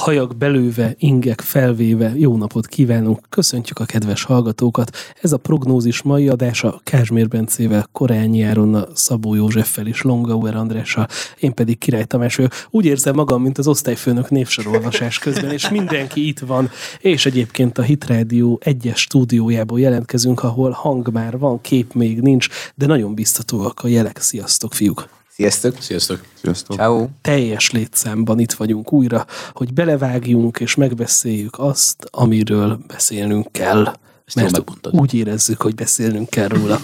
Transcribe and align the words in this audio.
hajak 0.00 0.36
belőve, 0.36 0.94
ingek 0.98 1.40
felvéve, 1.40 2.12
jó 2.16 2.36
napot 2.36 2.66
kívánunk, 2.66 3.20
köszöntjük 3.28 3.78
a 3.78 3.84
kedves 3.84 4.22
hallgatókat. 4.22 4.96
Ez 5.22 5.32
a 5.32 5.36
prognózis 5.36 6.02
mai 6.02 6.28
adása 6.28 6.80
Kázsmér 6.84 7.28
Bencével, 7.28 7.88
Korányi 7.92 8.42
Áronna, 8.42 8.86
Szabó 8.94 9.34
Józseffel 9.34 9.86
és 9.86 10.02
Longauer 10.02 10.54
Andrással, 10.54 11.06
én 11.38 11.54
pedig 11.54 11.78
Király 11.78 12.04
Tamás 12.04 12.36
vagyok. 12.36 12.52
Úgy 12.70 12.84
érzem 12.84 13.14
magam, 13.14 13.42
mint 13.42 13.58
az 13.58 13.66
osztályfőnök 13.66 14.30
névsorolvasás 14.30 15.18
közben, 15.18 15.50
és 15.50 15.68
mindenki 15.68 16.26
itt 16.26 16.38
van, 16.38 16.70
és 16.98 17.26
egyébként 17.26 17.78
a 17.78 17.82
Hit 17.82 18.06
Radio 18.06 18.56
egyes 18.60 19.00
stúdiójából 19.00 19.80
jelentkezünk, 19.80 20.42
ahol 20.42 20.70
hang 20.70 21.12
már 21.12 21.38
van, 21.38 21.60
kép 21.60 21.92
még 21.92 22.20
nincs, 22.20 22.48
de 22.74 22.86
nagyon 22.86 23.14
biztatóak 23.14 23.80
a 23.82 23.88
jelek. 23.88 24.18
Sziasztok, 24.20 24.74
fiúk! 24.74 25.19
Sziasztok! 25.40 25.80
Sziasztok! 25.80 26.20
Sziasztok! 26.34 26.76
Ciao. 26.76 27.06
teljes 27.20 27.70
létszámban 27.70 28.38
itt 28.38 28.52
vagyunk 28.52 28.92
újra, 28.92 29.26
hogy 29.52 29.72
belevágjunk 29.72 30.60
és 30.60 30.74
megbeszéljük 30.74 31.58
azt, 31.58 32.08
amiről 32.10 32.80
beszélnünk 32.86 33.52
kell. 33.52 33.86
Ezt 34.24 34.36
Mert 34.36 34.50
megmondtad. 34.50 34.94
úgy 34.94 35.14
érezzük, 35.14 35.62
hogy 35.62 35.74
beszélnünk 35.74 36.30
kell 36.30 36.48
róla. 36.48 36.80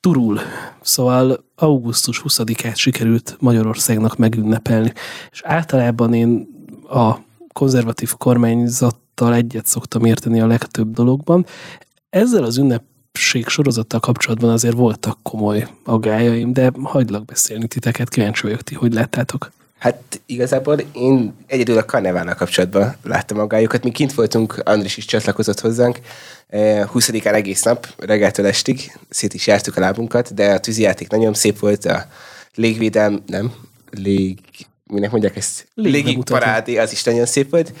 Turul. 0.00 0.40
Szóval 0.80 1.44
augusztus 1.54 2.22
20-át 2.24 2.76
sikerült 2.76 3.36
Magyarországnak 3.40 4.16
megünnepelni. 4.16 4.92
És 5.30 5.42
általában 5.44 6.14
én 6.14 6.48
a 6.88 7.16
konzervatív 7.52 8.12
kormányzattal 8.16 9.34
egyet 9.34 9.66
szoktam 9.66 10.04
érteni 10.04 10.40
a 10.40 10.46
legtöbb 10.46 10.92
dologban. 10.92 11.46
Ezzel 12.10 12.44
az 12.44 12.58
ünnepség 13.12 13.48
sorozattal 13.48 14.00
kapcsolatban 14.00 14.50
azért 14.50 14.74
voltak 14.74 15.18
komoly 15.22 15.66
aggájaim, 15.84 16.52
de 16.52 16.70
hagylak 16.82 17.24
beszélni 17.24 17.66
titeket, 17.66 18.08
kíváncsi 18.08 18.42
vagyok 18.42 18.62
ti, 18.62 18.74
hogy 18.74 18.92
láttátok. 18.92 19.52
Hát 19.78 20.20
igazából 20.26 20.78
én 20.92 21.34
egyedül 21.46 21.78
a 21.78 21.84
karnevállal 21.84 22.34
kapcsolatban 22.34 22.96
láttam 23.02 23.36
magájukat. 23.36 23.84
Mi 23.84 23.90
kint 23.90 24.14
voltunk, 24.14 24.60
Andris 24.64 24.96
is 24.96 25.04
csatlakozott 25.04 25.60
hozzánk. 25.60 25.98
Eh, 26.48 26.88
20-án 26.92 27.34
egész 27.34 27.62
nap, 27.62 27.86
reggeltől 27.98 28.46
estig, 28.46 28.98
szét 29.08 29.34
is 29.34 29.46
jártuk 29.46 29.76
a 29.76 29.80
lábunkat, 29.80 30.34
de 30.34 30.52
a 30.52 30.60
tűzijáték 30.60 31.08
nagyon 31.08 31.34
szép 31.34 31.58
volt, 31.58 31.84
a 31.84 32.06
légvédelm, 32.54 33.22
nem, 33.26 33.52
lég, 33.90 34.38
minek 34.86 35.10
mondják 35.10 35.36
ezt? 35.36 35.66
Légbemutató. 35.74 36.08
Légi 36.08 36.22
parádé, 36.22 36.76
az 36.76 36.92
is 36.92 37.02
nagyon 37.02 37.26
szép 37.26 37.50
volt. 37.50 37.72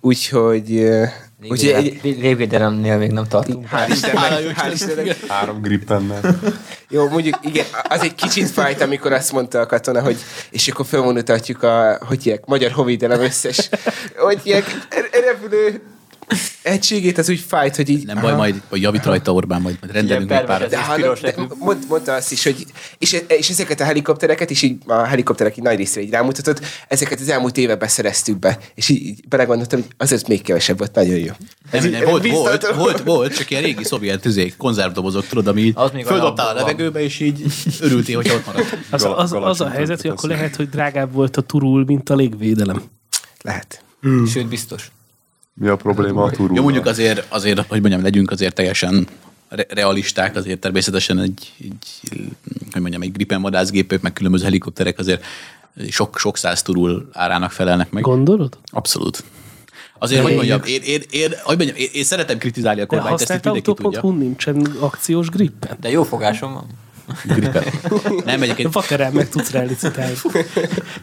Úgyhogy, 0.00 0.76
eh, 0.76 1.12
úgyhogy 1.42 1.98
Légvédelemnél 2.02 2.98
még 2.98 3.10
nem 3.10 3.26
tartunk. 3.28 3.68
hál' 3.72 3.88
Istennek, 3.90 4.56
hál' 4.56 4.70
Istennek, 4.72 5.26
Három 5.26 5.62
grippennel. 5.62 6.40
Jó, 6.90 7.08
mondjuk 7.08 7.38
igen, 7.42 7.66
az 7.88 8.00
egy 8.00 8.14
kicsit 8.14 8.50
fájt, 8.50 8.80
amikor 8.80 9.12
azt 9.12 9.32
mondta 9.32 9.60
a 9.60 9.66
katona, 9.66 10.02
hogy 10.02 10.16
és 10.50 10.68
akkor 10.68 10.86
felvonutatjuk 10.86 11.62
a, 11.62 11.98
hogy 12.06 12.22
hívják, 12.22 12.46
magyar 12.46 12.70
hovédelem 12.70 13.20
összes, 13.20 13.68
hogy 14.16 14.40
hívják, 14.42 14.88
repülő 15.10 15.82
egységét, 16.62 17.18
az 17.18 17.28
úgy 17.28 17.44
fájt, 17.48 17.76
hogy 17.76 17.88
így... 17.88 18.06
Nem 18.06 18.20
baj, 18.20 18.34
majd 18.34 18.62
vagy 18.68 18.82
javít 18.82 19.04
rajta 19.04 19.32
Orbán, 19.32 19.60
majd, 19.60 19.76
majd 19.80 19.92
rendelünk 19.92 20.30
egy 20.30 20.36
pár. 20.36 20.58
pervers. 20.58 20.86
de, 20.86 20.94
piros 20.94 21.20
de 21.20 21.34
mond, 21.58 21.84
mondta 21.88 22.12
azt 22.12 22.32
is, 22.32 22.44
hogy 22.44 22.66
és, 22.98 23.22
és 23.28 23.48
ezeket 23.50 23.80
a 23.80 23.84
helikoptereket 23.84 24.50
is 24.50 24.62
így 24.62 24.76
a 24.86 24.92
helikopterek 25.04 25.56
így 25.56 25.64
nagy 25.64 25.76
részre 25.76 26.00
így 26.00 26.10
rámutatott, 26.10 26.60
ezeket 26.88 27.20
az 27.20 27.28
elmúlt 27.28 27.56
években 27.56 27.88
szereztük 27.88 28.38
be, 28.38 28.58
és 28.74 28.88
így, 28.88 29.02
így 29.02 29.28
belegondoltam, 29.28 29.80
hogy 29.80 29.90
azért 29.96 30.28
még 30.28 30.42
kevesebb 30.42 30.78
volt, 30.78 30.94
nagyon 30.94 31.18
jó. 31.18 31.32
Ez 31.70 31.84
így- 31.84 31.90
nem, 31.90 32.04
volt, 32.04 32.26
volt, 32.26 32.74
volt, 32.74 33.02
volt, 33.02 33.36
csak 33.36 33.50
ilyen 33.50 33.62
régi 33.62 33.84
szovjet 33.84 34.20
tüzék, 34.20 34.56
konzervdobozok, 34.56 35.26
tudod, 35.26 35.46
ami 35.46 35.60
így 35.62 35.72
Az 35.76 35.90
még 35.90 36.04
földobtál 36.04 36.48
a 36.48 36.54
levegőbe, 36.54 37.00
és 37.02 37.20
így 37.20 37.44
örültél, 37.80 38.16
hogyha 38.16 38.34
ott 38.34 38.46
maradt. 38.46 38.76
Az, 38.90 39.04
az, 39.16 39.32
az 39.32 39.60
a 39.60 39.68
helyzet, 39.68 40.00
hogy 40.00 40.10
akkor 40.10 40.28
lehet, 40.28 40.56
hogy 40.56 40.68
drágább 40.68 41.12
volt 41.12 41.36
a 41.36 41.40
turul, 41.40 41.84
mint 41.84 42.10
a 42.10 42.14
légvédelem. 42.14 42.82
Lehet. 43.42 43.84
Sőt, 44.32 44.48
biztos. 44.48 44.90
Mi 45.58 45.68
a 45.68 45.76
probléma 45.76 46.22
a 46.22 46.30
turul? 46.30 46.56
Jó, 46.56 46.62
mondjuk 46.62 46.86
azért, 46.86 47.26
azért, 47.28 47.66
hogy 47.66 47.80
mondjam, 47.80 48.02
legyünk 48.02 48.30
azért 48.30 48.54
teljesen 48.54 49.06
re- 49.48 49.66
realisták, 49.68 50.36
azért 50.36 50.60
természetesen 50.60 51.18
egy, 51.18 51.52
egy 51.60 52.10
hogy 52.72 52.80
mondjam, 52.80 53.02
egy 53.02 53.12
Gripen 53.12 53.42
vadászgépek, 53.42 54.00
meg 54.00 54.12
különböző 54.12 54.44
helikopterek 54.44 54.98
azért 54.98 55.24
sok, 55.88 56.18
sok 56.18 56.36
száz 56.36 56.62
turul 56.62 57.08
árának 57.12 57.50
felelnek 57.50 57.90
meg. 57.90 58.02
Gondolod? 58.02 58.58
Abszolút. 58.70 59.24
Azért, 59.98 60.22
hogy 60.22 60.34
mondjam, 60.34 60.60
én, 60.64 60.80
én, 60.82 61.02
én, 61.10 61.32
hogy 61.42 61.56
mondjam, 61.56 61.78
én, 61.78 61.88
én 61.92 62.04
szeretem 62.04 62.38
kritizálni 62.38 62.80
a 62.80 62.86
kormányt, 62.86 63.20
ezt 63.20 63.34
itt 63.34 63.44
mindenki 63.44 63.72
tudja. 63.82 64.00
nincsen 64.02 64.76
akciós 64.80 65.28
grippen. 65.28 65.76
De 65.80 65.90
jó 65.90 66.02
fogásom 66.02 66.52
van. 66.52 66.66
Gripen. 67.24 67.64
Nem, 68.24 68.42
egyébként 68.42 68.72
Vaterán 68.72 69.12
meg 69.12 69.28
tudsz 69.28 69.50
rá 69.50 69.62
licitálni. 69.62 70.14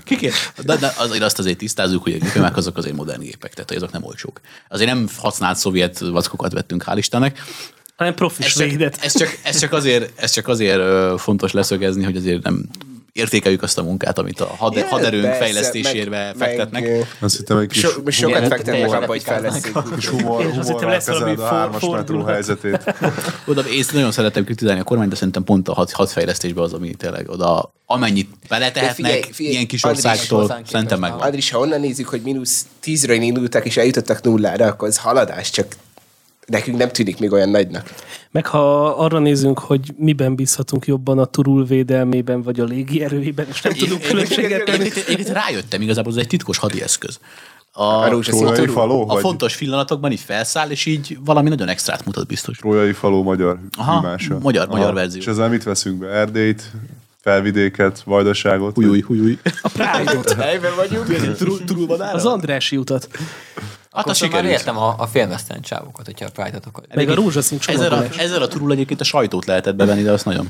Kiké? 0.04 0.32
De, 0.64 0.76
de 0.76 0.94
azért 0.98 1.24
azt 1.24 1.40
azért 1.40 1.58
tisztázzuk, 1.58 2.04
hogy 2.04 2.14
a 2.14 2.18
gépek 2.18 2.58
azok 2.58 2.78
azért 2.78 2.96
modern 2.96 3.22
gépek, 3.22 3.54
tehát 3.54 3.72
azok 3.72 3.92
nem 3.92 4.04
olcsók. 4.04 4.42
Azért 4.70 4.90
nem 4.90 5.08
használt 5.18 5.58
szovjet 5.58 6.00
vackokat 6.00 6.54
vettünk, 6.54 6.84
hál' 6.88 6.98
Istennek. 6.98 7.44
Hanem 7.96 8.14
profis 8.14 8.46
Ez 8.46 8.58
csak, 8.58 8.70
védet. 8.70 8.98
ez 9.02 9.18
csak, 9.18 9.40
ez 9.44 9.60
csak 9.60 9.74
azért, 9.74 10.22
ez 10.22 10.32
csak 10.32 10.48
azért 10.48 10.82
fontos 11.20 11.52
leszögezni, 11.52 12.04
hogy 12.04 12.16
azért 12.18 12.44
nem 12.44 12.66
értékeljük 13.16 13.62
azt 13.64 13.78
a 13.78 13.84
munkát, 13.84 14.18
amit 14.18 14.40
a 14.40 14.46
had, 14.58 14.80
haderőnk 14.82 15.24
persze, 15.24 15.40
fejlesztésére 15.40 16.10
meg- 16.10 16.36
fektetnek. 16.36 16.82
meg, 16.84 17.08
Azt 17.20 17.38
hittem, 17.38 17.58
egy 17.58 17.68
kis, 17.68 17.80
So, 17.82 17.90
sokat 17.90 18.36
Igen, 18.38 18.50
fektetnek 18.50 18.94
abba, 18.94 19.06
hogy 19.06 19.24
fejlesztik. 19.24 19.74
kis 19.96 20.08
humor, 20.08 20.44
humorral 20.46 20.90
lesz 20.92 21.06
kezeled 21.06 21.40
a 21.40 21.46
hármas 21.46 21.84
metró 21.86 22.24
helyzetét. 22.24 22.96
Oda, 23.48 23.62
én 23.62 23.84
nagyon 23.94 24.12
szeretem 24.12 24.44
kritizálni 24.44 24.80
a 24.80 24.84
kormányt, 24.84 25.10
de 25.10 25.16
szerintem 25.16 25.44
pont 25.44 25.68
a 25.68 25.74
had, 25.74 25.92
hadfejlesztésben 25.92 26.64
az, 26.64 26.74
ami 26.74 26.94
tényleg 26.96 27.30
oda, 27.30 27.74
amennyit 27.86 28.30
beletehetnek, 28.50 28.96
figyelj, 28.96 29.22
figyelj, 29.32 29.56
ilyen 29.56 29.68
kis 29.68 29.84
Andris, 29.84 30.04
országtól, 30.06 30.62
szerintem 30.68 31.00
megvan. 31.00 31.20
Andris, 31.22 31.50
ha 31.52 31.60
onnan 31.60 31.80
nézzük, 31.80 32.08
hogy 32.08 32.22
mínusz 32.22 32.66
tízről 32.80 33.22
indultak, 33.22 33.66
és 33.66 33.78
eljutottak 33.78 34.22
nullára, 34.22 34.66
akkor 34.66 34.88
az 34.88 34.98
haladás, 34.98 35.50
csak 35.50 35.68
nekünk 36.46 36.78
nem 36.78 36.90
tűnik 36.90 37.20
még 37.20 37.32
olyan 37.32 37.50
nagynak. 37.50 37.94
Meg 38.32 38.46
ha 38.46 38.86
arra 38.90 39.20
nézünk, 39.20 39.60
hogy 39.60 39.94
miben 39.98 40.36
bízhatunk 40.36 40.86
jobban 40.86 41.20
a 41.20 41.26
turul 41.26 41.66
védelmében, 41.66 42.42
vagy 42.42 42.60
a 42.60 42.64
légierőjében, 42.64 43.46
és 43.50 43.62
nem 43.62 43.74
tudunk 43.74 44.02
különbséget 44.02 44.64
tenni. 44.64 44.80
Egyébként 44.80 45.08
egyébként 45.08 45.38
rájöttem 45.38 45.82
igazából, 45.82 46.12
ez 46.12 46.18
egy 46.18 46.28
titkos 46.28 46.58
hadi 46.58 46.82
eszköz. 46.82 47.20
A, 47.72 47.84
A 47.84 48.20
turul. 48.20 48.68
faló? 48.68 49.10
a 49.10 49.18
fontos 49.18 49.58
pillanatokban 49.58 50.12
így 50.12 50.20
felszáll, 50.20 50.70
és 50.70 50.86
így 50.86 51.18
valami 51.26 51.50
nagyon 51.50 51.68
extrát 51.68 52.06
mutat 52.06 52.28
biztos. 52.28 52.58
Trójai 52.58 52.92
faló 52.92 53.24
magyar 53.24 53.60
Aha, 53.78 54.00
hűmása. 54.00 54.40
magyar- 54.40 54.68
magyar 54.70 54.94
verzió. 54.94 55.20
És 55.22 55.28
ezzel 55.28 55.50
mit 55.50 55.64
veszünk 55.64 55.98
be? 55.98 56.08
Erdélyt, 56.08 56.72
felvidéket, 57.22 58.02
vajdaságot? 58.06 58.76
Hújúj, 58.76 59.02
hújúj. 59.02 59.38
Helyben 60.38 60.72
vagyunk. 60.76 61.08
Az 62.14 62.26
Andrási 62.26 62.78
utat. 62.78 63.08
Hát 63.96 64.04
Akkor 64.04 64.12
az 64.12 64.20
már 64.22 64.30
sikerült. 64.30 64.60
értem 64.60 64.78
a, 64.78 64.96
a 64.98 65.08
félmeztelen 65.08 65.62
csávokat, 65.62 66.06
hogyha 66.06 66.26
a 66.26 66.30
Pride-ot 66.30 66.66
akarják. 66.66 66.96
Meg 66.96 67.10
a 67.10 67.14
rózsaszín 67.16 67.60
Ezzel 67.68 67.94
a, 67.94 68.04
ezzel 68.18 68.42
a 68.42 68.48
turul 68.48 68.72
egyébként 68.72 69.02
a 69.02 69.04
sajtót 69.04 69.46
lehetett 69.46 69.76
bevenni, 69.76 70.02
de 70.02 70.12
azt 70.12 70.26
nagyon. 70.26 70.50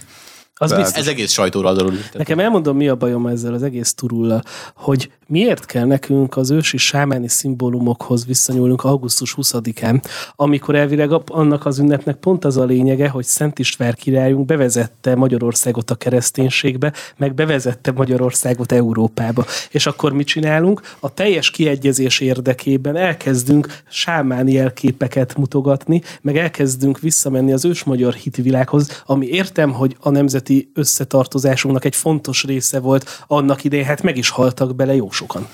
Az 0.57 0.69
Tehát- 0.69 0.83
biztos. 0.83 1.01
Ez 1.01 1.07
egész 1.07 1.31
sajtóra 1.31 1.69
adalul. 1.69 1.93
Nekem 2.13 2.39
elmondom, 2.39 2.77
mi 2.77 2.87
a 2.87 2.95
bajom 2.95 3.27
ezzel 3.27 3.53
az 3.53 3.63
egész 3.63 3.93
turullal, 3.93 4.41
hogy 4.75 5.11
miért 5.27 5.65
kell 5.65 5.85
nekünk 5.85 6.37
az 6.37 6.51
ősi 6.51 6.77
sámáni 6.77 7.27
szimbólumokhoz 7.27 8.25
visszanyúlnunk 8.25 8.83
augusztus 8.83 9.35
20-án, 9.37 10.03
amikor 10.35 10.75
elvileg 10.75 11.11
annak 11.25 11.65
az 11.65 11.79
ünnepnek 11.79 12.15
pont 12.15 12.45
az 12.45 12.57
a 12.57 12.63
lényege, 12.63 13.09
hogy 13.09 13.25
Szent 13.25 13.59
István 13.59 13.93
királyunk 13.93 14.45
bevezette 14.45 15.15
Magyarországot 15.15 15.91
a 15.91 15.95
kereszténységbe, 15.95 16.93
meg 17.17 17.33
bevezette 17.33 17.91
Magyarországot 17.91 18.71
Európába. 18.71 19.45
És 19.71 19.85
akkor 19.85 20.13
mit 20.13 20.27
csinálunk? 20.27 20.81
A 20.99 21.13
teljes 21.13 21.49
kiegyezés 21.49 22.19
érdekében 22.19 22.95
elkezdünk 22.95 23.67
sámáni 23.89 24.51
jelképeket 24.51 25.37
mutogatni, 25.37 26.01
meg 26.21 26.37
elkezdünk 26.37 26.99
visszamenni 26.99 27.53
az 27.53 27.65
ősmagyar 27.65 28.13
hitvilághoz, 28.13 29.03
ami 29.05 29.27
értem, 29.27 29.71
hogy 29.71 29.95
a 29.99 30.09
nemzeti 30.47 30.71
összetartozásunknak 30.73 31.85
egy 31.85 31.95
fontos 31.95 32.43
része 32.43 32.79
volt 32.79 33.23
annak 33.27 33.63
idején, 33.63 33.85
hát 33.85 34.01
meg 34.01 34.17
is 34.17 34.29
haltak 34.29 34.75
bele 34.75 34.95
jó 34.95 35.11
sokan. 35.11 35.47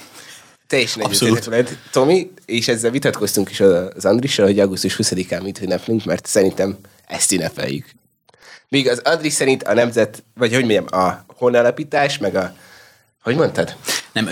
Teljesen 0.68 1.03
egyetértek 1.03 1.44
veled, 1.44 1.78
Tomi, 1.91 2.31
és 2.46 2.68
ezzel 2.68 2.91
vitatkoztunk 2.91 3.49
is 3.49 3.59
az 3.59 4.05
Andrissal, 4.05 4.46
hogy 4.46 4.59
augusztus 4.59 4.96
20-án 4.97 5.43
mit 5.43 5.61
ünneplünk, 5.61 6.05
mert 6.05 6.26
szerintem 6.26 6.78
ezt 7.08 7.32
ünnepeljük. 7.32 7.85
Míg 8.70 8.90
az 8.90 9.02
Andris 9.03 9.34
szerint 9.34 9.64
a 9.64 9.73
nemzet, 9.73 10.23
vagy 10.35 10.53
hogy 10.53 10.66
mondjam, 10.66 10.85
a 10.90 11.26
honalapítás, 11.28 12.17
meg 12.17 12.35
a, 12.35 12.53
hogy 13.23 13.35
mondtad? 13.35 13.76
Nem, 14.11 14.29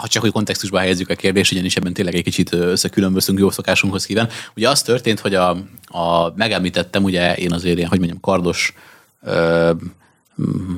ha 0.00 0.08
csak 0.08 0.22
hogy 0.22 0.32
kontextusba 0.32 0.78
helyezzük 0.78 1.08
a 1.08 1.14
kérdést, 1.14 1.52
ugyanis 1.52 1.76
ebben 1.76 1.92
tényleg 1.92 2.14
egy 2.14 2.22
kicsit 2.22 2.52
összekülönböztünk 2.52 3.38
jó 3.38 3.50
szokásunkhoz 3.50 4.06
híven. 4.06 4.28
Ugye 4.56 4.68
az 4.68 4.82
történt, 4.82 5.20
hogy 5.20 5.34
a, 5.34 5.50
a 5.84 6.32
megemlítettem, 6.36 7.04
ugye 7.04 7.34
én 7.34 7.52
azért 7.52 7.76
ilyen, 7.76 7.88
hogy 7.88 7.98
mondjam, 7.98 8.20
kardos, 8.20 8.74
ö, 9.22 9.70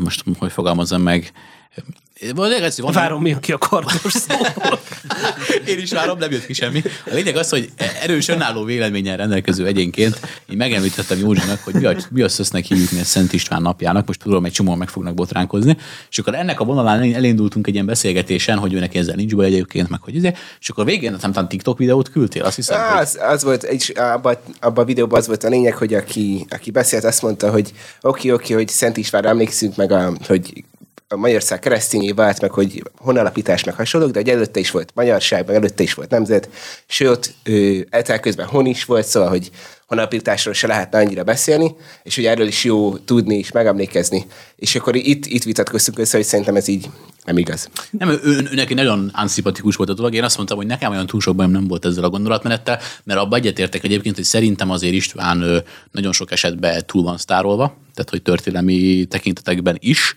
most 0.01 0.25
hogy 0.39 0.53
fogalmazzam 0.53 1.03
meg, 1.03 1.33
Van, 2.35 2.53
ez 2.53 2.81
van, 2.81 2.93
Várom 2.93 3.23
mi, 3.23 3.33
aki 3.33 3.53
a 3.53 3.59
kardos 3.59 4.13
szóból. 4.13 4.81
Én 5.67 5.79
is 5.79 5.91
várom, 5.91 6.19
nem 6.19 6.31
jött 6.31 6.47
ki 6.47 6.53
semmi. 6.53 6.83
A 7.11 7.15
lényeg 7.15 7.37
az, 7.37 7.49
hogy 7.49 7.71
erős 8.03 8.29
önálló 8.29 8.65
véleményen 8.65 9.17
rendelkező 9.17 9.67
egyénként 9.67 10.21
én 10.49 10.57
megemlítettem 10.57 11.19
Józsinak, 11.19 11.61
hogy 11.65 11.75
mi 11.75 11.85
a, 11.85 11.97
mi 12.11 12.23
a 12.23 12.29
szösznek 12.29 12.65
hívjuk 12.65 12.91
mi 12.91 13.01
a 13.01 13.05
Szent 13.05 13.33
István 13.33 13.63
napjának, 13.63 14.07
most 14.07 14.23
tudom, 14.23 14.45
egy 14.45 14.53
csomóan 14.53 14.79
meg 14.79 14.89
fognak 14.89 15.15
botránkozni, 15.15 15.77
és 16.11 16.19
akkor 16.19 16.35
ennek 16.35 16.61
a 16.61 16.65
vonalán 16.65 17.15
elindultunk 17.15 17.67
egy 17.67 17.75
ilyen 17.75 17.87
beszélgetésen, 17.87 18.59
hogy 18.59 18.73
őnek 18.73 18.95
ezzel 18.95 19.15
nincs 19.15 19.35
baj 19.35 19.47
egyébként, 19.47 19.89
meg 19.89 20.01
hogy 20.03 20.15
izé, 20.15 20.33
és 20.61 20.69
akkor 20.69 20.83
a 20.85 20.87
végén 20.87 21.11
nem 21.11 21.33
tudom, 21.33 21.49
TikTok 21.49 21.79
videót 21.79 22.11
küldtél, 22.11 22.43
azt 22.43 22.57
hiszem, 22.57 22.81
hogy 22.81 23.01
Az, 23.01 23.19
az 23.21 23.43
volt, 23.43 23.63
és 23.63 23.89
abban 23.89 24.37
abba 24.61 24.83
a 24.83 24.85
videóban 24.85 25.19
az 25.19 25.27
volt 25.27 25.45
a 25.45 25.49
lényeg, 25.49 25.75
hogy 25.75 25.95
aki, 25.95 26.47
aki 26.51 26.71
beszélt, 26.71 27.05
azt 27.05 27.23
mondta, 27.23 27.51
hogy 27.51 27.73
oké, 28.01 28.31
oké, 28.31 28.55
hogy 28.55 28.69
Szent 28.69 28.97
Istvánra 28.97 29.29
emlékszünk 29.29 29.77
meg, 29.77 29.93
a, 29.93 30.13
hogy 30.27 30.65
a 31.13 31.17
Magyarország 31.17 31.59
keresztényé 31.59 32.13
vált, 32.13 32.41
meg 32.41 32.51
hogy 32.51 32.83
honalapítás, 32.97 33.65
meg 33.65 33.75
hasonlók, 33.75 34.11
de 34.11 34.19
hogy 34.19 34.29
előtte 34.29 34.61
is 34.61 34.71
volt 34.71 34.93
magyarság, 34.95 35.47
meg 35.47 35.57
előtte 35.57 35.83
is 35.83 35.95
volt 35.95 36.11
nemzet, 36.11 36.49
sőt, 36.87 37.35
eltel 37.91 38.21
közben 38.21 38.47
hon 38.47 38.67
is 38.67 38.85
volt, 38.85 39.07
szóval, 39.07 39.29
hogy 39.29 39.51
honalapításról 39.87 40.55
se 40.55 40.67
lehetne 40.67 40.99
annyira 40.99 41.25
beszélni, 41.25 41.75
és 42.03 42.15
hogy 42.15 42.25
erről 42.25 42.47
is 42.47 42.65
jó 42.65 42.97
tudni 42.97 43.39
és 43.39 43.53
megemlékezni. 43.53 44.27
És 44.57 44.75
akkor 44.75 44.97
itt, 44.97 45.27
itt 45.27 45.43
vitatkoztunk 45.43 45.99
össze, 45.99 46.17
hogy 46.17 46.27
szerintem 46.27 46.57
ez 46.57 46.69
így 46.69 46.91
nem 47.25 47.39
igaz. 47.39 47.69
Nem, 47.91 48.09
ő, 48.09 48.21
ő, 48.23 48.49
neki 48.55 48.75
nagyon 48.75 49.11
anszimpatikus 49.13 49.77
volt 49.77 49.89
a 49.89 49.95
dolog. 49.95 50.15
Én 50.15 50.25
azt 50.25 50.37
mondtam, 50.37 50.57
hogy 50.57 50.67
nekem 50.67 50.91
olyan 50.91 51.07
túl 51.07 51.21
sok 51.21 51.37
bajom 51.37 51.53
nem 51.53 51.69
volt 51.69 51.85
ezzel 51.85 52.05
a 52.05 52.11
gondolatmenettel, 52.11 52.79
mert 53.05 53.21
abban 53.21 53.39
egyetértek 53.39 53.85
egyébként, 53.85 54.15
hogy 54.15 54.25
szerintem 54.25 54.71
azért 54.71 54.95
István 54.95 55.43
ő, 55.43 55.63
nagyon 55.91 56.13
sok 56.13 56.31
esetben 56.33 56.87
túl 56.87 57.03
van 57.03 57.19
sztárolva, 57.19 57.77
tehát 57.95 58.11
hogy 58.11 58.23
történelmi 58.23 59.05
tekintetekben 59.05 59.77
is, 59.81 60.15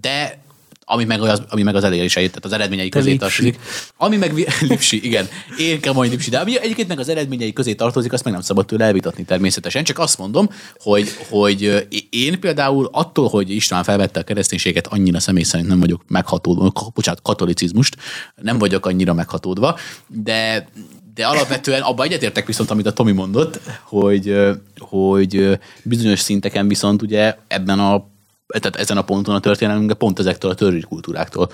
de 0.00 0.46
ami 0.90 1.04
meg, 1.04 1.20
az, 1.20 1.42
ami 1.48 1.62
meg 1.62 1.74
az 1.74 1.84
elérései, 1.84 2.26
tehát 2.26 2.44
az 2.44 2.52
eredményei 2.52 2.88
közé 2.88 3.16
tartozik. 3.16 3.58
Ami 3.96 4.16
meg 4.16 4.32
Lipsi, 4.68 5.04
igen. 5.04 5.28
Én 5.58 5.80
majd 5.94 6.10
Lipsi, 6.10 6.30
de 6.30 6.38
ami 6.38 6.60
egyébként 6.60 6.88
meg 6.88 6.98
az 6.98 7.08
eredményei 7.08 7.52
közé 7.52 7.74
tartozik, 7.74 8.12
azt 8.12 8.24
meg 8.24 8.32
nem 8.32 8.42
szabad 8.42 8.66
tőle 8.66 8.84
elvitatni 8.84 9.24
természetesen. 9.24 9.84
Csak 9.84 9.98
azt 9.98 10.18
mondom, 10.18 10.48
hogy, 10.78 11.08
hogy 11.28 11.86
én 12.10 12.40
például 12.40 12.88
attól, 12.92 13.28
hogy 13.28 13.50
István 13.50 13.84
felvette 13.84 14.20
a 14.20 14.22
kereszténységet, 14.22 14.86
annyira 14.86 15.20
személy 15.20 15.42
szerint 15.42 15.68
nem 15.68 15.80
vagyok 15.80 16.02
meghatódva, 16.06 16.72
bocsánat, 16.94 17.22
katolicizmust, 17.22 17.96
nem 18.34 18.58
vagyok 18.58 18.86
annyira 18.86 19.14
meghatódva, 19.14 19.78
de 20.06 20.68
de 21.14 21.26
alapvetően 21.26 21.82
abban 21.82 22.06
egyetértek 22.06 22.46
viszont, 22.46 22.70
amit 22.70 22.86
a 22.86 22.92
Tomi 22.92 23.12
mondott, 23.12 23.60
hogy, 23.82 24.36
hogy 24.78 25.58
bizonyos 25.82 26.20
szinteken 26.20 26.68
viszont 26.68 27.02
ugye 27.02 27.36
ebben 27.48 27.78
a 27.78 28.06
tehát 28.48 28.76
ezen 28.76 28.96
a 28.96 29.02
ponton 29.02 29.34
a 29.34 29.40
történelmünkben 29.40 29.96
pont 29.96 30.18
ezektől 30.18 30.50
a 30.50 30.54
törvény 30.54 30.84
kultúráktól, 30.88 31.50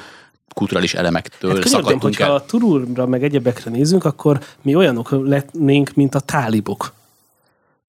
kulturális 0.54 0.94
elemektől 0.94 1.50
Hát 1.54 1.62
könyörgöm, 1.62 2.00
hogyha 2.00 2.24
el. 2.24 2.34
a 2.34 2.44
Turulra 2.44 3.06
meg 3.06 3.24
egyebekre 3.24 3.70
nézünk, 3.70 4.04
akkor 4.04 4.40
mi 4.62 4.74
olyanok 4.74 5.10
lennénk, 5.10 5.94
mint 5.94 6.14
a 6.14 6.20
tálibok. 6.20 6.92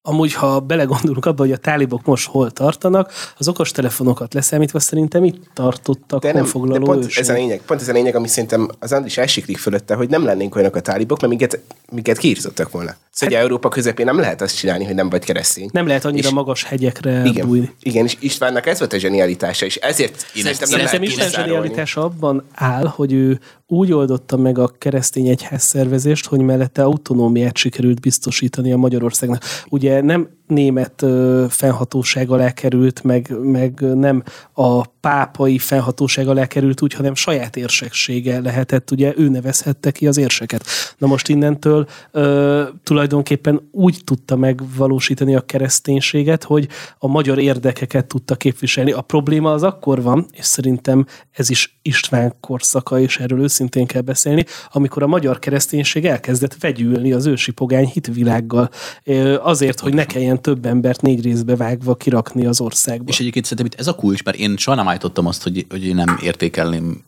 Amúgy, 0.08 0.32
ha 0.34 0.60
belegondolunk 0.60 1.26
abba, 1.26 1.42
hogy 1.42 1.52
a 1.52 1.56
tálibok 1.56 2.04
most 2.04 2.26
hol 2.28 2.50
tartanak, 2.50 3.12
az 3.38 3.48
okostelefonokat 3.48 4.34
leszámítva 4.34 4.80
szerintem 4.80 5.24
itt 5.24 5.42
tartottak 5.52 6.20
De, 6.20 6.26
nem, 6.26 6.34
de 6.36 6.40
honfoglaló 6.40 6.84
pont 6.84 7.10
ez 7.16 7.28
a 7.28 7.32
lényeg, 7.32 7.60
pont 7.66 7.80
ez 7.80 7.88
a 7.88 7.92
lényeg, 7.92 8.14
ami 8.16 8.28
szerintem 8.28 8.70
az 8.78 8.92
Andris 8.92 9.16
elsiklik 9.18 9.58
fölötte, 9.58 9.94
hogy 9.94 10.08
nem 10.08 10.24
lennénk 10.24 10.54
olyanok 10.54 10.76
a 10.76 10.80
tálibok, 10.80 11.18
mert 11.20 11.28
minket, 11.32 11.60
minket 11.90 12.18
kiírtottak 12.18 12.70
volna. 12.70 12.94
Szóval 13.10 13.34
hát, 13.34 13.44
Európa 13.44 13.68
közepén 13.68 14.04
nem 14.06 14.18
lehet 14.18 14.40
azt 14.40 14.56
csinálni, 14.56 14.84
hogy 14.84 14.94
nem 14.94 15.08
vagy 15.08 15.24
keresztény. 15.24 15.68
Nem 15.72 15.86
lehet 15.86 16.04
annyira 16.04 16.28
És- 16.28 16.34
magas 16.34 16.64
hegyekre 16.64 17.22
Igen, 17.24 17.46
bújni. 17.46 17.74
igen, 17.82 18.04
és 18.04 18.16
Istvánnak 18.20 18.66
ez 18.66 18.78
volt 18.78 18.92
a 18.92 18.98
zsenialitása, 18.98 19.66
és 19.66 19.76
ezért 19.76 20.12
Én 20.12 20.42
szerintem 20.42 20.50
ezt- 20.50 20.60
nem 20.60 20.86
Szerintem 20.86 21.02
Isten 21.02 21.28
zsenialitása 21.28 22.02
abban 22.02 22.44
áll, 22.54 22.86
hogy 22.86 23.12
ő 23.12 23.40
úgy 23.66 23.92
oldotta 23.92 24.36
meg 24.36 24.58
a 24.58 24.68
keresztény 24.68 25.28
egyház 25.28 25.62
szervezést, 25.62 26.26
hogy 26.26 26.40
mellette 26.40 26.82
autonómiát 26.82 27.56
sikerült 27.56 28.00
biztosítani 28.00 28.72
a 28.72 28.76
Magyarországnak. 28.76 29.42
Ugye 29.68 30.00
nem 30.02 30.28
német 30.46 31.04
fennhatóság 31.48 32.30
alá 32.30 32.50
került, 32.50 33.02
meg, 33.04 33.34
meg 33.42 33.80
nem 33.80 34.22
a 34.52 34.86
pápai 34.86 35.58
fennhatóság 35.58 36.28
alá 36.28 36.46
került 36.46 36.82
úgy, 36.82 36.92
hanem 36.92 37.14
saját 37.14 37.56
érseksége 37.56 38.40
lehetett, 38.40 38.90
ugye 38.90 39.12
ő 39.16 39.28
nevezhette 39.28 39.90
ki 39.90 40.06
az 40.06 40.16
érseket. 40.16 40.64
Na 40.98 41.06
most 41.06 41.28
innentől 41.28 41.86
ö, 42.10 42.62
tulajdonképpen 42.82 43.68
úgy 43.70 44.00
tudta 44.04 44.36
megvalósítani 44.36 45.34
a 45.34 45.40
kereszténységet, 45.40 46.44
hogy 46.44 46.68
a 46.98 47.06
magyar 47.06 47.38
érdekeket 47.38 48.06
tudta 48.06 48.36
képviselni. 48.36 48.92
A 48.92 49.00
probléma 49.00 49.52
az 49.52 49.62
akkor 49.62 50.02
van, 50.02 50.26
és 50.32 50.44
szerintem 50.44 51.06
ez 51.30 51.50
is 51.50 51.78
István 51.82 52.34
korszaka, 52.40 53.00
és 53.00 53.18
erről 53.18 53.40
őszintén 53.40 53.86
kell 53.86 54.02
beszélni, 54.02 54.44
amikor 54.72 55.02
a 55.02 55.06
magyar 55.06 55.38
kereszténység 55.38 56.04
elkezdett 56.04 56.56
vegyülni 56.60 57.12
az 57.12 57.26
ősi 57.26 57.52
pogány 57.52 57.86
hitvilággal. 57.86 58.70
Ö, 59.04 59.34
Azért, 59.42 59.80
hogy 59.80 59.94
ne 59.94 60.04
kelljen 60.04 60.35
több 60.40 60.66
embert 60.66 61.02
négy 61.02 61.22
részbe 61.22 61.56
vágva 61.56 61.94
kirakni 61.94 62.46
az 62.46 62.60
országba. 62.60 63.08
És 63.08 63.20
egyébként 63.20 63.44
szerintem 63.44 63.66
itt 63.66 63.80
ez 63.80 63.86
a 63.86 63.94
kulcs, 63.94 64.22
mert 64.22 64.36
én 64.36 64.56
soha 64.56 64.76
nem 64.76 64.88
állítottam 64.88 65.26
azt, 65.26 65.42
hogy, 65.42 65.66
hogy 65.68 65.84
én 65.84 65.94
nem 65.94 66.18
értékelném 66.22 67.04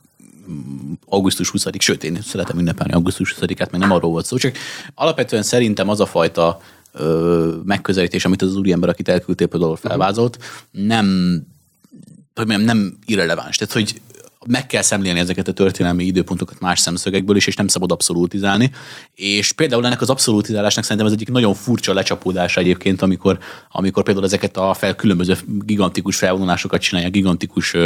augusztus 1.06 1.50
20 1.50 1.64
sőt, 1.78 2.04
én 2.04 2.18
szeretem 2.22 2.58
ünnepelni 2.58 2.92
augusztus 2.92 3.36
20-át, 3.40 3.70
meg 3.70 3.80
nem 3.80 3.90
arról 3.90 4.10
volt 4.10 4.26
szó, 4.26 4.36
csak 4.36 4.56
alapvetően 4.94 5.42
szerintem 5.42 5.88
az 5.88 6.00
a 6.00 6.06
fajta 6.06 6.60
ö, 6.92 7.54
megközelítés, 7.64 8.24
amit 8.24 8.42
az 8.42 8.56
úriember, 8.56 8.88
akit 8.88 9.08
elküldtél 9.08 9.46
például 9.46 9.76
felvázolt, 9.76 10.38
nem, 10.70 11.06
hogy 12.34 12.46
mondjam, 12.46 12.76
nem 12.76 12.98
irreleváns. 13.06 13.56
Tehát, 13.56 13.72
hogy 13.72 14.00
meg 14.48 14.66
kell 14.66 14.82
szemlélni 14.82 15.18
ezeket 15.18 15.48
a 15.48 15.52
történelmi 15.52 16.04
időpontokat 16.04 16.60
más 16.60 16.80
szemszögekből 16.80 17.36
is, 17.36 17.46
és 17.46 17.56
nem 17.56 17.68
szabad 17.68 17.92
abszolútizálni. 17.92 18.70
És 19.14 19.52
például 19.52 19.86
ennek 19.86 20.00
az 20.00 20.10
abszolútizálásnak 20.10 20.84
szerintem 20.84 21.06
ez 21.06 21.12
egyik 21.12 21.30
nagyon 21.30 21.54
furcsa 21.54 21.94
lecsapódása 21.94 22.60
egyébként, 22.60 23.02
amikor, 23.02 23.38
amikor 23.70 24.02
például 24.02 24.26
ezeket 24.26 24.56
a 24.56 24.74
fel, 24.74 24.94
különböző 24.94 25.34
gigantikus 25.64 26.16
felvonulásokat 26.16 26.80
csinálják, 26.80 27.12
gigantikus 27.12 27.76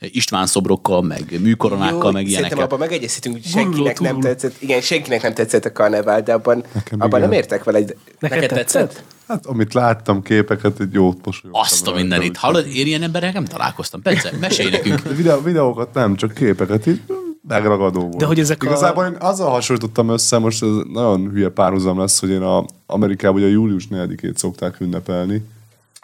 István 0.00 0.46
szobrokkal, 0.46 1.02
meg 1.02 1.40
műkoronákkal, 1.40 2.04
Jó, 2.04 2.10
meg 2.10 2.12
Szerintem 2.12 2.28
ilyenekkel. 2.28 2.64
abban 2.64 2.78
megegyezhetünk, 2.78 3.34
hogy 3.34 3.44
senkinek 3.44 4.00
nem 4.00 4.20
tetszett, 4.20 4.62
igen, 4.62 4.80
senkinek 4.80 5.22
nem 5.22 5.34
tetszett 5.34 5.64
a 5.64 5.72
karnevál, 5.72 6.22
de 6.22 6.32
abban, 6.32 6.64
Nekem 6.72 7.00
abban 7.00 7.18
igen. 7.18 7.30
nem 7.30 7.38
értek 7.38 7.64
vele. 7.64 7.78
Egy, 7.78 7.96
Neked 8.18 8.48
tetszett? 8.48 9.02
Hát, 9.30 9.46
amit 9.46 9.74
láttam 9.74 10.22
képeket, 10.22 10.80
egy 10.80 10.92
jót 10.92 11.24
mosolyogtam. 11.26 11.62
Azt 11.62 11.86
a 11.86 11.94
mindenit. 11.94 12.36
Hallod, 12.36 12.66
én 12.66 12.86
ilyen 12.86 13.02
emberrel 13.02 13.32
nem 13.32 13.44
találkoztam. 13.44 14.02
Persze, 14.02 14.32
mesélj 14.40 14.70
nekünk. 14.70 15.00
De 15.02 15.14
videó, 15.14 15.40
videókat 15.40 15.94
nem, 15.94 16.16
csak 16.16 16.32
képeket 16.34 16.86
így 16.86 17.00
megragadó 17.48 18.00
volt. 18.00 18.16
De 18.16 18.24
hogy 18.24 18.38
ezek 18.38 18.62
a- 18.62 18.66
Igazából 18.66 19.04
én 19.04 19.16
azzal 19.18 19.50
hasonlítottam 19.50 20.08
össze, 20.08 20.38
most 20.38 20.62
ez 20.62 20.68
nagyon 20.92 21.30
hülye 21.30 21.48
párhuzam 21.48 21.98
lesz, 21.98 22.20
hogy 22.20 22.30
én 22.30 22.42
a 22.42 22.64
Amerikában 22.86 23.40
ugye 23.40 23.50
július 23.50 23.86
4-ét 23.90 24.36
szokták 24.36 24.80
ünnepelni. 24.80 25.44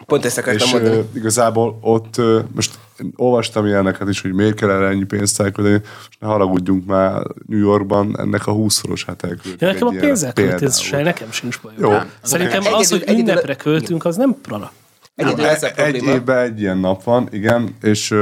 Pont 0.05 0.25
ezt 0.25 0.37
akartam 0.37 0.67
És 0.67 0.73
mondani. 0.73 1.03
igazából 1.13 1.77
ott 1.81 2.15
most 2.55 2.79
olvastam 3.15 3.65
ilyeneket 3.65 4.09
is, 4.09 4.21
hogy 4.21 4.33
miért 4.33 4.55
kell 4.55 4.69
erre 4.69 4.87
ennyi 4.87 5.03
pénzt 5.03 5.39
elküldeni, 5.41 5.81
és 6.09 6.17
ne 6.19 6.27
haragudjunk 6.27 6.85
már 6.85 7.21
New 7.47 7.59
Yorkban, 7.59 8.19
ennek 8.19 8.47
a 8.47 8.51
20-szoros 8.53 9.03
hát 9.07 9.23
elküldtük. 9.23 9.61
Ja, 9.61 9.67
nekem 9.67 9.87
a 9.87 10.33
költéssel 10.33 11.01
nekem 11.03 11.31
sincs 11.31 11.61
bajom. 11.61 11.79
Jó. 11.91 11.97
Szerintem 12.21 12.59
Egyedül- 12.59 12.79
az, 12.79 12.89
hogy 12.89 13.01
egyedül- 13.01 13.19
ünnepre 13.29 13.55
költünk, 13.55 14.05
az 14.05 14.15
nem 14.15 14.35
prana. 14.41 14.71
Egyedül 15.15 15.45
ez 15.45 15.63
a 15.63 15.71
egy 15.75 15.95
évben 16.03 16.37
egy 16.37 16.59
ilyen 16.61 16.77
nap 16.77 17.03
van, 17.03 17.27
igen, 17.31 17.75
és 17.81 18.15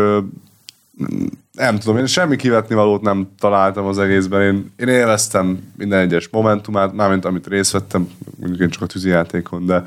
nem 1.51 1.79
tudom, 1.79 1.97
én 1.97 2.05
semmi 2.05 2.35
kivetni 2.35 2.75
valót 2.75 3.01
nem 3.01 3.27
találtam 3.39 3.85
az 3.85 3.99
egészben. 3.99 4.41
Én, 4.41 4.71
én 4.77 4.87
élveztem 4.87 5.73
minden 5.77 5.99
egyes 5.99 6.27
momentumát, 6.31 6.93
mármint 6.93 7.25
amit 7.25 7.47
részt 7.47 7.71
vettem, 7.71 8.09
mondjuk 8.39 8.61
én 8.61 8.69
csak 8.69 8.81
a 8.81 8.85
tűzijátékon, 8.85 9.65
de 9.65 9.85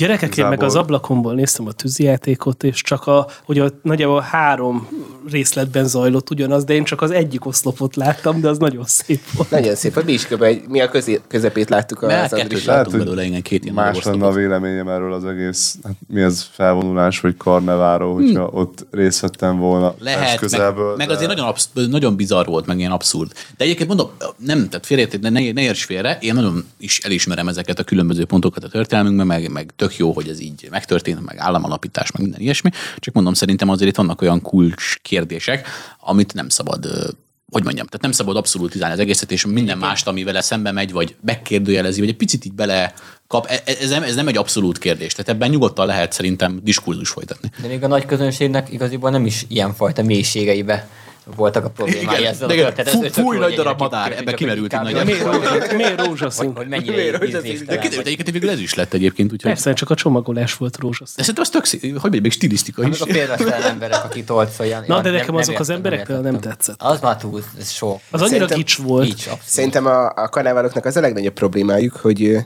Gyerekek, 0.00 0.36
én 0.36 0.46
meg 0.46 0.62
az 0.62 0.74
ablakomból 0.74 1.34
néztem 1.34 1.66
a 1.66 1.72
tűzijátékot, 1.72 2.62
és 2.62 2.82
csak 2.82 3.06
a, 3.06 3.26
ugye 3.46 3.68
nagyjából 3.82 4.20
három 4.20 4.88
részletben 5.30 5.86
zajlott 5.86 6.30
ugyanaz, 6.30 6.64
de 6.64 6.74
én 6.74 6.84
csak 6.84 7.02
az 7.02 7.10
egyik 7.10 7.46
oszlopot 7.46 7.96
láttam, 7.96 8.40
de 8.40 8.48
az 8.48 8.58
nagyon 8.58 8.84
szép 8.86 9.20
volt. 9.32 9.50
Nagyon 9.50 9.74
szép, 9.74 9.96
a 9.96 10.02
mi 10.04 10.12
is 10.12 10.26
kb. 10.26 10.42
egy- 10.42 10.68
mi 10.68 10.80
a 10.80 10.88
közé, 10.88 11.20
közepét 11.28 11.68
láttuk 11.68 12.02
az 12.02 12.08
kettőt 12.08 12.40
Andris. 12.40 12.64
Lehet, 12.64 12.84
látunk 12.84 12.96
hogy 12.96 13.04
belőle, 13.04 13.24
igen, 13.28 13.42
két 13.42 13.62
ilyen 13.62 13.74
más 13.74 14.02
lenne 14.02 14.26
a 14.26 14.32
véleményem 14.32 14.88
erről 14.88 15.12
az 15.12 15.24
egész, 15.24 15.78
hát 15.82 15.94
mi 16.08 16.20
ez 16.20 16.46
felvonulás, 16.52 17.20
vagy 17.20 17.36
karneváról, 17.36 18.14
hogyha 18.14 18.48
hmm. 18.48 18.60
ott 18.60 18.86
részt 18.90 19.20
vettem 19.20 19.58
volna 19.58 19.94
Lehet, 19.98 20.38
közelből. 20.38 20.88
meg, 20.88 20.96
meg 20.96 21.06
de- 21.06 21.14
azért 21.14 21.28
nagyon, 21.28 21.46
absz- 21.46 21.88
nagyon 21.90 22.16
bizarr 22.16 22.46
volt, 22.46 22.66
meg 22.66 22.78
ilyen 22.78 22.90
abszurd. 22.90 23.32
De 23.56 23.64
egyébként 23.64 23.88
mondom, 23.88 24.10
nem, 24.36 24.68
tehát 24.68 24.86
félreértés, 24.86 25.20
de 25.20 25.28
ne, 25.28 25.52
ne 25.52 25.62
érts 25.62 25.84
félre, 25.84 26.18
én 26.20 26.34
nagyon 26.34 26.64
is 26.78 26.98
elismerem 26.98 27.48
ezeket 27.48 27.78
a 27.78 27.84
különböző 27.84 28.24
pontokat 28.24 28.64
a 28.64 28.68
történelmünkben, 28.68 29.26
meg, 29.26 29.50
meg 29.50 29.70
tök 29.76 29.89
jó, 29.96 30.12
hogy 30.12 30.28
ez 30.28 30.40
így 30.40 30.68
megtörtént, 30.70 31.24
meg 31.24 31.38
államalapítás, 31.38 32.10
meg 32.10 32.22
minden 32.22 32.40
ilyesmi. 32.40 32.70
Csak 32.96 33.14
mondom, 33.14 33.34
szerintem 33.34 33.68
azért 33.68 33.90
itt 33.90 33.96
vannak 33.96 34.22
olyan 34.22 34.42
kulcs 34.42 34.96
kérdések, 35.02 35.68
amit 36.00 36.34
nem 36.34 36.48
szabad 36.48 36.86
hogy 37.50 37.64
mondjam, 37.64 37.86
tehát 37.86 38.02
nem 38.02 38.12
szabad 38.12 38.36
abszolútizálni 38.36 38.94
az 38.94 39.00
egészet, 39.00 39.32
és 39.32 39.46
minden 39.46 39.78
mást, 39.78 40.06
ami 40.06 40.24
vele 40.24 40.40
szembe 40.40 40.72
megy, 40.72 40.92
vagy 40.92 41.14
megkérdőjelezi, 41.24 42.00
vagy 42.00 42.08
egy 42.08 42.16
picit 42.16 42.44
így 42.44 42.52
bele 42.52 42.92
kap, 43.26 43.46
e- 43.46 43.62
ez 43.64 43.90
nem, 43.90 44.02
ez 44.02 44.14
nem 44.14 44.28
egy 44.28 44.36
abszolút 44.36 44.78
kérdés. 44.78 45.12
Tehát 45.12 45.30
ebben 45.30 45.50
nyugodtan 45.50 45.86
lehet 45.86 46.12
szerintem 46.12 46.60
diskurzus 46.62 47.08
folytatni. 47.08 47.50
De 47.62 47.68
még 47.68 47.82
a 47.82 47.86
nagy 47.86 48.06
közönségnek 48.06 48.72
igaziból 48.72 49.10
nem 49.10 49.26
is 49.26 49.44
ilyenfajta 49.48 50.02
mélységeibe 50.02 50.88
voltak 51.36 51.64
a 51.64 51.68
problémái 51.70 52.02
Igen, 52.18 52.30
ezzel 52.32 52.46
de 52.48 52.52
a 52.52 52.56
igen, 52.56 52.74
történetet. 52.74 53.12
fú- 53.12 53.24
fúj, 53.24 53.38
nagy 53.38 53.54
darab 53.54 53.78
madár, 53.78 54.12
ebbe 54.12 54.30
egy 54.30 54.36
kimerült 54.36 54.74
kb. 54.74 54.82
nagy- 54.82 55.74
Miért, 55.76 56.06
rózsaszín? 56.06 56.52
hogy 56.56 56.68
mennyire 56.68 57.10
De 57.10 57.78
kiderült 57.78 58.06
egyébként 58.06 58.30
végül 58.30 58.50
ez 58.50 58.60
is 58.60 58.74
lett 58.74 58.92
egyébként, 58.92 59.32
úgyhogy... 59.32 59.50
Persze, 59.50 59.72
csak 59.72 59.90
a 59.90 59.94
csomagolás 59.94 60.54
volt 60.54 60.76
rózsaszín. 60.76 61.14
De 61.16 61.22
szerintem 61.22 61.42
az 61.42 61.70
tök, 61.70 61.80
hogy 61.80 61.92
mondjam, 61.92 62.22
még 62.22 62.32
stilisztika 62.32 62.82
is. 62.82 62.94
Azok 62.94 63.08
a 63.08 63.12
félmeztelen 63.12 63.62
emberek, 63.62 64.04
akik 64.04 64.24
tolcoljan. 64.24 64.84
Na, 64.86 64.96
Ja, 64.96 65.02
de 65.02 65.10
nekem 65.10 65.34
azok 65.34 65.58
az 65.58 65.68
értem, 65.68 65.76
emberek 65.76 66.06
például 66.06 66.30
nem 66.30 66.40
tetszett. 66.40 66.82
Az 66.82 67.00
már 67.00 67.16
túl, 67.16 67.42
ez 67.60 67.70
sok. 67.70 68.00
Az 68.10 68.22
annyira 68.22 68.46
kics 68.46 68.76
volt. 68.78 69.28
Szerintem 69.44 69.86
a, 69.86 70.28
karneváloknak 70.28 70.84
az 70.84 70.96
a 70.96 71.00
legnagyobb 71.00 71.32
problémájuk, 71.34 71.96
hogy 71.96 72.38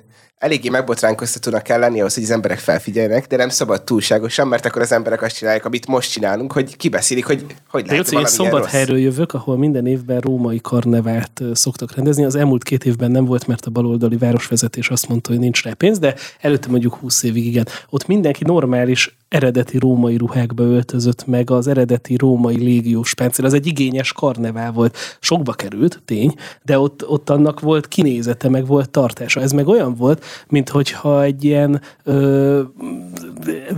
eléggé 0.45 0.69
megbotránkoztatónak 0.69 1.63
kell 1.63 1.79
lenni 1.79 2.01
ahhoz, 2.01 2.15
hogy 2.15 2.23
az 2.23 2.31
emberek 2.31 2.59
felfigyeljenek, 2.59 3.27
de 3.27 3.37
nem 3.37 3.49
szabad 3.49 3.83
túlságosan, 3.83 4.49
mert 4.49 4.67
akkor 4.67 4.83
az 4.83 4.93
emberek 4.93 5.23
azt 5.23 5.37
csinálják, 5.37 5.65
amit 5.65 5.87
most 5.87 6.11
csinálunk, 6.11 6.53
hogy 6.53 6.77
kibeszélik, 6.77 7.25
hogy 7.25 7.47
hogy 7.69 7.87
lehet 7.87 7.97
Jóci, 7.97 8.15
én 8.15 8.21
valami 8.21 8.37
ilyen 8.37 8.51
rossz. 8.51 8.53
szombathelyről 8.53 8.99
jövök, 8.99 9.35
ahol 9.35 9.59
minden 9.59 9.87
évben 9.87 10.21
római 10.21 10.61
karnevált 10.61 11.43
szoktak 11.53 11.95
rendezni. 11.95 12.25
Az 12.25 12.35
elmúlt 12.35 12.63
két 12.63 12.85
évben 12.85 13.11
nem 13.11 13.25
volt, 13.25 13.47
mert 13.47 13.67
a 13.67 13.71
baloldali 13.71 14.17
városvezetés 14.17 14.89
azt 14.89 15.09
mondta, 15.09 15.31
hogy 15.31 15.41
nincs 15.41 15.63
rá 15.63 15.73
pénz, 15.73 15.99
de 15.99 16.15
előtte 16.41 16.69
mondjuk 16.69 16.95
20 16.95 17.23
évig 17.23 17.47
igen. 17.47 17.67
Ott 17.91 18.07
mindenki 18.07 18.45
normális 18.45 19.17
eredeti 19.35 19.79
római 19.79 20.17
ruhákba 20.17 20.63
öltözött 20.63 21.27
meg, 21.27 21.51
az 21.51 21.67
eredeti 21.67 22.17
római 22.17 22.57
légiós 22.57 23.15
páncél. 23.15 23.45
Az 23.45 23.55
egy 23.55 23.67
igényes 23.67 24.13
karnevál 24.13 24.73
volt. 24.73 24.97
Sokba 25.21 25.53
került, 25.53 26.03
tény, 26.05 26.35
de 26.63 26.79
ott, 26.79 27.09
ott 27.09 27.31
annak 27.31 27.61
volt 27.61 27.89
kinézete, 27.89 28.49
meg 28.49 28.67
volt 28.67 28.91
tartása. 28.91 29.41
Ez 29.41 29.53
meg 29.53 29.69
olyan 29.69 29.95
volt, 29.95 30.25
mint 30.49 30.69
hogyha 30.69 31.23
egy 31.23 31.45
ilyen 31.45 31.81
ö, 32.05 32.63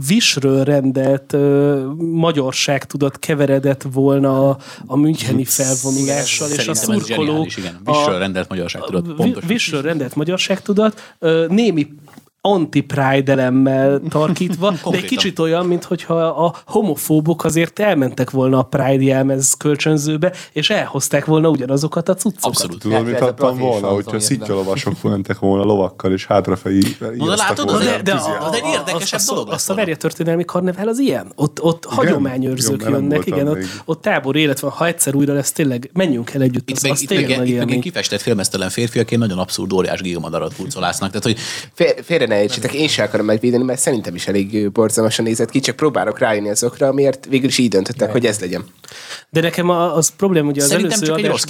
visről 0.07 0.65
rendelt 0.65 1.33
ö, 1.33 1.85
magyarság 1.99 2.85
tudott 2.85 3.19
keveredett 3.19 3.87
volna 3.93 4.51
a, 4.51 4.59
a 4.87 4.97
müncheni 4.97 5.45
felvonulással, 5.45 6.51
és 6.51 6.69
a 6.69 6.75
szurkolók... 6.75 7.27
zseniális, 7.27 7.57
igen. 7.57 7.81
Visről 7.85 8.19
rendelt 8.19 8.49
magyarság, 8.49 8.83
pontosan. 8.83 9.43
Visről 9.47 9.83
rendelt 9.83 10.15
magyarságtudat, 10.15 11.15
ö, 11.19 11.47
némi 11.49 11.87
anti-pride 12.47 13.33
elemmel 13.33 14.01
tarkítva, 14.09 14.71
de 14.91 14.97
egy 14.97 15.05
kicsit 15.05 15.39
olyan, 15.39 15.67
mintha 15.67 16.15
a 16.27 16.55
homofóbok 16.67 17.45
azért 17.45 17.79
elmentek 17.79 18.31
volna 18.31 18.59
a 18.59 18.63
Pride 18.63 19.03
jelmez 19.03 19.53
kölcsönzőbe, 19.55 20.33
és 20.53 20.71
elhozták 20.71 21.25
volna 21.25 21.49
ugyanazokat 21.49 22.09
a 22.09 22.15
cuccokat. 22.15 22.45
Abszolút. 22.45 22.79
Tudod, 22.81 23.05
mit 23.07 23.21
adtam 23.21 23.59
volna, 23.59 23.87
hogyha 23.89 24.21
szitjalovasok 24.21 25.03
mentek 25.03 25.39
volna 25.39 25.65
lovakkal, 25.65 26.13
és 26.13 26.27
hátrafejű 26.27 26.81
Na, 27.17 27.29
de 27.29 27.35
látod, 27.37 27.71
az 27.71 27.85
De, 27.85 27.95
egy- 27.97 28.03
de 28.03 28.15
Az 28.15 28.25
a, 28.27 28.55
egy 28.55 28.63
a, 28.65 28.69
érdekesebb 28.73 29.19
azt, 29.19 29.29
dolog 29.29 29.49
azt, 29.51 29.65
a 29.65 29.67
volna. 29.67 29.83
verjetörténelmi 29.83 30.45
karnevál 30.45 30.89
az 30.89 30.99
ilyen. 30.99 31.33
Ott, 31.35 31.63
ott 31.63 31.85
hagyományőrzők 31.85 32.83
jönnek, 32.89 33.27
igen, 33.27 33.49
ott, 33.49 33.59
ott 33.85 34.01
tábor 34.03 34.37
élet 34.37 34.61
van. 34.61 34.71
Ha 34.71 34.87
egyszer 34.87 35.15
újra 35.15 35.33
lesz, 35.35 35.53
tényleg 35.53 35.91
menjünk 35.93 36.35
el 36.35 36.43
együtt. 36.43 36.69
Itt 36.71 36.77
Az, 36.77 36.83
meg, 36.83 36.93
az 36.93 37.03
itt, 37.03 37.11
meg, 37.11 37.31
itt 37.31 37.37
meg 37.37 37.49
élmény. 37.49 37.81
kifestett 37.81 38.21
filmesztelen 38.21 38.69
férfiaként 38.71 39.21
nagyon 39.21 39.39
abszurd 39.39 39.73
óriás 39.73 40.01
gigamadarat 40.01 40.53
hurcolásznak. 40.53 41.09
Tehát, 41.09 41.25
hogy 41.25 41.37
Fél, 41.75 42.03
félre 42.03 42.27
ne 42.27 42.36
értsétek, 42.43 42.73
én 42.73 42.89
sem 42.89 43.05
akarom 43.07 43.27
megvédeni, 43.27 43.65
mert 43.65 43.81
szerintem 43.81 44.15
is 44.15 44.29
elég 44.29 44.71
borzalmasan 44.71 45.25
nézett 45.25 45.51
ki, 45.51 45.61
csak 45.61 45.77
próbálok 45.77 46.19
rájönni 46.19 46.49
azokra, 46.49 46.87
amiért 46.89 47.27
végül 47.29 47.49
is 47.49 47.59
így 47.59 47.69
döntöttek, 47.69 48.13
hogy 48.13 48.27
ez 48.27 48.41
legyen. 48.41 48.65
De 49.31 49.41
nekem 49.41 49.69
a- 49.69 49.97
az 49.97 50.09
probléma, 50.17 50.49
ugye 50.49 50.63
az 50.63 50.69
Szerintem 50.69 50.93
előző 50.93 51.07
csak 51.07 51.19
egy 51.19 51.27
rossz 51.27 51.45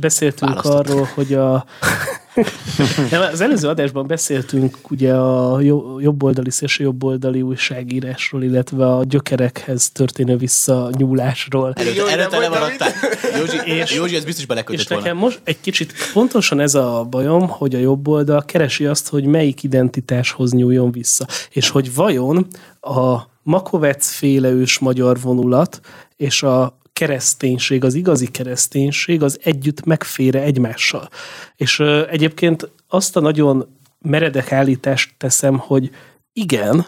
beszéltünk 0.00 0.64
arról, 0.64 1.08
hogy 1.14 1.34
a... 1.34 1.64
Nem, 3.10 3.20
az 3.32 3.40
előző 3.40 3.68
adásban 3.68 4.06
beszéltünk 4.06 4.76
ugye 4.90 5.14
a 5.14 5.60
jo- 5.60 6.02
jobboldali, 6.02 6.50
szélső 6.50 6.84
jobboldali 6.84 7.42
újságírásról, 7.42 8.42
illetve 8.42 8.86
a 8.94 9.04
gyökerekhez 9.04 9.90
történő 9.90 10.36
visszanyúlásról. 10.36 11.72
Jó, 11.96 12.04
előtte, 12.06 12.38
lemaradtál. 12.38 12.92
Józsi, 13.38 13.56
És- 13.64 13.94
Józsi, 13.94 14.16
ez 14.16 14.24
biztos 14.24 14.42
És 14.42 14.46
belekötött 14.46 14.88
nekem 14.88 15.02
volna. 15.04 15.20
most 15.20 15.40
egy 15.44 15.60
kicsit 15.60 15.92
pontosan 16.12 16.60
ez 16.60 16.74
a 16.74 17.06
bajom, 17.10 17.48
hogy 17.48 17.74
a 17.74 17.78
jobb 17.78 18.08
oldal 18.08 18.44
keresi 18.44 18.86
azt, 18.86 19.08
hogy 19.08 19.24
melyik 19.24 19.62
identitáshoz 19.62 20.52
nyúljon 20.52 20.90
vissza. 20.90 21.26
És 21.50 21.68
hogy 21.68 21.94
vajon 21.94 22.46
a 22.80 23.16
Makovec 23.42 24.08
féle 24.08 24.48
ős 24.50 24.78
magyar 24.78 25.20
vonulat 25.20 25.80
és 26.16 26.42
a 26.42 26.78
kereszténység, 26.96 27.84
az 27.84 27.94
igazi 27.94 28.26
kereszténység 28.26 29.22
az 29.22 29.38
együtt 29.42 29.84
megfére 29.84 30.42
egymással. 30.42 31.08
És 31.56 31.78
ö, 31.78 32.08
egyébként 32.08 32.70
azt 32.88 33.16
a 33.16 33.20
nagyon 33.20 33.66
meredek 34.00 34.52
állítást 34.52 35.14
teszem, 35.18 35.58
hogy 35.58 35.90
igen, 36.32 36.86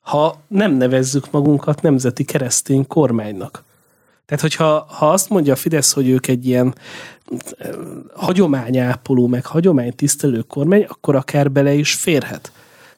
ha 0.00 0.40
nem 0.48 0.72
nevezzük 0.72 1.30
magunkat 1.30 1.82
nemzeti 1.82 2.24
keresztény 2.24 2.86
kormánynak. 2.86 3.64
Tehát, 4.26 4.42
hogyha 4.42 4.86
ha 4.88 5.10
azt 5.10 5.28
mondja 5.28 5.52
a 5.52 5.56
Fidesz, 5.56 5.92
hogy 5.92 6.08
ők 6.08 6.26
egy 6.26 6.46
ilyen 6.46 6.74
hagyományápoló, 8.14 9.26
meg 9.26 9.46
hagyománytisztelő 9.46 10.40
kormány, 10.40 10.84
akkor 10.88 11.16
akár 11.16 11.50
bele 11.50 11.72
is 11.72 11.94
férhet. 11.94 12.52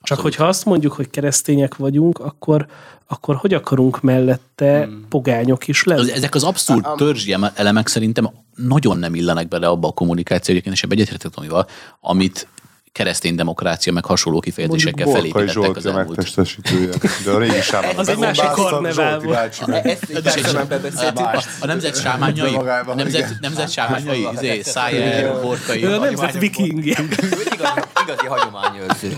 Csak 0.06 0.20
hogyha 0.20 0.44
azt 0.44 0.64
mondjuk, 0.64 0.92
hogy 0.92 1.10
keresztények 1.10 1.76
vagyunk, 1.76 2.18
akkor, 2.18 2.66
akkor 3.06 3.36
hogy 3.36 3.54
akarunk 3.54 4.00
mellette 4.00 4.84
hmm. 4.84 5.06
pogányok 5.08 5.68
is 5.68 5.84
lenni? 5.84 6.12
Ezek 6.12 6.34
az 6.34 6.44
abszurd 6.44 6.86
törzsi 6.96 7.32
eme- 7.32 7.58
elemek 7.58 7.86
szerintem 7.86 8.30
nagyon 8.54 8.98
nem 8.98 9.14
illenek 9.14 9.48
bele 9.48 9.66
abba 9.66 9.88
a 9.88 9.92
kommunikáció, 9.92 10.50
egyébként 10.50 10.74
és 10.76 10.82
ebbe 10.82 10.94
egyetértek 10.94 11.30
Tomival, 11.30 11.66
amit 12.00 12.48
keresztény 12.96 13.34
demokrácia, 13.34 13.92
meg 13.92 14.04
hasonló 14.04 14.40
kifejezésekkel 14.40 15.06
felépítettek 15.06 15.46
az 15.46 15.52
Zsolti 15.52 15.86
a 15.86 15.90
elmúlt. 15.90 16.06
megtestesítője. 16.06 16.90
De 17.24 17.30
a 17.30 17.38
régi 17.38 17.60
sámán. 17.70 17.96
Az 17.96 18.08
egy 18.08 18.18
másik 18.18 18.44
karnevál. 18.44 19.20
A, 21.60 21.66
nemzet 21.66 22.00
sámányai, 22.00 22.50
magában, 22.50 22.98
a 22.98 23.02
nemzet, 23.02 23.36
nemzet 23.40 23.70
sámányai, 23.70 24.28
izé, 24.34 24.62
Szájer, 24.62 25.40
Borkai. 25.40 25.84
A 25.84 25.98
nemzet 25.98 26.38
vikingje. 26.38 26.98
Ő 27.22 27.28
igazi, 28.02 28.26
hagyományőrző. 28.28 29.16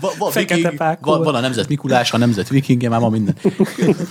Va- 0.00 0.16
van, 0.18 0.32
viking, 0.34 0.80
a 1.34 1.40
nemzet 1.40 1.68
Mikulás, 1.68 2.12
a 2.12 2.16
nemzet 2.16 2.48
vikingje, 2.48 2.88
már 2.88 3.00
van 3.00 3.10
minden. 3.10 3.36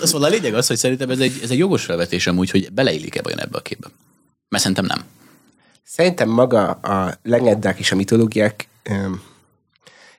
Szóval 0.04 0.28
a 0.28 0.32
lényeg 0.32 0.54
az, 0.54 0.68
hogy 0.68 0.78
szerintem 0.78 1.10
ez 1.10 1.20
egy, 1.20 1.40
ez 1.44 1.50
egy 1.50 1.58
jogos 1.58 1.84
felvetésem 1.84 2.38
úgy, 2.38 2.50
hogy 2.50 2.72
beleillik-e 2.72 3.22
vajon 3.24 3.40
ebbe 3.40 3.58
a 3.58 3.62
képbe. 3.62 3.88
Mert 4.50 4.64
szerintem 4.64 4.86
nem. 4.86 5.04
Szerintem 5.90 6.30
maga 6.30 6.70
a 6.70 7.14
legendák 7.24 7.80
és 7.80 7.92
a 7.92 7.96
mitológiák 7.96 8.68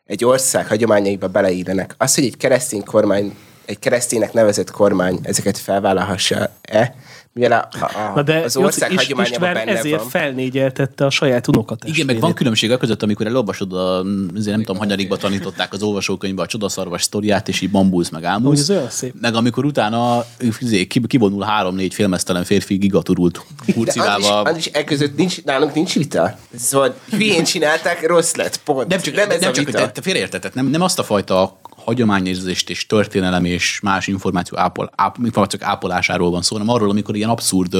egy 0.07 0.25
ország 0.25 0.67
hagyományaiba 0.67 1.29
beleírenek. 1.29 1.95
Az, 1.99 2.15
hogy 2.15 2.25
egy 2.25 2.37
keresztény 2.37 2.85
kormány, 2.85 3.37
egy 3.65 3.79
kereszténynek 3.79 4.33
nevezett 4.33 4.71
kormány 4.71 5.19
ezeket 5.23 5.59
felvállalhassa-e, 5.59 6.95
mivel 7.38 7.68
a, 7.80 7.85
a, 7.85 8.12
Na 8.14 8.23
de 8.23 8.38
az 8.38 8.57
ország 8.57 8.90
Jóci, 8.92 9.02
hagyományában 9.04 9.49
István 9.49 9.66
benne 9.66 9.78
ezért 9.78 10.00
van. 10.00 10.09
felnégyeltette 10.09 11.07
a 11.07 11.11
saját 11.11 11.49
unokatestvérét. 11.49 12.02
Igen, 12.02 12.14
meg 12.14 12.23
van 12.23 12.35
különbség 12.35 12.71
a 12.71 12.76
között, 12.76 13.02
amikor 13.02 13.26
elolvasod 13.26 13.73
a, 13.73 14.00
azért 14.37 14.57
nem 14.57 14.64
tudom, 14.64 14.76
hanyadikba 14.76 15.16
tanították 15.16 15.73
az 15.73 15.83
olvasókönyvbe 15.83 16.42
a 16.42 16.47
csodaszarvas 16.47 17.02
sztoriát, 17.02 17.49
és 17.49 17.61
így 17.61 17.71
bambulsz, 17.71 18.09
meg 18.09 18.25
ámulsz. 18.25 18.61
ez 18.61 18.71
olyan 18.71 18.90
szép. 18.90 19.14
Meg 19.21 19.35
amikor 19.35 19.64
utána 19.64 20.25
izé, 20.61 20.87
ki- 20.87 21.07
kivonul 21.07 21.42
három-négy 21.42 21.95
félmeztelen 21.95 22.45
férfi 22.45 22.76
gigaturult 22.76 23.40
De 23.66 24.02
az 24.02 24.18
is, 24.18 24.26
az 24.42 24.57
is 24.57 24.66
e 24.73 24.85
között 24.85 25.16
nincs, 25.16 25.45
nálunk 25.45 25.75
nincs 25.75 25.95
vita. 25.95 26.38
Szóval 26.57 26.95
hülyén 27.11 27.45
csinálták, 27.45 28.07
rossz 28.07 28.35
lett, 28.35 28.61
pont. 28.64 28.88
Nem 28.88 29.00
csak, 29.00 29.14
nem 29.14 29.30
ez 29.30 29.40
nem 29.40 29.50
a 29.50 29.52
csak 29.52 29.64
vita. 29.64 29.78
te, 29.78 29.90
te 29.90 30.00
félreértetted, 30.00 30.54
nem, 30.54 30.66
nem 30.66 30.80
azt 30.80 30.99
a 30.99 31.02
fajta 31.02 31.59
hagyományérzést 31.88 32.71
és 32.71 32.87
történelem 32.87 33.45
és 33.45 33.80
más 33.80 34.07
információ 34.07 34.59
ápol, 34.59 34.90
áp, 34.95 35.16
információk 35.25 35.62
ápolásáról 35.62 36.30
van 36.30 36.42
szó, 36.42 36.57
hanem 36.57 36.75
arról, 36.75 36.90
amikor 36.90 37.16
ilyen 37.16 37.28
abszurd, 37.28 37.76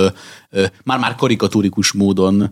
már-már 0.85 1.15
karikatúrikus 1.15 1.93
módon 1.93 2.51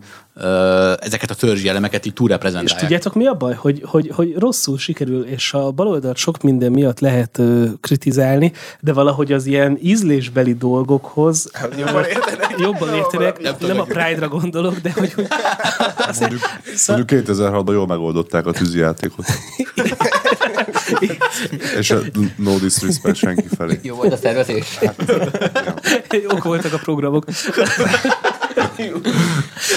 ezeket 0.99 1.29
a 1.31 1.35
törzsi 1.35 1.67
elemeket 1.67 2.05
így 2.05 2.11
És 2.11 2.17
túlreprezentálják. 2.17 2.79
tudjátok 2.79 3.13
mi 3.13 3.25
a 3.25 3.33
baj? 3.33 3.53
Hogy, 3.53 3.81
hogy, 3.85 4.11
hogy 4.13 4.35
rosszul 4.37 4.77
sikerül, 4.77 5.25
és 5.25 5.53
a 5.53 5.71
baloldalt 5.71 6.17
sok 6.17 6.41
minden 6.41 6.71
miatt 6.71 6.99
lehet 6.99 7.37
ö, 7.37 7.65
kritizálni, 7.81 8.51
de 8.79 8.93
valahogy 8.93 9.31
az 9.31 9.45
ilyen 9.45 9.77
ízlésbeli 9.81 10.53
dolgokhoz 10.53 11.51
Jobban 11.77 12.03
értenek. 12.03 12.55
jobban 12.57 12.93
értenek, 12.93 13.41
Nem 13.41 13.55
nem, 13.59 13.67
nem 13.69 13.79
a 13.79 13.83
Pride-ra 13.83 14.27
gondolok, 14.27 14.77
de 14.77 14.91
hogy, 14.91 15.13
hogy 15.13 15.27
Mondjuk, 16.19 16.41
mondjuk 16.87 17.25
2006-ban 17.25 17.71
jól 17.71 17.87
megoldották 17.87 18.45
a 18.45 18.51
tűzijátékot. 18.51 19.25
És 21.77 21.91
a 21.91 21.99
no 22.35 22.57
disrespect 22.57 23.15
senki 23.15 23.47
felé. 23.57 23.79
Jó 23.81 23.95
volt 23.95 24.13
a 24.13 24.17
szervezés. 24.17 24.79
jók 26.09 26.43
voltak 26.43 26.73
a 26.73 26.77
programok. 26.77 27.25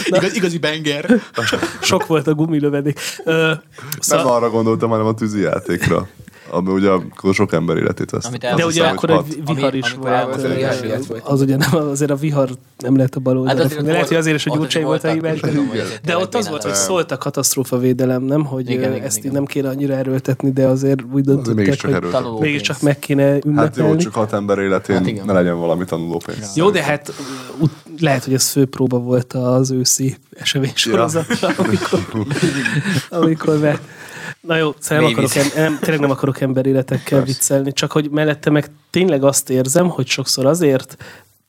Igaz, 0.04 0.34
igazi 0.34 0.58
banger. 0.58 1.20
Sok 1.80 2.06
volt 2.06 2.26
a 2.26 2.34
gumilövedék. 2.34 3.00
Ö, 3.24 3.46
Nem 3.46 3.60
Szóval, 3.98 4.34
arra 4.34 4.50
gondoltam, 4.50 4.90
hanem 4.90 5.06
a 5.06 5.14
tűzijátékra. 5.14 6.08
Ami 6.50 6.70
ugye 6.70 6.88
akkor 6.88 7.34
sok 7.34 7.52
ember 7.52 7.76
életét 7.76 8.12
Azt 8.12 8.38
De 8.38 8.66
ugye 8.66 8.84
akkor 8.84 9.10
egy 9.10 9.42
vihar 9.54 9.74
is 9.74 9.92
volt. 9.92 11.22
Az 11.22 11.40
ugye 11.40 11.56
nem, 11.56 11.74
azért 11.74 12.10
a 12.10 12.16
vihar 12.16 12.48
nem 12.78 12.96
lehet 12.96 13.14
a 13.14 13.20
bal 13.20 13.36
oldalra 13.38 13.58
azért 13.58 13.74
fogni. 13.74 13.90
Lehet, 13.90 14.08
hogy 14.08 14.16
azért 14.16 14.36
is, 14.36 14.44
hogy 14.44 14.58
Gyurcsány 14.58 14.84
volt 14.84 15.04
a 15.04 15.10
hibás. 15.10 15.40
De 16.04 16.16
ott 16.16 16.34
az 16.34 16.48
volt, 16.48 16.62
hogy 16.62 16.74
szólt 16.74 17.10
a 17.10 17.16
katasztrófavédelem, 17.18 18.22
nem? 18.22 18.44
Hogy 18.44 18.72
ezt 19.02 19.24
így 19.24 19.32
nem 19.32 19.44
kéne 19.44 19.68
annyira 19.68 19.94
erőltetni, 19.94 20.52
de 20.52 20.66
azért 20.66 21.00
úgy 21.12 21.24
döntöttek, 21.24 21.80
hogy 22.12 22.40
mégiscsak 22.40 22.80
meg 22.80 22.98
kéne 22.98 23.22
Hát 23.22 23.44
jó, 23.44 23.50
ünnepelni. 23.50 24.02
csak 24.02 24.14
hat 24.14 24.32
ember 24.32 24.58
életén 24.58 24.96
Hát 24.96 25.16
hát 25.16 25.24
ne 25.24 25.32
legyen 25.32 25.58
valami 25.58 25.84
tanulópénz. 25.84 26.56
Jó, 26.56 26.70
de 26.70 26.82
hát 26.82 27.12
lehet, 27.98 28.24
hogy 28.24 28.34
ez 28.34 28.50
főpróba 28.50 28.98
volt 28.98 29.32
az 29.32 29.70
őszi 29.70 30.16
esemény 30.36 30.72
sorozatra, 30.74 31.48
amikor, 31.56 32.06
amikor 33.20 33.58
be... 33.58 33.80
Na 34.40 34.56
jó, 34.56 34.72
szóval 34.78 35.04
nem, 35.04 35.12
akarok, 35.12 35.34
em- 35.34 35.54
nem, 35.54 35.78
tényleg 35.78 36.00
nem 36.00 36.10
akarok 36.10 36.40
emberéletekkel 36.40 37.22
viccelni, 37.22 37.72
csak 37.72 37.92
hogy 37.92 38.10
mellette 38.10 38.50
meg 38.50 38.70
tényleg 38.90 39.24
azt 39.24 39.50
érzem, 39.50 39.88
hogy 39.88 40.06
sokszor 40.06 40.46
azért 40.46 40.96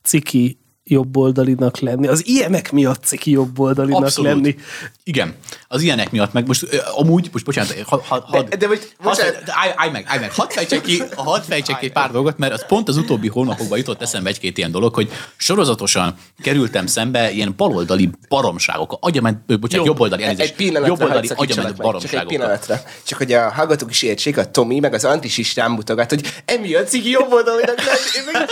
ciki 0.02 0.58
jobboldalinak 0.92 1.78
lenni, 1.78 2.06
az 2.08 2.26
ilyenek 2.26 2.72
miatt 2.72 3.04
ciki 3.04 3.30
jobboldalinak 3.30 4.02
Abszolút. 4.02 4.30
lenni. 4.30 4.56
Igen, 5.04 5.34
az 5.68 5.82
ilyenek 5.82 6.10
miatt, 6.10 6.32
meg 6.32 6.46
most 6.46 6.66
amúgy, 6.96 7.28
most 7.32 7.44
bocsánat, 7.44 7.74
ha, 7.86 8.02
ha, 8.08 8.24
ha, 8.28 8.42
De- 8.42 8.56
de 8.56 8.66
most- 8.68 8.94
hadd, 8.98 9.08
bocsánat. 9.14 9.42
de 9.44 9.52
állj, 9.56 9.72
állj 9.76 9.90
meg, 9.90 10.04
állj 10.08 10.18
meg, 10.20 10.32
hadd 10.32 10.48
fejtsek 10.50 10.80
ki, 10.80 11.02
hadd 11.16 11.40
fejtsek 11.48 11.78
ki 11.78 11.86
egy 11.86 11.92
pár 11.92 12.10
dolgot, 12.10 12.38
mert 12.38 12.52
az 12.52 12.66
pont 12.66 12.88
az 12.88 12.96
utóbbi 12.96 13.28
hónapokban 13.28 13.78
jutott 13.78 14.02
eszembe 14.02 14.28
egy-két 14.28 14.58
ilyen 14.58 14.70
dolog, 14.70 14.94
hogy 14.94 15.10
sorozatosan 15.36 16.14
kerültem 16.42 16.86
szembe 16.86 17.30
ilyen 17.32 17.54
baloldali 17.56 18.10
baromságok, 18.28 18.96
agyament, 19.00 19.60
bocsánat, 19.60 19.86
Jó. 19.86 19.92
jobboldali, 19.92 20.22
elnézést, 20.22 20.50
Egy 20.50 20.56
pillanatra 20.56 20.86
jobboldali 20.86 21.28
agyament 21.34 21.78
meg, 21.78 22.00
Csak 22.00 22.12
egy 22.12 22.26
pillanatra. 22.26 22.80
Csak 23.06 23.18
hogy 23.18 23.32
a 23.32 23.50
hallgatók 23.52 23.90
is 23.90 24.02
értsék, 24.02 24.36
a 24.38 24.50
Tomi 24.50 24.80
meg 24.80 24.94
az 24.94 25.04
Antis 25.04 25.38
is 25.38 25.54
rám 25.56 25.72
mutogat, 25.72 26.08
hogy 26.10 26.42
emiatt 26.44 26.88
cigi 26.88 27.10
jobb 27.10 27.32
oldalinak 27.32 27.78
lenni. 27.84 28.46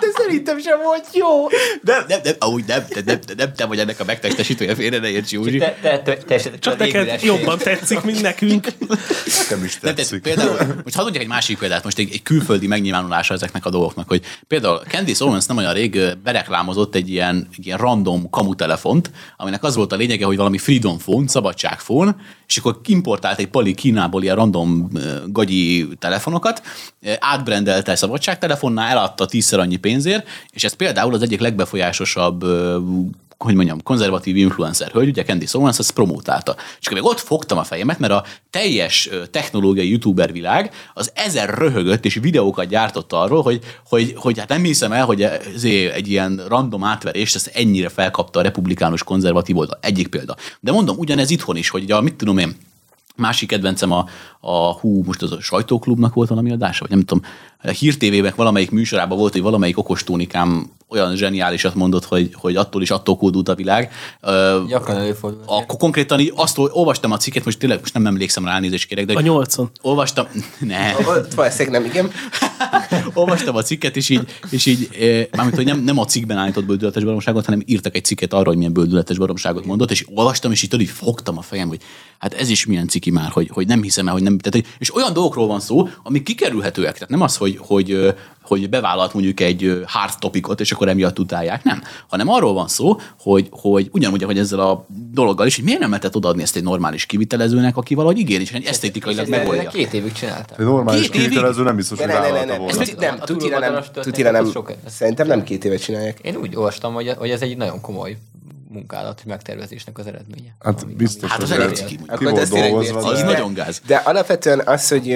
De 0.00 0.06
szerintem 0.16 0.58
sem 0.60 0.78
volt 0.84 1.06
jó. 1.12 1.46
Nem, 1.82 2.04
nem, 2.08 2.20
nem, 2.24 2.34
amúgy 2.38 2.64
nem, 2.66 2.84
nem, 2.88 3.02
nem, 3.06 3.18
nem, 3.26 3.36
nem, 3.36 3.52
te 3.54 3.64
vagy 3.64 3.78
ennek 3.78 4.00
a 4.00 4.04
megtestesítője, 4.04 4.74
félre 4.74 4.98
ne 4.98 5.08
érts, 5.08 5.32
Józsi. 5.32 5.58
Te, 5.58 5.78
te, 5.82 5.98
te, 6.02 6.16
te, 6.16 6.36
te, 6.36 6.58
Csak 6.58 6.78
neked 6.78 7.22
jobban 7.22 7.58
tetszik, 7.58 8.02
mint 8.02 8.22
nekünk. 8.22 8.66
Nekem 9.40 9.64
is 9.64 9.78
Nem, 9.80 9.94
tetszik. 9.94 10.22
például, 10.22 10.56
most 10.84 10.94
hadd 10.94 11.02
mondjak 11.02 11.22
egy 11.22 11.28
másik 11.28 11.58
példát, 11.58 11.84
most 11.84 11.98
egy, 11.98 12.08
egy 12.12 12.22
külföldi 12.22 12.66
megnyilvánulása 12.66 13.34
ezeknek 13.34 13.66
a 13.66 13.70
dolgoknak, 13.70 14.08
hogy 14.08 14.22
például 14.46 14.82
Candice 14.88 15.24
Owens 15.24 15.46
nem 15.46 15.56
olyan 15.56 15.72
rég 15.72 16.16
bereklámozott 16.22 16.94
egy 16.94 17.10
ilyen, 17.10 17.48
egy 17.56 17.66
ilyen 17.66 17.78
random 17.78 18.30
kamutelefont, 18.30 19.10
aminek 19.36 19.64
az 19.64 19.74
volt 19.76 19.92
a 19.92 19.96
lényege, 19.96 20.24
hogy 20.24 20.36
valami 20.36 20.58
freedom 20.58 20.98
phone, 20.98 21.28
szabadságfón, 21.28 22.16
és 22.46 22.56
akkor 22.56 22.80
importált 22.84 23.38
egy 23.38 23.48
pali 23.48 23.74
Kínából 23.74 24.22
ilyen 24.22 24.36
random 24.36 24.88
gagyi 25.26 25.88
telefonokat, 25.98 26.62
átbrendelte 27.18 27.96
szabadságtelefonnál, 27.96 28.90
eladta 28.90 29.26
tízszer 29.26 29.58
annyi 29.58 29.76
pénzért, 29.76 30.28
és 30.50 30.64
ez 30.64 30.72
például 30.72 31.14
az 31.14 31.22
egyik 31.22 31.40
legbefolyásosabb 31.56 32.44
hogy 33.38 33.54
mondjam, 33.54 33.82
konzervatív 33.82 34.36
influencer 34.36 34.90
hölgy, 34.90 35.08
ugye 35.08 35.22
Candice 35.22 35.58
Owens, 35.58 35.78
azt 35.78 35.90
promótálta. 35.90 36.52
Akkor 36.52 36.92
még 36.92 37.04
ott 37.04 37.20
fogtam 37.20 37.58
a 37.58 37.64
fejemet, 37.64 37.98
mert 37.98 38.12
a 38.12 38.24
teljes 38.50 39.10
technológiai 39.30 39.90
youtuber 39.90 40.32
világ 40.32 40.74
az 40.94 41.10
ezer 41.14 41.58
röhögött 41.58 42.04
és 42.04 42.14
videókat 42.14 42.66
gyártott 42.66 43.12
arról, 43.12 43.42
hogy, 43.42 43.60
hogy, 43.88 44.14
hogy 44.16 44.38
hát 44.38 44.48
nem 44.48 44.62
hiszem 44.62 44.92
el, 44.92 45.04
hogy 45.04 45.22
ezért 45.22 45.94
egy 45.94 46.08
ilyen 46.08 46.42
random 46.48 46.84
átverést 46.84 47.34
ezt 47.34 47.50
ennyire 47.54 47.88
felkapta 47.88 48.38
a 48.38 48.42
republikánus 48.42 49.02
konzervatív 49.02 49.56
oldal. 49.56 49.78
Egyik 49.80 50.08
példa. 50.08 50.36
De 50.60 50.72
mondom, 50.72 50.98
ugyanez 50.98 51.30
itthon 51.30 51.56
is, 51.56 51.68
hogy 51.68 51.90
a, 51.90 52.00
mit 52.00 52.14
tudom 52.14 52.38
én, 52.38 52.56
Másik 53.16 53.48
kedvencem 53.48 53.92
a, 53.92 54.04
a 54.40 54.72
hú, 54.72 55.02
most 55.04 55.22
az 55.22 55.32
a 55.32 55.40
sajtóklubnak 55.40 56.14
volt 56.14 56.28
valami 56.28 56.52
adása, 56.52 56.80
vagy 56.80 56.90
nem 56.90 57.04
tudom, 57.04 57.24
a 57.62 57.68
Hír 57.68 57.96
TV-nek 57.96 58.34
valamelyik 58.34 58.70
műsorában 58.70 59.18
volt, 59.18 59.32
hogy 59.32 59.42
valamelyik 59.42 59.78
okostónikám 59.78 60.70
olyan 60.88 61.16
zseniálisat 61.16 61.74
mondott, 61.74 62.04
hogy, 62.04 62.30
hogy 62.34 62.56
attól 62.56 62.82
is 62.82 62.90
attól 62.90 63.16
kódult 63.16 63.48
a 63.48 63.54
világ. 63.54 63.92
Gyakran 64.68 64.96
előfordul. 64.96 65.42
akkor 65.46 65.78
konkrétan 65.78 66.20
így 66.20 66.32
azt 66.36 66.58
ol- 66.58 66.74
olvastam 66.74 67.12
a 67.12 67.16
cikket, 67.16 67.44
most 67.44 67.58
tényleg 67.58 67.80
most 67.80 67.94
nem 67.94 68.06
emlékszem 68.06 68.44
rá, 68.44 68.52
elnézést 68.54 68.88
kérek, 68.88 69.04
de 69.06 69.12
A 69.12 69.20
nyolcon. 69.20 69.70
olvastam, 69.82 70.26
ne, 70.58 70.92
valószínűleg 71.34 71.80
nem, 71.80 71.90
igen. 71.90 72.10
olvastam 73.14 73.56
a 73.56 73.62
cikket, 73.62 73.96
és 73.96 74.08
így, 74.08 74.24
és 74.50 74.66
így 74.66 74.88
mármint, 75.30 75.56
hogy 75.56 75.64
nem, 75.64 75.80
nem 75.80 75.98
a 75.98 76.04
cikkben 76.04 76.36
állított 76.36 76.64
bődületes 76.64 77.04
baromságot, 77.04 77.44
hanem 77.44 77.62
írtak 77.64 77.96
egy 77.96 78.04
cikket 78.04 78.32
arról, 78.32 78.44
hogy 78.44 78.56
milyen 78.56 78.72
bődületes 78.72 79.18
baromságot 79.18 79.64
mondott, 79.64 79.90
és 79.90 80.06
olvastam, 80.14 80.50
és 80.50 80.62
így 80.62 80.80
így 80.80 80.88
fogtam 80.88 81.38
a 81.38 81.42
fejem, 81.42 81.68
hogy 81.68 81.80
hát 82.32 82.40
ez 82.40 82.48
is 82.48 82.66
milyen 82.66 82.88
ciki 82.88 83.10
már, 83.10 83.30
hogy, 83.30 83.50
hogy 83.52 83.66
nem 83.66 83.82
hiszem 83.82 84.06
el, 84.06 84.12
hogy 84.12 84.22
nem. 84.22 84.38
Tehát, 84.38 84.66
és 84.78 84.94
olyan 84.94 85.12
dolgokról 85.12 85.46
van 85.46 85.60
szó, 85.60 85.88
amik 86.02 86.22
kikerülhetőek. 86.22 86.92
Tehát 86.92 87.08
nem 87.08 87.20
az, 87.20 87.36
hogy, 87.36 87.58
hogy, 87.60 88.14
hogy 88.42 88.68
bevállalt 88.68 89.12
mondjuk 89.14 89.40
egy 89.40 89.82
hard 89.86 90.18
topicot, 90.18 90.60
és 90.60 90.72
akkor 90.72 90.88
emiatt 90.88 91.18
utálják, 91.18 91.64
nem. 91.64 91.82
Hanem 92.08 92.28
arról 92.28 92.52
van 92.52 92.68
szó, 92.68 92.96
hogy, 93.20 93.48
hogy 93.50 93.88
ugyanúgy, 93.92 94.22
hogy 94.22 94.38
ezzel 94.38 94.60
a 94.60 94.86
dologgal 95.12 95.46
is, 95.46 95.54
hogy 95.56 95.64
miért 95.64 95.80
nem 95.80 95.88
lehetett 95.88 96.16
odaadni 96.16 96.42
ezt 96.42 96.56
egy 96.56 96.62
normális 96.62 97.06
kivitelezőnek, 97.06 97.76
aki 97.76 97.94
valahogy 97.94 98.18
igény 98.18 98.40
és 98.40 98.52
egy 98.52 98.64
esztétikailag 98.64 99.28
megoldja. 99.28 99.70
Két 99.70 99.92
évig 99.92 100.12
csináltál. 100.12 100.58
Egy 100.58 100.64
normális 100.64 101.02
Két 101.02 101.14
évig? 101.14 101.28
kivitelező 101.28 101.62
nem 101.62 101.76
biztos, 101.76 101.98
hogy 101.98 102.08
vállalta 102.08 102.56
volna. 102.56 102.80
Ezt 102.80 102.96
nem, 102.96 103.16
A 103.20 103.24
tutira 103.24 103.58
nem, 103.58 103.82
tutira 103.92 104.30
nem, 104.30 104.52
szerintem 104.86 105.26
nem 105.26 105.42
két 105.42 105.64
éve 105.64 105.76
csinálják. 105.76 106.18
Én 106.20 106.36
úgy 106.36 106.56
olvastam, 106.56 106.94
hogy, 106.94 107.14
hogy 107.18 107.30
ez 107.30 107.42
egy 107.42 107.56
nagyon 107.56 107.80
komoly 107.80 108.16
munkálat, 108.76 109.22
megtervezésnek 109.24 109.98
az 109.98 110.06
eredménye. 110.06 110.56
Hát 110.60 110.82
Ami- 110.82 110.94
biztos, 110.94 111.30
Hát 111.30 111.42
az 111.42 111.50
elég 111.50 111.70
ez- 111.70 111.78
ciki. 111.78 111.96
ki 111.96 112.02
Akkor 112.06 112.38
ez 112.38 112.48
dolgozva, 112.48 112.98
Az 113.04 113.22
nagyon 113.22 113.54
gáz. 113.54 113.80
De 113.86 113.96
alapvetően 113.96 114.60
az, 114.64 114.88
hogy 114.88 115.10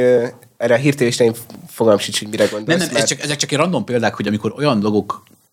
erre 0.56 0.74
a 0.74 0.76
hírtérésnél 0.76 1.34
fogalmam 1.68 2.02
sincs, 2.02 2.18
hogy 2.18 2.28
mire 2.28 2.44
gondolsz. 2.44 2.66
Nem, 2.66 2.78
nem, 2.78 2.86
ez 2.88 2.92
mert- 2.92 3.06
csak, 3.06 3.20
ezek 3.20 3.36
csak 3.36 3.50
egy 3.52 3.58
random 3.58 3.84
példák, 3.84 4.14
hogy 4.14 4.26
amikor 4.26 4.54
olyan 4.56 4.80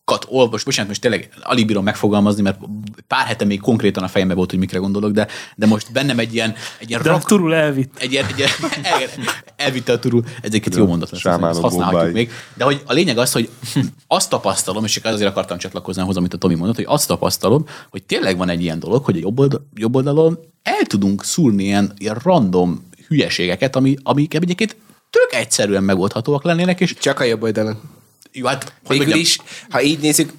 dolgokat 0.08 0.28
olvas, 0.30 0.63
bocsánat, 0.63 0.88
most 0.88 1.02
tényleg 1.02 1.30
alig 1.41 1.65
bírom 1.65 1.84
megfogalmazni, 1.84 2.41
mert 2.41 2.60
pár 3.08 3.26
hete 3.26 3.46
még 3.46 3.60
konkrétan 3.60 4.04
a 4.04 4.08
fejembe 4.08 4.34
volt, 4.34 4.50
hogy 4.50 4.60
mikre 4.60 4.80
gondolok, 4.80 5.12
de, 5.12 5.28
de 5.56 5.65
most 5.65 5.91
bennem 5.91 6.20
egy 6.20 6.34
ilyen, 6.34 6.54
egy 6.80 6.89
ilyen 6.89 7.02
De 7.02 7.10
a 7.10 7.12
rak, 7.12 7.24
turul 7.24 7.54
elvitt. 7.54 7.98
egy 8.00 8.12
ilyen, 8.12 8.26
egy 8.26 8.38
ilyen 8.38 8.50
el, 8.84 9.00
elvitte 9.56 9.91
a 9.91 10.00
turul, 10.00 10.24
ez 10.41 10.54
egy 10.54 10.76
jó 10.76 10.86
mondat 10.86 11.10
lesz, 11.12 11.26
ezt 11.26 11.60
használhatjuk 11.60 12.13
még. 12.13 12.32
De 12.54 12.63
hogy 12.63 12.82
a 12.86 12.93
lényeg 12.93 13.17
az, 13.17 13.32
hogy 13.32 13.50
azt 14.08 14.30
tapasztalom, 14.30 14.84
és 14.84 14.91
csak 14.91 15.06
azért 15.06 15.30
akartam 15.30 15.58
csatlakozni 15.58 16.02
ahhoz, 16.02 16.17
amit 16.17 16.34
a 16.34 16.38
Tomi 16.38 16.56
mondott, 16.56 16.76
hogy 16.76 16.86
azt 16.88 17.08
tapasztalom, 17.08 17.65
hogy 17.89 18.04
tényleg 18.04 18.38
van 18.38 18.50
egy 18.50 18.62
ilyen 18.62 18.80
dolog, 18.80 19.06
hogy 19.06 19.15
a 19.15 19.20
jobb, 19.20 19.39
oldal, 19.39 19.67
jobb 19.76 19.96
oldalon 19.96 20.39
el 20.63 20.86
tudunk 20.86 21.24
szúrni 21.24 21.63
ilyen, 21.63 21.93
ilyen 21.98 22.20
random 22.24 22.89
hülyeségeket, 23.08 23.76
ami, 23.76 23.96
amik 24.04 24.34
egyébként 24.34 24.76
tök 25.10 25.39
egyszerűen 25.39 25.84
megoldhatóak 25.84 26.43
lennének, 26.43 26.80
és 26.80 26.93
Csak 26.93 27.20
a 27.20 27.24
jobb 27.24 27.41
oldalon. 27.43 27.96
Jó, 28.38 28.45
hát, 28.45 28.73
hogy 28.86 28.97
Végül 28.97 29.13
is, 29.13 29.38
ha 29.69 29.82
így 29.82 30.00
nézzük, 30.00 30.34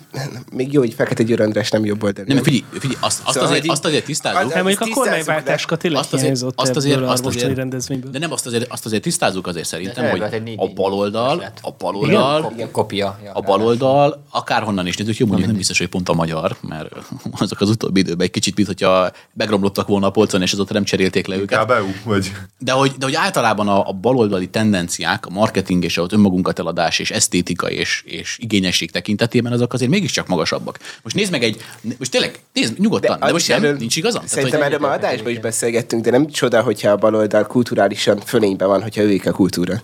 még 0.52 0.72
jó, 0.72 0.80
hogy 0.80 0.94
Fekete 0.94 1.22
Győr 1.22 1.40
András 1.40 1.70
nem 1.70 1.84
jobb 1.84 2.02
oldalon. 2.02 2.34
Nem, 2.34 2.42
figyelj, 2.42 2.64
figyelj 2.72 2.98
azt, 3.00 3.20
azt, 3.24 3.34
Szóval, 3.34 3.50
azért, 3.50 3.68
azt 3.68 3.84
azért 3.84 4.04
tisztázzuk. 4.04 4.40
Az- 4.40 4.52
Hát 4.52 4.62
mondjuk 4.62 4.90
a 4.90 4.94
kormányváltáska 4.94 5.76
tényleg 5.76 6.00
azt 6.00 6.12
azért, 6.12 6.42
azt 6.54 6.76
azért, 6.76 7.00
azt 7.00 7.26
azért, 7.26 7.56
rendezvényből. 7.56 8.10
de 8.10 8.18
nem 8.18 8.32
azt 8.32 8.46
azért, 8.46 8.72
azt 8.72 8.86
azért 8.86 9.02
tisztázzuk 9.02 9.46
azért 9.46 9.66
szerintem, 9.66 10.04
De 10.04 10.10
hogy 10.10 10.54
a 10.56 10.66
baloldal, 10.74 11.52
a 11.62 11.70
baloldal, 11.78 12.52
kopia. 12.70 13.20
A 13.32 13.40
baloldal, 13.40 14.24
akárhonnan 14.30 14.86
is 14.86 14.96
nézzük, 14.96 15.16
jó, 15.16 15.26
mondjuk 15.26 15.48
nem 15.48 15.56
biztos, 15.56 15.78
hogy 15.78 15.88
pont 15.88 16.08
a 16.08 16.14
magyar, 16.14 16.56
mert 16.60 16.94
azok 17.38 17.60
az 17.60 17.68
utóbbi 17.68 18.00
időben 18.00 18.26
egy 18.26 18.32
kicsit, 18.32 18.56
mint 18.56 18.68
hogyha 18.68 19.10
megromlottak 19.34 19.88
volna 19.88 20.06
a 20.06 20.10
polcon, 20.10 20.42
és 20.42 20.52
azóta 20.52 20.72
nem 20.72 20.84
cserélték 20.84 21.26
le 21.26 21.36
őket. 21.36 21.58
Vagy 22.04 22.32
De 22.58 22.72
hogy, 22.72 22.92
de 22.98 23.04
hogy 23.04 23.14
általában 23.14 23.68
a, 23.68 23.88
a 23.88 23.92
baloldali 23.92 24.48
tendenciák, 24.48 25.26
a 25.26 25.30
marketing 25.30 25.84
és 25.84 25.98
az 25.98 26.12
önmagunkat 26.12 26.58
eladás 26.58 26.98
és 26.98 27.10
esztétika 27.10 27.70
és, 27.70 27.87
és 28.06 28.38
igényesség 28.40 28.90
tekintetében 28.90 29.52
azok 29.52 29.72
azért 29.72 29.90
mégiscsak 29.90 30.26
magasabbak. 30.26 30.78
Most 31.02 31.16
nézd 31.16 31.30
meg 31.30 31.42
egy, 31.42 31.64
most 31.98 32.10
tényleg, 32.10 32.38
nézd 32.52 32.78
nyugodtan, 32.78 33.18
de, 33.18 33.26
de 33.26 33.32
most 33.32 33.48
nem, 33.48 33.76
nincs 33.76 33.96
igazam? 33.96 34.26
Szerintem 34.26 34.62
erről 34.62 34.78
ma 34.78 34.90
adásban 34.90 35.32
is 35.32 35.38
beszélgettünk, 35.38 36.04
de 36.04 36.10
nem 36.10 36.26
csoda, 36.26 36.62
hogyha 36.62 36.90
a 36.90 36.96
baloldal 36.96 37.46
kulturálisan 37.46 38.18
fölényben 38.18 38.68
van, 38.68 38.82
hogyha 38.82 39.02
ők 39.02 39.26
a 39.26 39.32
kultúra. 39.32 39.82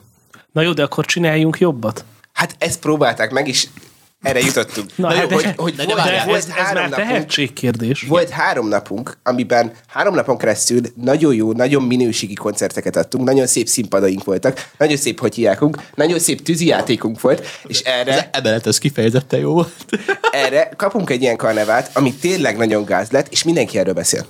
Na 0.53 0.63
jó, 0.63 0.73
de 0.73 0.83
akkor 0.83 1.05
csináljunk 1.05 1.59
jobbat. 1.59 2.05
Hát 2.33 2.57
ezt 2.59 2.81
próbálták 2.81 3.31
meg, 3.31 3.49
és 3.49 3.67
erre 4.25 4.41
jutottunk. 4.41 4.91
Na, 4.97 5.09
Na 5.09 5.15
hát 5.15 5.23
jó, 5.23 5.29
de, 5.29 5.35
hogy, 5.35 5.53
hogy 5.57 5.75
de, 5.75 5.85
volt, 5.85 6.03
de 6.03 6.23
volt 6.27 6.39
ez, 6.39 6.45
ez 6.45 6.51
három 6.55 6.75
már 6.83 6.91
napunk, 6.91 7.09
tehetségkérdés. 7.09 8.05
Volt 8.09 8.29
három 8.31 8.69
napunk, 8.69 9.17
amiben 9.23 9.73
három 9.87 10.15
napon 10.15 10.39
keresztül 10.39 10.81
nagyon 10.95 11.35
jó, 11.35 11.53
nagyon 11.53 11.83
minőségi 11.83 12.35
koncerteket 12.35 12.97
adtunk, 12.97 13.25
nagyon 13.25 13.47
szép 13.47 13.67
színpadaink 13.69 14.25
voltak, 14.25 14.69
nagyon 14.79 14.97
szép 14.97 15.21
hotyjákunk, 15.21 15.77
nagyon 15.95 16.19
szép 16.19 16.43
tűzijátékunk 16.43 17.21
volt, 17.21 17.47
és 17.67 17.79
az 17.85 17.87
erre, 17.87 18.29
ebelet 18.33 18.67
ez 18.67 18.79
kifejezetten 18.79 19.41
jó 19.41 19.53
volt. 19.53 19.73
erre 20.45 20.69
kapunk 20.77 21.11
egy 21.11 21.23
ilyen 21.23 21.37
karnevát, 21.37 21.91
ami 21.97 22.15
tényleg 22.15 22.57
nagyon 22.57 22.85
gáz 22.85 23.11
lett, 23.11 23.27
és 23.33 23.43
mindenki 23.43 23.79
erről 23.79 23.95
beszél. 23.95 24.27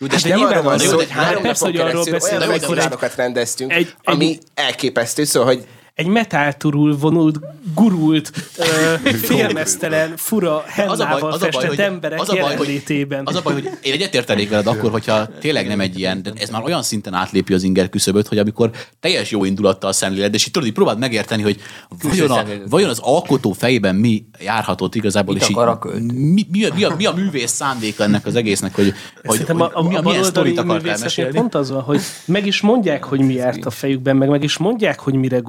Jó, 0.00 0.06
de 0.06 0.14
És 0.14 0.22
de 0.22 0.28
nem 0.28 0.42
arról 0.42 0.62
van 0.62 0.74
az, 0.74 0.82
szó, 0.82 0.90
jó, 0.90 0.96
hogy 0.96 1.10
három 1.10 1.42
persze, 1.42 1.66
napon 1.66 1.80
hogy 1.80 1.90
arról 1.90 2.04
keresztül 2.04 2.12
beszél, 2.12 2.36
olyan 2.38 2.50
egy- 2.52 2.60
fesztiválokat 2.60 3.14
rendeztünk, 3.14 3.72
egy- 3.72 3.78
egy- 3.78 3.94
ami 4.04 4.38
elképesztő, 4.54 5.24
szóval, 5.24 5.48
hogy 5.54 5.66
egy 5.98 6.06
metálturul 6.06 6.96
vonult, 6.96 7.38
gurult, 7.74 8.30
ö, 8.58 8.64
félmeztelen, 9.28 10.12
fura, 10.16 10.64
hellával 10.66 11.38
festett 11.38 11.78
emberek 11.78 12.20
az 12.20 12.28
a 12.28 12.32
baj, 12.32 12.42
hogy, 12.42 12.50
jelenlétében. 12.50 13.22
az 13.24 13.34
a 13.34 13.40
baj, 13.42 13.52
hogy 13.52 13.64
én 13.82 13.92
egyetértenék 13.92 14.48
veled 14.48 14.66
akkor, 14.66 14.90
hogyha 14.90 15.28
tényleg 15.40 15.66
nem 15.66 15.80
egy 15.80 15.98
ilyen, 15.98 16.22
de 16.22 16.32
ez 16.36 16.50
már 16.50 16.62
olyan 16.62 16.82
szinten 16.82 17.14
átlépi 17.14 17.54
az 17.54 17.62
inger 17.62 17.88
küszöböt, 17.88 18.28
hogy 18.28 18.38
amikor 18.38 18.70
teljes 19.00 19.30
jó 19.30 19.44
indulattal 19.44 19.92
szemléled, 19.92 20.34
és 20.34 20.46
így 20.46 20.50
tudod, 20.52 20.68
így 20.68 20.74
próbáld 20.74 20.98
megérteni, 20.98 21.42
hogy 21.42 21.60
vajon, 22.02 22.30
a, 22.30 22.44
vajon 22.68 22.88
az 22.90 22.98
alkotó 23.02 23.52
fejében 23.52 23.94
mi 23.94 24.24
járhatott 24.40 24.94
igazából, 24.94 25.34
Mit 25.34 25.42
és 25.42 25.48
így, 25.48 25.56
akar 25.56 25.68
a 25.68 25.78
költő? 25.78 26.04
mi, 26.12 26.46
mi, 26.50 26.64
a, 26.64 26.74
mi, 26.74 26.84
a, 26.84 26.94
mi 26.96 27.06
a 27.06 27.12
művész 27.12 27.52
szándék 27.52 27.98
ennek 27.98 28.26
az 28.26 28.34
egésznek, 28.34 28.74
hogy, 28.74 28.94
hogy, 29.24 29.44
hogy 29.46 29.60
a, 29.60 29.70
a, 29.72 29.82
mi, 29.82 29.94
a 29.94 29.98
a, 29.98 30.02
milyen 30.02 30.24
sztorit 30.24 30.58
akart 30.58 30.86
elmesélni. 30.86 31.38
pont 31.38 31.54
az 31.54 31.70
van, 31.70 31.82
hogy 31.82 32.00
meg 32.24 32.46
is 32.46 32.60
mondják, 32.60 33.04
hogy 33.04 33.20
mi 33.20 33.34
járt 33.34 33.64
a 33.64 33.70
fejükben, 33.70 34.16
meg 34.16 34.28
meg 34.28 34.42
is 34.42 34.56
mondják, 34.56 35.00
hogy 35.00 35.14
mire 35.14 35.40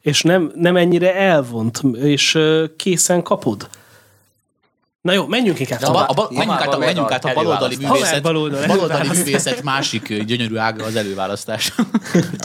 és 0.00 0.22
nem, 0.22 0.52
nem 0.54 0.76
ennyire 0.76 1.14
elvont, 1.14 1.80
és 1.94 2.38
készen 2.76 3.22
kapod. 3.22 3.68
Na 5.00 5.12
jó, 5.12 5.26
menjünk 5.26 5.60
inkább 5.60 5.78
De 5.80 5.86
A, 5.86 5.90
tovább. 5.90 6.06
ba, 6.06 6.22
a, 6.22 6.26
ba, 6.26 6.34
menjünk 6.36 6.60
át, 6.60 6.74
a, 6.74 6.78
menjünk 6.78 7.10
át 7.10 7.24
a 7.24 7.32
baloldali 7.34 7.76
művészet, 7.76 8.22
baloldali 8.22 8.62
előválasztás. 8.62 9.16
művészet 9.16 9.62
másik 9.62 10.22
gyönyörű 10.22 10.56
ága 10.56 10.84
az 10.84 10.96
előválasztás. 10.96 11.72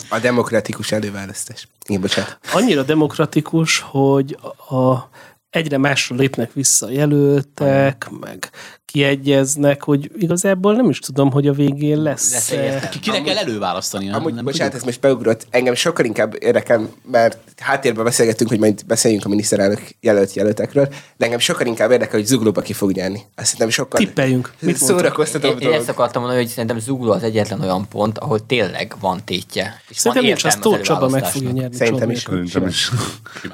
A 0.09 0.19
demokratikus 0.19 0.91
előválasztás. 0.91 1.67
Igen, 1.85 2.01
bocsánat. 2.01 2.37
Annyira 2.53 2.83
demokratikus, 2.83 3.79
hogy 3.79 4.37
a, 4.69 5.09
egyre 5.49 5.77
másra 5.77 6.15
lépnek 6.15 6.53
vissza 6.53 6.85
a 6.85 6.89
jelöltek, 6.89 8.09
meg 8.19 8.49
kiegyeznek, 8.91 9.83
hogy 9.83 10.11
igazából 10.17 10.75
nem 10.75 10.89
is 10.89 10.99
tudom, 10.99 11.31
hogy 11.31 11.47
a 11.47 11.53
végén 11.53 12.01
lesz. 12.01 12.31
Lesz 12.31 12.89
Kinek 13.01 13.23
kell 13.23 13.37
előválasztani? 13.37 14.09
Amúgy, 14.09 14.33
nem 14.33 14.43
bocsánat, 14.43 14.73
tudjuk. 14.73 14.73
ez 14.73 14.83
most 14.83 14.99
beugrott. 14.99 15.47
Engem 15.49 15.73
sokkal 15.73 16.05
inkább 16.05 16.35
érdekel, 16.39 16.89
mert 17.11 17.37
háttérben 17.57 18.03
beszélgettünk, 18.03 18.49
hogy 18.49 18.59
majd 18.59 18.85
beszéljünk 18.85 19.25
a 19.25 19.29
miniszterelnök 19.29 19.81
jelölt 19.99 20.33
jelöltekről, 20.33 20.87
de 21.17 21.25
engem 21.25 21.39
sokkal 21.39 21.67
inkább 21.67 21.91
érdekel, 21.91 22.19
hogy 22.19 22.27
zuglóba 22.27 22.61
ki 22.61 22.73
fog 22.73 22.91
nyerni. 22.91 23.21
Azt 23.35 23.45
szerintem 23.45 23.69
sokkal 23.69 23.99
Tippeljünk. 23.99 24.53
Mit 24.59 24.79
mondtok? 24.79 24.99
szórakoztatóbb 24.99 25.61
Én, 25.61 25.67
én 25.67 25.73
ezt 25.73 25.89
akartam 25.89 26.21
mondani, 26.21 26.43
hogy 26.43 26.51
szerintem 26.51 26.79
Zugló 26.79 27.11
az 27.11 27.23
egyetlen 27.23 27.61
olyan 27.61 27.87
pont, 27.87 28.17
ahol 28.17 28.45
tényleg 28.45 28.95
van 28.99 29.21
tétje. 29.25 29.81
És 29.89 29.97
Szerintem 29.97 30.21
van 30.21 30.31
nincs, 30.31 30.43
az 30.43 30.55
Tóth 30.55 30.81
Csaba 30.81 31.09
meg 31.09 31.25
fogja 31.25 31.51
nyerni. 31.51 31.75
Szerintem 31.75 32.09
is. 32.09 32.19
Szerintem 32.19 32.67
is. 32.67 32.91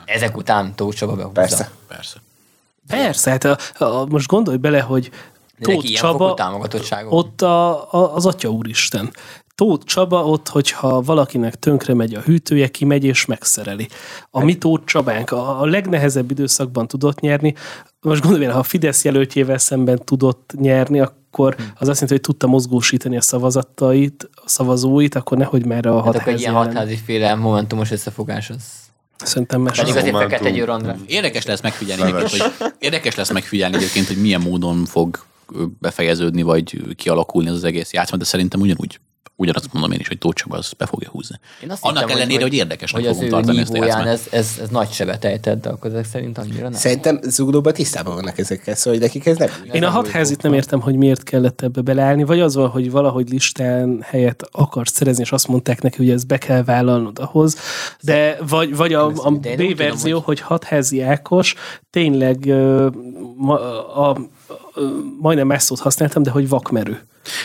Ezek 0.05 0.37
után 0.37 0.75
Tóth 0.75 0.97
Csaba 0.97 1.15
behúzza. 1.15 1.41
Persze. 1.41 1.71
Persze. 1.87 2.24
Persze, 2.87 3.29
hát 3.29 3.43
a, 3.43 3.57
a, 3.77 4.05
most 4.05 4.27
gondolj 4.27 4.57
bele, 4.57 4.79
hogy 4.79 5.11
Tóth 5.59 5.85
Csaba, 5.85 6.35
ott 7.09 7.41
a, 7.41 7.93
a, 7.93 8.15
az 8.15 8.25
Atya 8.25 8.49
Úristen. 8.49 9.11
Tóth 9.55 9.85
Csaba 9.85 10.25
ott, 10.25 10.47
hogyha 10.47 11.01
valakinek 11.01 11.55
tönkre 11.55 11.93
megy 11.93 12.13
a 12.13 12.19
hűtője, 12.19 12.67
kimegy 12.67 13.03
és 13.03 13.25
megszereli. 13.25 13.87
A 14.31 14.43
mi 14.43 14.57
Tóth 14.57 14.85
Csabánk 14.85 15.31
a, 15.31 15.61
a 15.61 15.65
legnehezebb 15.65 16.31
időszakban 16.31 16.87
tudott 16.87 17.19
nyerni. 17.19 17.53
Most 18.01 18.21
gondolj 18.21 18.45
ha 18.45 18.59
a 18.59 18.63
Fidesz 18.63 19.03
jelöltjével 19.03 19.57
szemben 19.57 19.99
tudott 20.05 20.53
nyerni, 20.57 20.99
akkor 20.99 21.55
az 21.57 21.87
azt 21.87 22.01
jelenti, 22.01 22.13
hogy 22.13 22.21
tudta 22.21 22.47
mozgósítani 22.47 23.17
a 23.17 23.21
szavazatait, 23.21 24.29
a 24.33 24.49
szavazóit, 24.49 25.15
akkor 25.15 25.37
nehogy 25.37 25.65
már 25.65 25.85
a 25.85 26.03
Hát 26.03 26.15
akkor 26.15 26.15
egy 26.15 26.23
hatházi 26.23 26.41
ilyen 26.41 26.53
hatházi 26.53 26.95
féle 26.95 27.35
momentumos 27.35 27.91
összefogás 27.91 28.49
az. 28.49 28.84
Szerintem 29.17 29.61
más. 29.61 29.79
Pedig 29.79 29.95
azért 29.95 30.53
Győr 30.53 30.69
András. 30.69 30.97
Érdekes 31.05 31.45
lesz 31.45 31.61
megfigyelni 31.61 32.01
egyébként, 32.01 32.29
hogy, 32.29 32.73
érdekes 32.79 33.15
lesz 33.15 33.31
megfigyelni 33.31 33.75
egyébként, 33.75 34.07
hogy 34.07 34.17
milyen 34.17 34.41
módon 34.41 34.85
fog 34.85 35.25
befejeződni, 35.79 36.41
vagy 36.41 36.95
kialakulni 36.95 37.49
ez 37.49 37.55
az 37.55 37.63
egész 37.63 37.93
játszma, 37.93 38.17
de 38.17 38.23
szerintem 38.23 38.59
ugyanúgy 38.59 38.99
ugyanazt 39.35 39.73
mondom 39.73 39.91
én 39.91 39.99
is, 39.99 40.07
hogy 40.07 40.17
Tóth 40.17 40.41
Csaba 40.41 40.57
az 40.57 40.71
be 40.77 40.85
fogja 40.85 41.09
húzni. 41.09 41.39
Én 41.63 41.71
azt 41.71 41.83
Annak 41.83 41.99
hittem, 42.01 42.15
ellenére, 42.17 42.41
hogy, 42.41 42.53
érdekesnek 42.53 43.01
hogy 43.01 43.09
az 43.09 43.15
fogom 43.15 43.31
tartani 43.31 43.59
ezt 43.59 43.73
a 43.73 44.07
ez, 44.07 44.27
ez, 44.31 44.59
ez, 44.61 44.69
nagy 44.69 44.91
sebet 44.91 45.25
ejtett, 45.25 45.61
de 45.61 45.69
akkor 45.69 45.89
ezek 45.91 46.05
szerint 46.05 46.37
annyira 46.37 46.61
nem. 46.69 46.71
Szerintem 46.79 47.19
zuglóban 47.21 47.73
tisztában 47.73 48.15
vannak 48.15 48.37
ezekkel, 48.37 48.75
szóval 48.75 48.93
hogy 48.93 49.01
nekik 49.07 49.25
ez 49.25 49.37
nem. 49.37 49.49
Én 49.71 49.83
a 49.83 49.89
hatházit 49.89 50.41
nem 50.41 50.53
értem, 50.53 50.81
hogy 50.81 50.95
miért 50.95 51.23
kellett 51.23 51.61
ebbe 51.61 51.81
beleállni, 51.81 52.23
vagy 52.23 52.39
az 52.39 52.55
van, 52.55 52.69
hogy 52.69 52.91
valahogy 52.91 53.29
listán 53.29 54.01
helyet 54.01 54.43
akarsz 54.51 54.91
szerezni, 54.93 55.23
és 55.23 55.31
azt 55.31 55.47
mondták 55.47 55.81
neki, 55.81 55.97
hogy 55.97 56.09
ezt 56.09 56.27
be 56.27 56.37
kell 56.37 56.63
vállalnod 56.63 57.19
ahhoz, 57.19 57.57
de 58.01 58.37
vagy, 58.47 58.75
vagy 58.75 58.93
a, 58.93 59.05
a 59.15 59.31
B 59.31 59.75
verzió, 59.77 60.13
hogy- 60.19 60.23
hogy 60.23 60.39
hatházi 60.39 61.01
Ákos 61.01 61.55
tényleg 61.89 62.47
a, 63.47 64.09
a, 64.09 64.17
majdnem 65.19 65.51
ezt 65.51 65.65
szót 65.65 65.79
használtam, 65.79 66.23
de 66.23 66.31
hogy 66.31 66.49
vakmerő. 66.49 67.01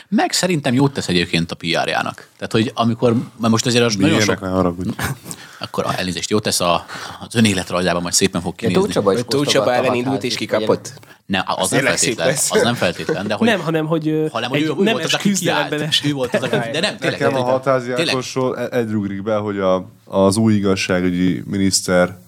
Meg 0.09 0.33
szerintem 0.33 0.75
jót 0.75 0.93
tesz 0.93 1.09
egyébként 1.09 1.51
a 1.51 1.55
PR-jának. 1.83 2.29
Tehát, 2.37 2.53
hogy 2.53 2.73
amikor, 2.75 3.13
mert 3.13 3.53
most 3.53 3.67
azért 3.67 3.85
az 3.85 3.95
nagyon 3.95 4.17
Milyenek, 4.17 4.39
sok, 4.39 4.97
ne 4.97 5.05
akkor 5.65 5.85
a 5.87 5.99
elnézést 5.99 6.31
jót 6.31 6.43
tesz 6.43 6.61
a, 6.61 6.87
az 7.21 7.35
önéletrajzában, 7.35 8.03
majd 8.03 8.15
szépen 8.15 8.41
fog 8.41 8.55
kinézni. 8.55 8.81
Tóth 8.81 8.93
Csaba 8.93 9.13
is 9.13 9.21
Tóth 9.29 9.51
Csaba 9.51 9.65
osztogatta 9.65 9.73
ellen 9.73 9.91
a 9.91 9.95
indult 9.95 10.23
és 10.23 10.37
kikapott. 10.37 10.93
Nem, 11.27 11.43
az 11.47 11.71
nem 11.71 11.85
feltétlen, 11.85 12.27
lesz. 12.27 12.53
az 12.53 12.63
nem 12.63 12.75
feltétlen, 12.75 13.27
de 13.27 13.35
hogy, 13.35 13.49
nem, 13.49 13.61
hanem, 13.61 13.87
hogy 13.87 14.29
hanem, 14.33 14.51
hogy 14.51 14.59
egy 14.59 14.65
ő, 14.65 14.75
ő 14.87 14.91
volt 14.91 15.05
az, 15.05 15.15
aki 15.15 15.33
kiállt. 15.33 15.73
Ő 16.05 16.13
volt 16.13 16.35
az, 16.35 16.43
aki, 16.43 16.71
de 16.71 16.81
nem, 16.81 16.97
tényleg. 16.97 17.21
Nekem 17.21 17.27
a 17.27 17.37
tényleg, 17.37 17.53
hatázi 17.53 17.87
tényleg, 17.87 18.09
Ákosról 18.09 18.59
e- 18.59 18.79
egy 18.79 18.91
rugrik 18.91 19.23
be, 19.23 19.37
hogy 19.37 19.59
a, 19.59 19.87
az 20.05 20.37
új 20.37 20.55
igazságügyi 20.55 21.43
miniszter 21.47 22.19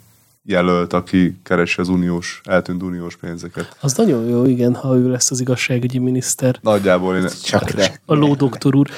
jelölt, 0.44 0.92
aki 0.92 1.40
keresi 1.42 1.80
az 1.80 1.88
uniós, 1.88 2.40
eltűnt 2.44 2.82
uniós 2.82 3.16
pénzeket. 3.16 3.76
Az 3.80 3.94
nagyon 3.94 4.28
jó, 4.28 4.44
igen, 4.44 4.74
ha 4.74 4.96
ő 4.96 5.10
lesz 5.10 5.30
az 5.30 5.40
igazságügyi 5.40 5.98
miniszter. 5.98 6.58
Nagyjából 6.60 7.16
én... 7.16 7.28
Csak 7.42 7.74
ne. 7.74 7.86
A 8.06 8.14
lódoktor 8.14 8.74
úr. 8.74 8.88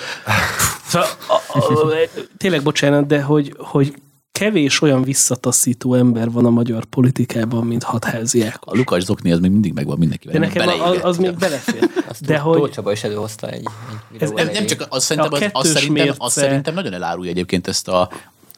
Szóval, 0.86 1.08
a, 1.28 1.58
a, 1.58 1.96
tényleg 2.36 2.62
bocsánat, 2.62 3.06
de 3.06 3.22
hogy, 3.22 3.54
hogy 3.58 3.94
kevés 4.38 4.82
olyan 4.82 5.02
visszataszító 5.02 5.94
ember 5.94 6.30
van 6.30 6.44
a 6.44 6.50
magyar 6.50 6.84
politikában, 6.84 7.66
mint 7.66 7.82
hatházi 7.82 8.42
Ákos. 8.42 8.72
A 8.72 8.76
Lukas 8.76 9.02
Zokni 9.04 9.32
az 9.32 9.38
még 9.38 9.50
mindig 9.50 9.72
megvan 9.72 9.98
mindenkivel. 9.98 10.40
De 10.40 10.46
nekem 10.46 10.80
az, 10.82 10.98
az 11.02 11.16
még 11.16 11.36
belefér. 11.36 11.90
Azt 12.08 12.26
De 12.26 12.38
hogy 12.38 12.58
Tóth 12.58 12.72
Csaba 12.74 12.92
is 12.92 13.04
előhozta 13.04 13.48
egy, 13.48 13.66
egy 14.12 14.22
Ez- 14.22 14.30
videó 14.30 14.52
nem, 14.52 14.66
csak, 14.66 14.86
az 14.88 15.04
szerintem, 15.04 15.32
A 15.32 15.36
az, 15.36 15.50
az, 15.52 15.72
szerintem, 15.72 16.14
az 16.18 16.32
szerintem 16.32 16.74
nagyon 16.74 16.92
elárulja 16.92 17.30
egyébként 17.30 17.66
ezt 17.66 17.88
a, 17.88 18.10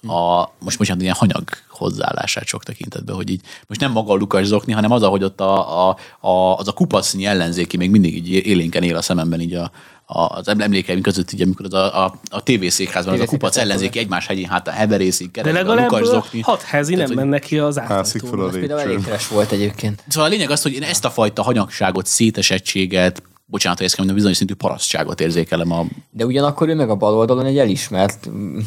a 0.09 0.53
most 0.59 0.79
most 0.79 0.95
ilyen 0.99 1.15
hanyag 1.15 1.45
hozzáállását 1.69 2.47
sok 2.47 2.65
tekintetben, 2.65 3.15
hogy 3.15 3.31
így 3.31 3.41
most 3.67 3.81
nem 3.81 3.93
maga 3.93 4.13
a 4.13 4.17
Lukas 4.17 4.47
Zokni, 4.47 4.73
hanem 4.73 4.91
az, 4.91 5.03
ahogy 5.03 5.23
ott 5.25 5.41
a, 5.41 5.89
a, 5.89 5.97
a, 6.21 6.57
az 6.57 6.69
a 6.69 6.73
kupasznyi 6.73 7.25
ellenzéki 7.25 7.77
még 7.77 7.91
mindig 7.91 8.17
így 8.17 8.47
élénken 8.47 8.83
él 8.83 8.97
a 8.97 9.03
szememben 9.03 9.41
így 9.41 9.55
a, 9.55 9.71
a, 10.07 10.21
az 10.21 10.49
emlékeim 10.49 11.01
között, 11.01 11.33
így, 11.33 11.43
amikor 11.43 11.67
az 11.67 11.73
a, 11.73 12.05
a, 12.05 12.15
a 12.31 12.43
tévészékházban 12.43 13.15
az 13.15 13.21
a 13.21 13.27
kupac 13.27 13.57
ellenzéki 13.57 13.99
egymás 13.99 14.27
hegyén 14.27 14.49
hátán 14.49 14.75
heverészik, 14.75 15.31
de 15.31 15.41
keresztül 15.43 15.71
a 15.71 15.75
legalább 15.75 15.91
Lukas 15.91 16.09
a 16.09 16.11
Zokni. 16.11 16.41
hatházi 16.41 16.95
nem 16.95 17.01
Tehát, 17.01 17.15
hogy- 17.15 17.25
mennek 17.25 17.43
ki 17.43 17.59
az 17.59 17.77
a 17.77 17.81
átlától. 17.81 18.47
Ez 18.49 18.55
például 18.59 18.81
elég 18.81 19.01
volt 19.31 19.51
egyébként. 19.51 20.03
Szóval 20.09 20.29
a 20.29 20.33
lényeg 20.33 20.51
az, 20.51 20.63
hogy 20.63 20.73
én 20.73 20.83
ezt 20.83 21.05
a 21.05 21.11
fajta 21.11 21.43
hanyagságot, 21.43 22.07
szétesettséget, 22.07 23.23
bocsánat, 23.47 23.79
hogy 23.79 23.87
ezt 23.87 23.97
kell 23.97 24.05
bizonyos 24.05 24.37
szintű 24.37 24.55
parasztságot 24.55 25.21
érzékelem 25.21 25.73
a 25.73 25.87
De 26.11 26.27
ugyanakkor 26.27 26.69
ő 26.69 26.75
meg 26.75 26.91
a 26.91 26.97
bal 26.97 27.15
oldalon 27.15 27.45
egy 27.45 27.59
elismert 27.59 28.29
mm, 28.29 28.59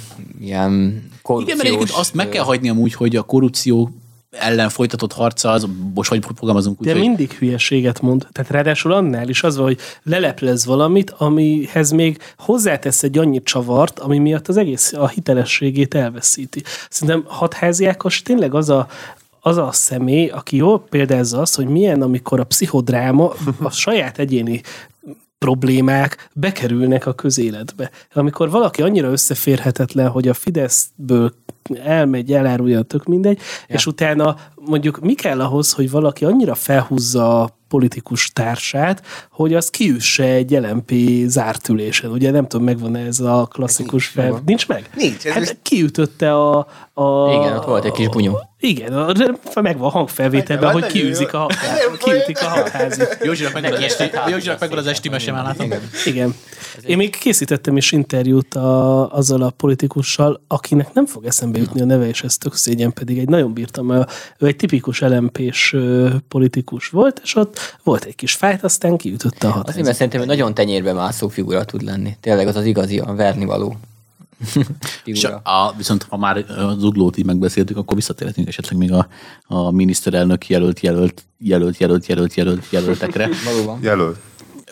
ilyen 0.41 1.03
korrupciós... 1.21 1.43
Igen, 1.43 1.57
mert 1.57 1.67
egyébként 1.69 1.99
azt 1.99 2.13
meg 2.13 2.29
kell 2.29 2.43
hagyni 2.43 2.69
amúgy, 2.69 2.93
hogy 2.93 3.15
a 3.15 3.21
korrupció 3.21 3.91
ellen 4.29 4.69
folytatott 4.69 5.13
harca, 5.13 5.49
az, 5.51 5.67
most 5.93 6.09
hogy 6.09 6.25
fogalmazunk 6.35 6.79
úgy, 6.81 6.85
De 6.85 6.91
hogy 6.91 7.01
mindig 7.01 7.31
hülyeséget 7.31 8.01
mond. 8.01 8.27
Tehát 8.31 8.51
ráadásul 8.51 8.91
annál 8.91 9.29
is 9.29 9.43
az 9.43 9.55
van, 9.55 9.65
hogy 9.65 9.79
leleplez 10.03 10.65
valamit, 10.65 11.09
amihez 11.09 11.91
még 11.91 12.17
hozzátesz 12.37 13.03
egy 13.03 13.17
annyi 13.17 13.41
csavart, 13.43 13.99
ami 13.99 14.17
miatt 14.17 14.47
az 14.47 14.57
egész 14.57 14.93
a 14.93 15.07
hitelességét 15.07 15.93
elveszíti. 15.93 16.63
Szerintem 16.89 17.23
hatházi 17.27 17.85
Ákos 17.85 18.21
tényleg 18.21 18.53
az 18.53 18.69
a, 18.69 18.87
az 19.49 19.57
a 19.57 19.71
személy, 19.71 20.27
aki 20.27 20.55
jól 20.55 20.83
példázza 20.89 21.41
azt, 21.41 21.55
hogy 21.55 21.67
milyen, 21.67 22.01
amikor 22.01 22.39
a 22.39 22.43
pszichodráma 22.43 23.33
a 23.61 23.69
saját 23.69 24.19
egyéni 24.19 24.61
problémák 25.37 26.29
bekerülnek 26.33 27.05
a 27.05 27.13
közéletbe. 27.13 27.91
Amikor 28.13 28.49
valaki 28.49 28.81
annyira 28.81 29.07
összeférhetetlen, 29.07 30.09
hogy 30.09 30.27
a 30.27 30.33
Fideszből 30.33 31.33
elmegy, 31.83 32.33
elárulja, 32.33 32.81
tök 32.81 33.05
mindegy, 33.05 33.39
ja. 33.67 33.75
és 33.75 33.85
utána 33.85 34.35
mondjuk 34.55 34.99
mi 34.99 35.13
kell 35.13 35.41
ahhoz, 35.41 35.73
hogy 35.73 35.91
valaki 35.91 36.25
annyira 36.25 36.55
felhúzza 36.55 37.41
a 37.41 37.57
politikus 37.69 38.31
társát, 38.33 39.03
hogy 39.31 39.53
az 39.53 39.69
kiüsse 39.69 40.23
egy 40.23 40.51
LMP 40.51 40.93
zárt 41.25 41.69
ülésen. 41.69 42.11
Ugye 42.11 42.31
nem 42.31 42.47
tudom, 42.47 42.65
megvan 42.65 42.95
ez 42.95 43.19
a 43.19 43.47
klasszikus 43.51 44.13
nincs 44.13 44.29
fel... 44.29 44.41
Nincs 44.45 44.67
meg? 44.67 44.89
Nincs, 44.95 45.25
ez 45.25 45.31
Hát 45.31 45.39
most- 45.39 45.57
kiütötte 45.61 46.33
a, 46.33 46.57
a... 46.93 47.31
Igen, 47.31 47.57
ott 47.57 47.65
volt 47.65 47.85
egy 47.85 47.91
kis 47.91 48.09
bunyó. 48.09 48.39
Igen, 48.59 48.93
a, 48.93 49.13
megvan 49.61 49.87
a 49.87 49.89
hangfelvételben, 49.89 50.71
hogy 50.71 50.85
kiűzik 50.85 51.33
a, 51.33 51.49
kiütik 51.97 52.41
a 52.41 52.47
hatházi. 52.47 53.03
Józsinak 53.23 53.53
megvan 53.53 53.73
az 53.73 53.79
esti, 53.81 54.03
Józsinak 54.29 54.59
megvan 54.59 54.77
az 54.77 54.87
esti 54.87 55.09
mese, 55.09 55.31
már 55.31 55.43
látom. 55.43 55.65
Igen. 55.65 55.81
Igen. 56.05 56.35
Én 56.85 56.97
még 56.97 57.15
készítettem 57.15 57.77
is 57.77 57.91
interjút 57.91 58.55
a, 58.55 59.11
azzal 59.13 59.41
a 59.41 59.49
politikussal, 59.49 60.41
akinek 60.47 60.93
nem 60.93 61.05
fog 61.05 61.25
eszembe 61.25 61.58
jutni 61.59 61.81
a 61.81 61.85
neve, 61.85 62.07
és 62.07 62.23
ez 62.23 62.37
tök 62.37 62.55
szégyen, 62.55 62.93
pedig 62.93 63.17
egy 63.17 63.29
nagyon 63.29 63.53
bírtam, 63.53 63.85
mert 63.85 64.11
ő 64.37 64.45
egy 64.45 64.55
tipikus 64.55 64.99
LMP-s 64.99 65.73
ö, 65.73 66.09
politikus 66.27 66.87
volt, 66.87 67.21
és 67.23 67.35
ott 67.35 67.77
volt 67.83 68.03
egy 68.03 68.15
kis 68.15 68.33
fájt, 68.33 68.63
aztán 68.63 68.97
kiütötte 68.97 69.47
a 69.47 69.49
Azért, 69.49 69.65
hatást. 69.65 69.83
mert 69.83 69.95
szerintem 69.95 70.21
ő 70.21 70.25
nagyon 70.25 70.53
tenyérbe 70.53 70.93
mászó 70.93 71.27
figura 71.27 71.65
tud 71.65 71.81
lenni. 71.81 72.17
Tényleg 72.19 72.47
az 72.47 72.55
az 72.55 72.65
igazi, 72.65 72.99
a 72.99 73.13
vernivaló. 73.13 73.77
És 75.03 75.19
figura. 75.19 75.35
a, 75.37 75.73
viszont 75.77 76.05
ha 76.09 76.17
már 76.17 76.45
az 76.57 76.83
uglót 76.83 77.17
így 77.17 77.25
megbeszéltük, 77.25 77.77
akkor 77.77 77.95
visszatérhetünk 77.95 78.47
esetleg 78.47 78.79
még 78.79 78.91
a, 78.91 79.07
a 79.47 79.71
miniszterelnök 79.71 80.47
jelölt, 80.47 80.79
jelölt, 80.79 81.23
jelölt, 81.37 81.77
jelölt, 81.77 82.05
jelölt, 82.05 82.33
jelölt, 82.33 82.65
jelöltekre. 82.69 83.29
Valóban. 83.45 83.79
Jelölt. 83.81 84.17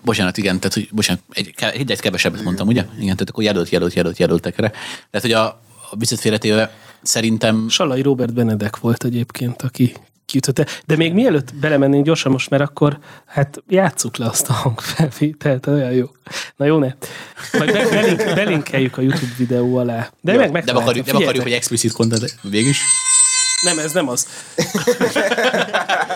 Bocsánat, 0.03 0.37
igen, 0.37 0.59
tehát 0.59 0.73
hogy, 0.73 0.89
bocsánat, 0.91 1.23
egy, 1.29 1.53
egy, 1.73 1.91
egy 1.91 1.99
kevesebbet 1.99 2.43
mondtam, 2.43 2.67
ugye? 2.67 2.81
Igen, 2.81 3.13
tehát 3.13 3.29
akkor 3.29 3.43
jelölt, 3.43 3.69
jelölt, 3.69 3.93
jelölt, 3.93 4.17
jelöltekre. 4.17 4.69
Tehát, 5.09 5.21
hogy 5.21 5.31
a, 5.31 5.61
a 5.89 5.95
viccet 5.97 6.19
félretéve 6.19 6.71
szerintem 7.01 7.69
Salai 7.69 8.01
Robert 8.01 8.33
Benedek 8.33 8.77
volt 8.77 9.03
egyébként, 9.03 9.61
aki 9.61 9.93
kiütötte. 10.25 10.65
De 10.85 10.95
még 10.95 11.13
mielőtt 11.13 11.55
belemennénk 11.55 12.05
gyorsan 12.05 12.31
most, 12.31 12.49
mert 12.49 12.63
akkor 12.63 12.99
hát 13.25 13.63
játsszuk 13.67 14.17
le 14.17 14.25
azt 14.25 14.49
a 14.49 14.53
hangfelvételt, 14.53 15.67
olyan 15.67 15.91
jó. 15.91 16.05
Na 16.55 16.65
jó, 16.65 16.77
ne. 16.77 16.93
Majd 17.57 17.71
be, 17.71 17.89
belink, 17.89 18.23
belinkeljük 18.35 18.97
a 18.97 19.01
YouTube 19.01 19.33
videó 19.37 19.77
alá. 19.77 20.09
De 20.21 20.31
Jó, 20.33 20.39
meg, 20.39 20.51
meg 20.51 20.63
nem, 20.65 20.75
akarjuk, 20.75 21.05
nem 21.05 21.15
akarjuk, 21.15 21.43
hogy 21.43 21.51
explicit 21.51 21.91
content, 21.91 22.35
végig 22.41 22.75
Nem, 23.61 23.79
ez 23.79 23.91
nem 23.91 24.09
az. 24.09 24.27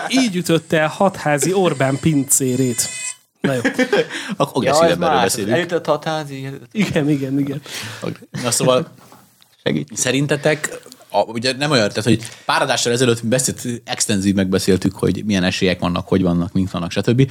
Így 0.08 0.36
ütötte 0.36 0.78
el 0.80 0.88
hatházi 0.88 1.52
Orbán 1.52 1.98
pincérét. 2.00 2.88
Na 3.40 3.52
jó. 3.52 3.60
Akkor 4.36 4.64
Ja, 4.64 4.70
ez 4.70 4.76
agresszívebb 4.76 5.02
erről 5.02 5.14
más. 5.14 5.22
beszélünk. 5.22 5.52
Eljutott 5.52 5.84
hatházi. 5.86 6.48
Igen, 6.72 7.08
igen, 7.08 7.38
igen. 7.38 7.62
Na 8.42 8.50
szóval 8.50 8.88
segít. 9.62 9.88
Szerintetek, 9.94 10.80
a, 11.08 11.22
ugye 11.22 11.56
nem 11.56 11.70
olyan, 11.70 11.88
tehát 11.88 12.04
hogy 12.04 12.22
pár 12.44 12.62
adással 12.62 12.92
ezelőtt 12.92 13.22
mi 13.22 13.28
beszélt, 13.28 13.82
extenzív 13.84 14.34
megbeszéltük, 14.34 14.94
hogy 14.94 15.22
milyen 15.24 15.44
esélyek 15.44 15.80
vannak, 15.80 16.08
hogy 16.08 16.22
vannak, 16.22 16.52
mint 16.52 16.70
vannak, 16.70 16.90
stb. 16.90 17.30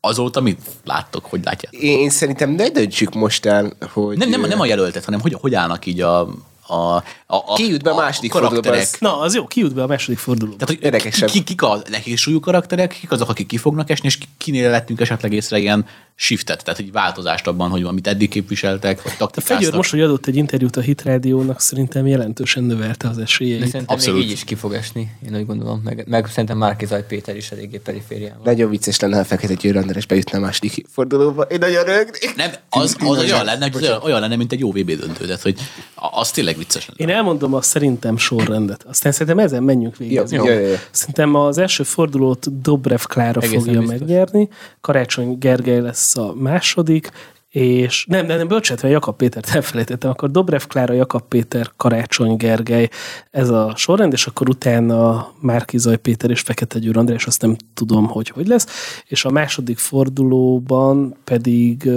Azóta 0.00 0.40
mit 0.40 0.60
láttok, 0.84 1.24
hogy 1.24 1.44
látjátok? 1.44 1.80
Én, 1.80 1.98
én 1.98 2.10
szerintem 2.10 2.50
ne 2.50 2.68
döntsük 2.68 3.14
most 3.14 3.46
el, 3.46 3.72
hogy... 3.92 4.16
Nem, 4.16 4.28
nem, 4.28 4.40
nem 4.40 4.60
a 4.60 4.66
jelöltet, 4.66 5.04
hanem 5.04 5.20
hogy, 5.20 5.36
hogy 5.40 5.54
állnak 5.54 5.86
így 5.86 6.00
a, 6.00 6.28
a, 6.66 6.94
a, 6.94 7.02
a 7.26 7.54
Ki 7.54 7.68
jut 7.68 7.82
be 7.82 7.90
a 7.90 7.94
második 7.94 8.30
fordulóba, 8.30 8.60
karakterek. 8.60 9.00
Na, 9.00 9.20
az 9.20 9.34
jó, 9.34 9.46
ki 9.46 9.60
jut 9.60 9.74
be 9.74 9.82
a 9.82 9.86
második 9.86 10.18
fordulóba. 10.18 10.56
Tehát, 10.56 10.74
hogy 10.74 10.84
Érdekesebb. 10.84 11.28
ki, 11.28 11.42
kik 11.44 11.62
a 11.62 11.82
nehézsúlyú 11.90 12.40
karakterek, 12.40 12.96
kik 13.00 13.10
azok, 13.10 13.28
akik 13.28 13.46
ki 13.46 13.56
fognak 13.56 13.90
esni, 13.90 14.06
és 14.06 14.18
ki- 14.18 14.26
kinél 14.38 14.70
lettünk 14.70 15.00
esetleg 15.00 15.32
észre 15.32 15.58
ilyen 15.58 15.86
shiftet, 16.18 16.64
tehát 16.64 16.80
hogy 16.80 16.92
változást 16.92 17.46
abban, 17.46 17.70
hogy 17.70 17.82
amit 17.82 18.06
eddig 18.06 18.28
képviseltek, 18.28 19.02
vagy 19.02 19.12
A 19.12 19.16
taktikáztak. 19.16 19.56
Fegyőr 19.56 19.74
most, 19.74 19.90
hogy 19.90 20.00
adott 20.00 20.26
egy 20.26 20.36
interjút 20.36 20.76
a 20.76 20.80
Hit 20.80 21.02
Rádiónak, 21.02 21.60
szerintem 21.60 22.06
jelentősen 22.06 22.62
növelte 22.64 23.08
az 23.08 23.16
De 23.16 23.22
esélyeit. 23.22 23.58
szerintem 23.68 23.84
Abszolút. 23.96 24.18
még 24.18 24.26
így 24.28 24.32
is 24.32 24.44
ki 24.44 24.54
fog 24.54 24.72
esni, 24.74 25.10
én 25.26 25.36
úgy 25.36 25.46
gondolom. 25.46 25.80
Meg, 25.84 26.04
meg 26.08 26.26
szerintem 26.28 26.58
Márki 26.58 26.86
Zaj 26.86 27.06
Péter 27.06 27.36
is 27.36 27.50
eléggé 27.50 27.76
periférián. 27.78 28.40
Nagyon 28.44 28.70
vicces 28.70 29.00
lenne, 29.00 29.16
ha 29.16 29.24
Fekete 29.24 29.54
Győr 29.54 29.76
András 29.76 30.06
bejutna 30.06 30.38
a 30.38 30.40
második 30.40 30.86
fordulóba. 30.92 31.42
Én 31.42 31.58
nagyon 31.58 31.84
rögnék. 31.84 32.34
Nem, 32.36 32.50
az, 32.68 32.96
az 33.00 33.18
olyan, 33.18 33.44
lenne, 33.44 33.70
olyan, 34.02 34.20
lenne, 34.20 34.36
mint 34.36 34.52
egy 34.52 34.58
jó 34.60 34.70
VB 34.70 34.90
döntő, 34.92 35.24
tehát 35.26 35.42
hogy 35.42 35.58
a- 35.94 36.18
az 36.20 36.30
tényleg 36.30 36.55
vicces 36.56 36.88
lenne. 36.88 37.10
Én 37.10 37.16
elmondom 37.16 37.54
a 37.54 37.60
szerintem 37.60 38.16
sorrendet. 38.16 38.84
Aztán 38.88 39.12
szerintem 39.12 39.38
ezen 39.38 39.62
menjünk 39.62 39.96
végig. 39.96 40.14
Jó, 40.14 40.22
jó. 40.30 40.44
jó, 40.44 40.58
jó. 40.58 40.74
Szerintem 40.90 41.34
az 41.34 41.58
első 41.58 41.82
fordulót 41.82 42.60
Dobrev 42.60 43.00
Klára 43.00 43.40
Egészen 43.40 43.60
fogja 43.60 43.80
biztos. 43.80 43.98
megnyerni, 43.98 44.48
Karácsony 44.80 45.38
Gergely 45.38 45.80
lesz 45.80 46.16
a 46.16 46.34
második, 46.34 47.10
és 47.56 48.06
nem, 48.08 48.26
nem, 48.26 48.36
nem, 48.36 48.46
mert 48.46 48.82
Jakab 48.82 49.16
Pétert 49.16 49.54
elfelejtettem, 49.54 50.10
akkor 50.10 50.30
Dobrev 50.30 50.62
Klára, 50.68 50.94
Jakab 50.94 51.22
Péter, 51.28 51.70
Karácsony 51.76 52.36
Gergely, 52.36 52.88
ez 53.30 53.48
a 53.48 53.72
sorrend, 53.76 54.12
és 54.12 54.26
akkor 54.26 54.48
utána 54.48 55.32
Márki 55.40 55.78
Zaj 55.78 55.96
Péter 55.96 56.30
és 56.30 56.40
Fekete 56.40 56.78
Győr 56.78 56.96
András, 56.96 57.26
azt 57.26 57.42
nem 57.42 57.56
tudom, 57.74 58.06
hogy 58.06 58.28
hogy 58.28 58.46
lesz, 58.46 58.66
és 59.06 59.24
a 59.24 59.30
második 59.30 59.78
fordulóban 59.78 61.16
pedig, 61.24 61.90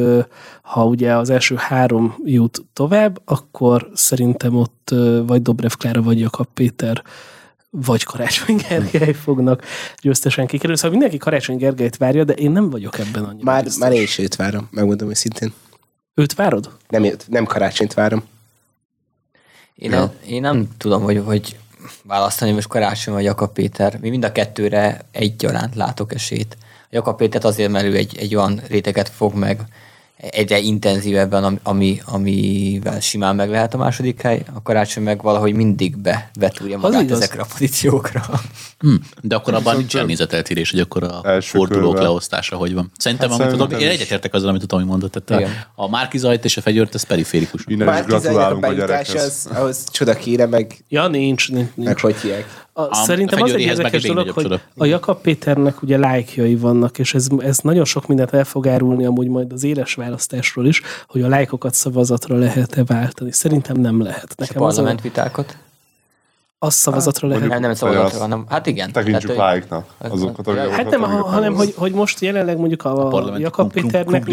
ha 0.62 0.86
ugye 0.86 1.16
az 1.16 1.30
első 1.30 1.56
három 1.56 2.16
jut 2.26 2.66
tovább, 2.74 3.22
akkor 3.26 3.90
szerintem 3.94 4.56
ott 4.56 4.96
vagy 5.26 5.42
Dobrev 5.42 5.72
Klára, 5.78 6.02
vagy 6.02 6.20
Jakab 6.20 6.48
Péter 6.54 7.04
vagy 7.70 8.04
Karácsony 8.04 8.56
Gergely 8.70 9.14
fognak 9.14 9.64
győztesen 10.02 10.48
kikerülni. 10.48 10.78
Szóval 10.78 10.92
mindenki 10.92 11.18
Karácsony 11.18 11.58
Gergelyt 11.58 11.98
várja, 11.98 12.24
de 12.24 12.34
én 12.34 12.52
nem 12.52 12.70
vagyok 12.70 13.00
ebben 13.00 13.24
annyira 13.24 13.52
Már, 13.52 13.64
biztos. 13.64 13.82
már 13.82 13.92
én 13.92 14.02
is 14.02 14.18
őt 14.18 14.36
várom, 14.36 14.68
megmondom 14.72 15.10
őszintén. 15.10 15.54
Őt 16.14 16.34
várod? 16.34 16.72
Nem, 16.88 17.04
őt, 17.04 17.26
nem 17.28 17.46
karácsonyt 17.46 17.94
várom. 17.94 18.24
Én, 19.76 19.92
ja. 19.92 20.14
én 20.28 20.42
nem 20.42 20.68
tudom, 20.78 21.02
hogy, 21.02 21.22
hogy 21.26 21.58
választani 22.04 22.52
most 22.52 22.68
Karácsony 22.68 23.14
vagy 23.14 23.24
Jakab 23.24 23.54
Péter. 23.54 23.98
Mi 24.02 24.10
mind 24.10 24.24
a 24.24 24.32
kettőre 24.32 25.02
egyaránt 25.12 25.76
látok 25.76 26.14
esélyt. 26.14 26.58
Jakab 26.90 27.18
Pétert 27.18 27.44
azért, 27.44 27.72
mert 27.72 27.86
ő 27.86 27.96
egy, 27.96 28.18
egy 28.18 28.36
olyan 28.36 28.62
réteget 28.68 29.10
fog 29.10 29.34
meg 29.34 29.62
egyre 30.20 30.60
intenzívebben, 30.60 31.44
ami, 31.44 31.60
ami, 31.64 32.02
amivel 32.06 33.00
simán 33.00 33.36
meg 33.36 33.50
lehet 33.50 33.74
a 33.74 33.78
második 33.78 34.22
hely, 34.22 34.44
a 34.54 34.62
karácsony 34.62 35.04
meg 35.04 35.22
valahogy 35.22 35.54
mindig 35.54 35.98
bevetúrja 35.98 36.78
magát 36.78 37.02
igaz. 37.02 37.18
ezekre 37.18 37.42
a 37.42 37.46
pozíciókra. 37.52 38.24
Hm. 38.80 38.96
De 39.22 39.36
akkor 39.36 39.54
abban 39.54 39.78
nincs 39.78 39.94
nézeteltérés, 40.06 40.72
hogy 40.72 40.80
akkor 40.80 41.04
a 41.04 41.22
Első 41.24 41.58
fordulók 41.58 41.84
körben. 41.90 42.04
leosztása 42.04 42.56
hogy 42.56 42.74
van. 42.74 42.92
Szerintem, 42.98 43.30
Hát 43.30 43.40
amit 43.40 43.52
tudom, 43.58 43.80
én 43.80 43.88
egyetértek 43.88 44.34
azzal, 44.34 44.50
amit 44.50 44.62
tudom, 44.62 44.80
hogy 44.80 44.90
mondott. 44.90 45.12
Tehát 45.26 45.44
Igen. 45.44 45.56
a, 45.76 45.84
a 45.84 45.90
Márkizajt 45.90 46.46
és 46.46 46.58
a 46.58 46.62
Fegyőrt, 46.62 46.96
ez 46.96 47.04
periférikus. 47.04 47.64
Innen 47.68 47.98
is 48.00 48.06
gratulálunk 48.06 48.66
a 48.66 48.74
gyerekhez. 48.74 49.24
az, 49.24 49.58
ahhoz 49.58 49.84
csoda 49.92 50.14
kéne, 50.14 50.46
meg, 50.46 50.78
Ja, 50.88 51.08
nincs. 51.08 51.52
nincs, 51.52 51.68
nincs. 51.76 51.88
meg 51.88 52.00
hogy 52.00 52.16
hívják. 52.16 52.68
A, 52.90 52.96
szerintem 52.96 53.42
a 53.42 53.44
az 53.44 53.50
egy 53.50 53.56
meg 53.56 53.66
érdekes 53.66 54.04
dolog, 54.04 54.30
hogy 54.30 54.60
a 54.78 54.86
Jakab 54.86 55.22
Péternek 55.22 55.82
ugye 55.82 55.98
lájkjai 55.98 56.56
vannak, 56.56 57.00
és 57.00 57.14
ez, 57.14 57.28
ez 57.38 57.58
nagyon 57.58 57.86
sok 57.86 58.08
mindent 58.08 58.34
el 58.34 58.44
fog 58.44 58.68
árulni 58.68 59.06
amúgy 59.06 59.28
majd 59.28 59.54
az 59.54 59.64
éles 59.64 59.94
választásról 59.94 60.66
is, 60.66 60.82
hogy 61.08 61.22
a 61.22 61.28
lájkokat 61.28 61.74
szavazatra 61.74 62.38
lehet-e 62.38 62.84
váltani. 62.84 63.32
Szerintem 63.32 63.78
nem 63.78 64.02
lehet. 64.02 64.26
És 64.28 64.32
a 64.36 64.36
Nekem 64.38 64.62
az, 64.62 64.74
a, 64.74 64.76
parlament 64.76 65.02
vitákat? 65.02 65.58
Az 66.62 66.74
szavazatra 66.74 67.28
lehet. 67.28 67.48
Nem, 67.48 67.60
nem 67.62 67.74
szavazatra, 67.74 68.20
hanem, 68.20 68.46
hát 68.50 68.68
igen. 68.68 68.92
Tekintsük 68.92 69.36
Tehát, 69.36 69.54
hogy- 69.54 69.60
lájknak 69.60 69.86
azokat 69.98 70.48
a 70.48 70.52
Hát 70.52 70.60
videókat, 70.60 70.76
Hát 70.76 70.90
nem, 70.90 71.02
hanem 71.22 71.54
hogy, 71.54 71.74
hogy 71.78 71.92
most 71.92 72.20
jelenleg 72.22 72.58
mondjuk 72.58 72.84
a, 72.86 73.14
a 73.32 73.38
Jakab 73.38 73.72
Péternek 73.72 74.24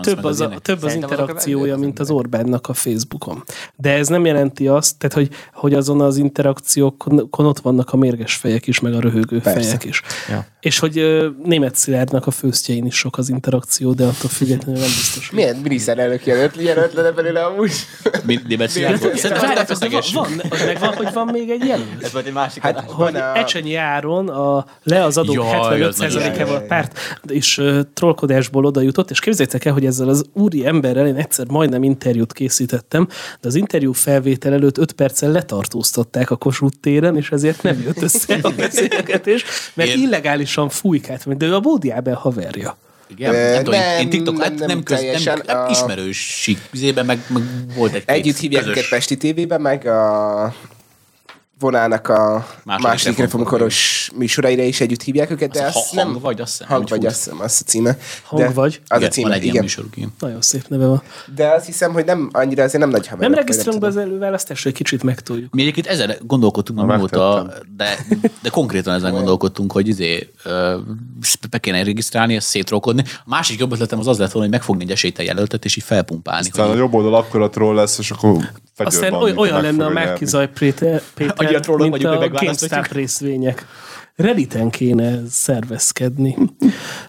több 0.00 0.16
meg 0.16 0.24
az, 0.24 0.40
a, 0.40 0.48
több 0.62 0.82
az 0.82 0.94
interakciója, 0.94 1.76
mint 1.76 1.98
az 1.98 2.10
Orbánnak 2.10 2.68
a 2.68 2.74
Facebookon. 2.74 3.42
De 3.76 3.90
ez 3.92 4.08
nem 4.08 4.26
jelenti 4.26 4.68
azt, 4.68 4.98
tehát 4.98 5.14
hogy, 5.16 5.28
hogy 5.52 5.74
azon 5.74 6.00
az 6.00 6.16
interakciókon 6.16 7.46
ott 7.46 7.58
vannak 7.60 7.92
a 7.92 7.96
mérges 7.96 8.34
fejek 8.34 8.66
is, 8.66 8.80
meg 8.80 8.94
a 8.94 9.00
röhögő 9.00 9.40
Persze. 9.40 9.60
fejek 9.60 9.84
is. 9.84 10.02
Ja. 10.28 10.46
És 10.60 10.78
hogy 10.78 11.02
német 11.44 11.74
Szilárdnak 11.74 12.26
a 12.26 12.30
főztjein 12.30 12.86
is 12.86 12.94
sok 12.94 13.18
az 13.18 13.28
interakció, 13.28 13.92
de 13.92 14.04
attól 14.04 14.30
függetlenül 14.30 14.80
nem 14.80 14.90
biztos. 14.90 15.30
Milyen 15.30 15.56
miniszterelnök 15.56 16.26
jelölt, 16.26 16.56
jelölt 16.56 16.92
lenne 16.92 17.10
belőle 17.10 17.44
amúgy? 17.44 17.72
Német 18.48 18.68
Szilárd 18.70 19.00
de 19.00 19.38
van, 19.38 19.64
feszeges. 19.64 20.12
van, 20.12 20.94
hogy 20.94 21.12
van 21.12 21.26
még 21.32 21.50
egy 21.50 21.61
jelölt. 21.66 22.02
Ez 22.02 22.12
volt 22.12 22.26
egy 22.26 22.32
másik 22.32 22.62
Hát, 22.62 22.76
adás. 22.76 22.90
van 22.96 23.06
hogy 23.12 23.16
a- 23.16 23.36
Ecsenyi 23.36 23.74
Áron 23.74 24.28
a 24.28 24.66
le 24.82 25.04
az 25.04 25.16
adók 25.18 25.38
az 25.38 25.44
75%-ával 26.00 26.52
nagyon- 26.52 26.66
párt 26.66 26.98
és 27.28 27.58
uh, 27.58 27.80
trollkodásból 27.94 28.64
oda 28.64 28.80
jutott, 28.80 29.10
és 29.10 29.18
képzeljétek 29.20 29.64
el, 29.64 29.72
hogy 29.72 29.86
ezzel 29.86 30.08
az 30.08 30.24
úri 30.32 30.66
emberrel 30.66 31.06
én 31.06 31.16
egyszer 31.16 31.46
majdnem 31.48 31.82
interjút 31.82 32.32
készítettem, 32.32 33.08
de 33.40 33.48
az 33.48 33.54
interjú 33.54 33.92
felvétel 33.92 34.52
előtt 34.52 34.78
5 34.78 34.92
perccel 34.92 35.30
letartóztatták 35.30 36.30
a 36.30 36.36
Kossuth 36.36 36.76
téren, 36.80 37.16
és 37.16 37.30
ezért 37.30 37.62
nem 37.62 37.80
jött 37.84 38.02
össze 38.02 38.38
a 38.42 38.50
beszélgetés, 38.56 39.44
mert 39.74 39.88
Én- 39.88 39.98
illegálisan 40.02 40.68
fújkált, 40.68 41.36
de 41.36 41.46
ő 41.46 41.54
a 41.54 41.60
Bódiában 41.60 42.14
haverja. 42.14 42.76
Igen, 43.16 43.34
Ö, 43.34 43.52
nem 43.52 43.64
tudom, 43.64 43.80
én- 43.80 43.86
én 43.90 43.96
nem, 43.96 44.08
TikTok, 44.08 44.40
hát 44.40 44.48
nem, 44.48 44.58
nem, 44.58 44.66
nem 44.68 44.82
köz, 44.82 44.98
teljesen, 44.98 45.42
nem 45.46 45.56
a- 45.58 45.70
ismerős 45.70 46.50
zében, 46.72 47.06
meg, 47.06 47.18
meg 47.28 47.42
volt 47.76 47.94
egy 47.94 48.02
Együtt 48.06 48.36
hívják 48.36 48.66
őket 48.66 48.88
Pesti 48.88 49.16
TV-ben, 49.16 49.60
meg 49.60 49.86
a 49.86 50.54
vonának 51.62 52.08
a 52.08 52.46
Második 52.64 52.86
második, 52.86 53.18
reformkoros 53.18 54.10
műsoraira 54.14 54.62
is 54.62 54.80
együtt 54.80 55.02
hívják 55.02 55.30
őket, 55.30 55.50
de 55.50 55.60
Az 55.60 55.76
azt 55.76 55.88
ha- 55.94 55.96
hang 56.00 56.12
nem... 56.12 56.22
vagy, 56.22 56.40
azt 56.40 56.50
hiszem, 56.50 56.66
Hang 56.68 56.88
vagy, 56.88 57.06
azt 57.06 57.16
hiszem, 57.24 57.40
az 57.40 57.62
a 57.64 57.68
címe. 57.68 57.96
Hang 58.24 58.42
de 58.42 58.50
vagy? 58.50 58.80
Az 58.86 58.96
igen, 58.96 59.08
a 59.08 59.12
címe, 59.12 59.26
van 59.28 59.36
egy 59.36 59.42
ilyen 59.42 59.54
igen. 59.54 59.64
műsoruk, 59.64 59.96
igen. 59.96 60.12
Nagyon 60.18 60.40
szép 60.40 60.68
neve 60.68 60.86
van. 60.86 61.02
De 61.34 61.48
azt 61.48 61.66
hiszem, 61.66 61.92
hogy 61.92 62.04
nem 62.04 62.30
annyira, 62.32 62.62
azért 62.62 62.80
nem 62.82 62.90
nagy 62.90 63.06
haver. 63.06 63.28
Nem 63.28 63.38
regisztrálunk 63.38 63.80
be 63.82 63.86
az 63.86 63.96
előválasztásra, 63.96 64.70
egy 64.70 64.76
kicsit 64.76 65.02
megtoljuk. 65.02 65.54
Mi 65.54 65.60
egyébként 65.62 65.86
ezen 65.86 66.14
gondolkodtunk 66.26 66.86
mióta, 66.86 67.42
megtettem. 67.42 67.68
de, 67.76 67.98
de 68.42 68.48
konkrétan 68.48 68.94
ezen 68.94 69.12
gondolkodtunk, 69.12 69.72
hogy 69.72 69.88
izé, 69.88 70.28
be 71.50 71.58
kéne 71.58 71.82
regisztrálni, 71.84 72.34
ezt 72.36 72.46
szétrolkodni. 72.48 73.02
A 73.06 73.22
másik 73.24 73.58
jobb 73.58 73.72
ötletem 73.72 73.98
az 73.98 74.06
az 74.06 74.18
lett 74.18 74.30
volna, 74.30 74.48
hogy 74.48 74.56
megfogni 74.56 74.82
egy 74.82 74.90
esélytel 74.90 75.24
jelöltet, 75.24 75.64
és 75.64 75.76
így 75.76 75.84
felpumpálni. 75.84 76.48
Aztán 76.50 76.70
a 76.70 76.74
jobb 76.74 76.94
oldal 76.94 77.14
akkor 77.14 77.42
a 77.42 77.48
troll 77.48 77.74
lesz, 77.74 77.98
és 77.98 78.10
akkor 78.10 78.50
Aztán 78.76 79.10
van, 79.10 79.38
olyan 79.38 79.62
lenne 79.62 79.84
a 79.84 79.88
Márki 79.88 80.08
nyerni. 80.10 80.26
Zaj 80.26 80.48
Péter, 80.48 81.02
Péter 81.14 81.50
Annyira 81.54 81.60
trollok 81.60 81.90
mint 81.90 82.02
vagyunk, 82.02 82.34
a. 82.34 82.38
GameStop 82.38 82.92
részvények. 82.92 83.66
Redditen 84.14 84.70
kéne 84.70 85.20
szervezkedni. 85.30 86.36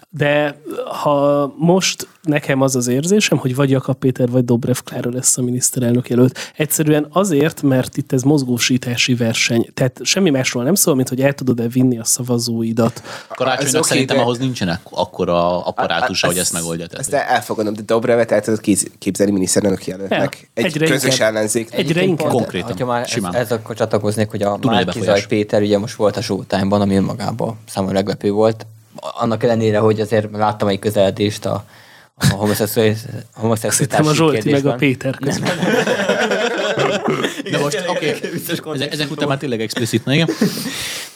De 0.08 0.60
ha 1.02 1.54
most 1.58 2.08
nekem 2.24 2.60
az 2.60 2.76
az 2.76 2.86
érzésem, 2.86 3.38
hogy 3.38 3.54
vagy 3.54 3.70
Jakab 3.70 3.96
Péter, 3.96 4.28
vagy 4.28 4.44
Dobrev 4.44 4.76
Klára 4.84 5.10
lesz 5.12 5.38
a 5.38 5.42
miniszterelnök 5.42 6.08
jelölt. 6.08 6.38
Egyszerűen 6.56 7.06
azért, 7.12 7.62
mert 7.62 7.96
itt 7.96 8.12
ez 8.12 8.22
mozgósítási 8.22 9.14
verseny. 9.14 9.68
Tehát 9.74 10.00
semmi 10.02 10.30
másról 10.30 10.64
nem 10.64 10.74
szól, 10.74 10.94
mint 10.94 11.08
hogy 11.08 11.20
el 11.20 11.32
tudod-e 11.32 11.68
vinni 11.68 11.98
a 11.98 12.04
szavazóidat. 12.04 13.02
Karácsonynak 13.28 13.80
oké, 13.82 13.88
szerintem 13.88 14.16
de- 14.16 14.22
ahhoz 14.22 14.38
nincsenek 14.38 14.80
akkora 14.90 15.64
apparátusa, 15.64 16.26
hogy 16.26 16.38
ezt 16.38 16.52
megoldja. 16.52 16.86
Ezt 16.90 17.12
elfogadom, 17.12 17.74
de 17.74 17.82
Dobrevet 17.82 18.32
el 18.32 18.40
tudod 18.40 18.60
képzelni 18.98 19.32
miniszterelnök 19.32 19.86
jelöltnek. 19.86 20.38
Ja, 20.40 20.48
Egy 20.54 20.64
egyre 20.64 20.86
közös 20.86 21.12
inkább. 21.12 21.34
ellenzék. 21.34 21.72
Egyre 21.72 22.02
inkább. 22.02 22.30
Konkrétan, 22.30 22.68
Hogyha 22.68 22.86
már 22.86 23.06
simán. 23.06 23.34
ez, 23.34 23.40
ez 23.40 23.52
akkor 23.52 23.76
csatlakoznék, 23.76 24.30
hogy 24.30 24.42
a 24.42 24.52
Tud 24.52 24.64
egy 24.64 24.70
Márki 24.70 24.84
befolyás. 24.84 25.18
Zaj 25.18 25.26
Péter 25.28 25.62
ugye 25.62 25.78
most 25.78 25.94
volt 25.94 26.16
a 26.16 26.20
Showtime-ban, 26.22 26.80
ami 26.80 26.96
önmagában 26.96 27.58
számomra 27.68 27.94
meglepő 27.94 28.30
volt. 28.30 28.66
Annak 29.18 29.42
ellenére, 29.42 29.78
hogy 29.78 30.00
azért 30.00 30.28
láttam 30.32 30.68
egy 30.68 30.78
közeledést 30.78 31.46
a, 31.46 31.64
a 32.16 32.26
homoszexuális 32.34 32.98
Hittem 33.78 34.06
a 34.06 34.14
Zsolti 34.14 34.50
meg 34.50 34.66
a 34.66 34.74
kérdésben. 34.74 34.78
Péter 34.78 35.16
között. 35.16 35.44
de 37.50 37.58
most, 37.58 37.84
oké, 37.86 38.16
okay, 38.56 38.88
ezek 38.90 39.10
után 39.10 39.28
már 39.28 39.38
tényleg 39.38 39.60
explicit, 39.60 40.04
na 40.04 40.14
igen. 40.14 40.28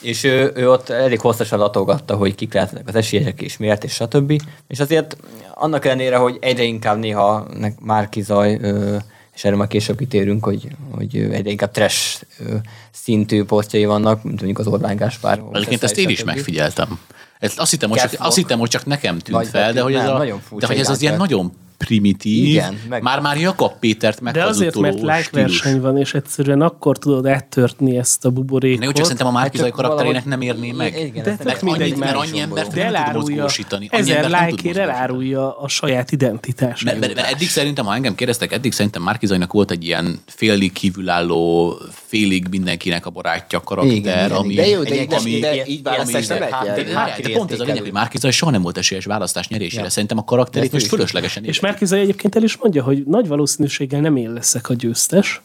És 0.01 0.25
ő, 0.25 0.53
ő 0.55 0.71
ott 0.71 0.89
elég 0.89 1.21
hosszasan 1.21 1.59
latolgatta, 1.59 2.17
hogy 2.17 2.35
kik 2.35 2.55
lehetnek 2.55 2.89
az 2.89 2.95
esélyesek 2.95 3.43
és 3.43 3.57
miért, 3.57 3.85
és 3.85 3.93
stb. 3.93 4.43
És 4.69 4.81
azért 4.81 5.17
annak 5.55 5.85
ellenére, 5.85 6.17
hogy 6.17 6.37
egyre 6.41 6.63
inkább 6.63 6.99
néha 6.99 7.47
nek- 7.59 7.81
Márki 7.81 8.23
Zaj, 8.23 8.59
ö, 8.61 8.97
és 9.35 9.45
erre 9.45 9.57
már 9.57 9.69
később 9.69 9.99
kitérünk, 9.99 10.45
hogy, 10.45 10.69
hogy 10.91 11.17
egyre 11.17 11.51
inkább 11.51 11.71
trash 11.71 12.23
szintű 12.93 13.45
posztjai 13.45 13.85
vannak, 13.85 14.23
mint 14.23 14.37
mondjuk 14.37 14.59
az 14.59 14.67
Orbán 14.67 14.97
Gáspár. 14.97 15.43
Egyébként 15.53 15.83
ezt 15.83 15.99
én 15.99 16.09
is 16.09 16.25
megfigyeltem. 16.25 16.99
Ezt 17.39 17.59
azt 17.59 17.71
hittem, 17.71 17.91
hogy 17.91 17.99
csak, 17.99 18.15
azt 18.19 18.37
hittem, 18.37 18.59
hogy 18.59 18.69
csak 18.69 18.87
nekem 18.87 19.19
tűnt 19.19 19.37
Vagy 19.37 19.49
fel, 19.49 19.73
de 19.73 19.81
hogy, 19.81 19.95
ez 19.95 20.09
a, 20.09 20.25
de 20.59 20.67
hogy 20.67 20.79
ez 20.79 20.89
az 20.89 21.03
ilyen 21.03 21.17
nagyon 21.17 21.53
primitív, 21.79 22.47
Igen, 22.47 22.79
meg- 22.89 23.03
már-már 23.03 23.37
Jakab 23.37 23.73
Pétert 23.81 24.23
De 24.33 24.45
azért, 24.45 24.79
mert 24.79 25.01
lájkverseny 25.01 25.81
van, 25.81 25.99
és 25.99 26.15
egyszerűen 26.15 26.61
akkor 26.61 26.99
tudod 26.99 27.27
áttörtni 27.27 27.97
ezt 27.97 28.25
a 28.25 28.29
Ne, 28.29 28.35
buborékot. 28.35 28.85
jó, 28.85 28.91
csak 28.93 29.03
szerintem 29.03 29.27
a 29.27 29.31
Márki 29.31 29.59
Hát 29.59 29.71
karakterének 29.71 30.25
valahogy- 30.25 30.47
nem 30.47 30.57
érné 30.63 30.73
meg. 30.73 30.99
Igen, 31.01 31.25
De 31.25 31.37
mert, 31.45 31.63
mindegy 31.63 31.91
annyi, 31.91 31.99
mert 31.99 32.15
már. 32.15 32.25
annyi 32.27 32.39
embert 32.41 32.73
de 32.73 32.83
nem 32.83 32.87
tud 32.87 32.97
elárulja, 32.97 33.43
mozgósítani. 33.43 33.89
Ezer 33.91 34.29
mozgósítani. 34.31 34.79
elárulja 34.79 35.59
a 35.59 35.69
saját 35.69 36.13
identitását. 36.13 36.99
Mert, 37.01 37.19
eddig 37.19 37.49
szerintem, 37.49 37.85
ha 37.85 37.95
engem 37.95 38.15
kérdeztek, 38.15 38.53
eddig 38.53 38.73
szerintem 38.73 39.03
Márki 39.03 39.27
Zajnak 39.27 39.53
volt 39.53 39.71
egy 39.71 39.85
ilyen 39.85 40.21
félig 40.27 40.73
kívülálló, 40.73 41.75
félig 42.07 42.47
mindenkinek 42.51 43.07
a 43.07 43.11
barátja 43.11 43.61
karakter, 43.61 44.33
ami, 44.33 44.55
De 44.55 44.67
jó, 44.69 44.83
de 44.83 44.95
így, 45.67 45.83
választást 45.83 46.29
nem 46.29 46.39
lehet 46.39 46.55
hát, 46.55 47.21
de, 47.23 47.31
pont 47.33 47.53
ez 47.53 47.61
a 47.61 47.65
lényeg, 47.65 47.83
hogy 47.83 47.93
Márki 47.93 48.19
Zaj 48.19 48.31
soha 48.31 48.51
nem 48.51 48.63
volt 48.63 48.79
esélyes 48.79 49.05
választás 49.05 49.49
nyerésére. 49.49 49.89
Szerintem 49.89 50.19
a 50.19 50.25
karakterét 50.25 50.73
most 50.73 50.87
fölöslegesen 50.87 51.45
És. 51.45 51.61
Márkizai 51.69 52.01
egyébként 52.01 52.37
el 52.37 52.43
is 52.43 52.57
mondja, 52.57 52.83
hogy 52.83 53.03
nagy 53.07 53.29
valószínűséggel 53.29 54.01
nem 54.01 54.17
én 54.17 54.33
leszek 54.33 54.69
a 54.69 54.75
győztes. 54.75 55.43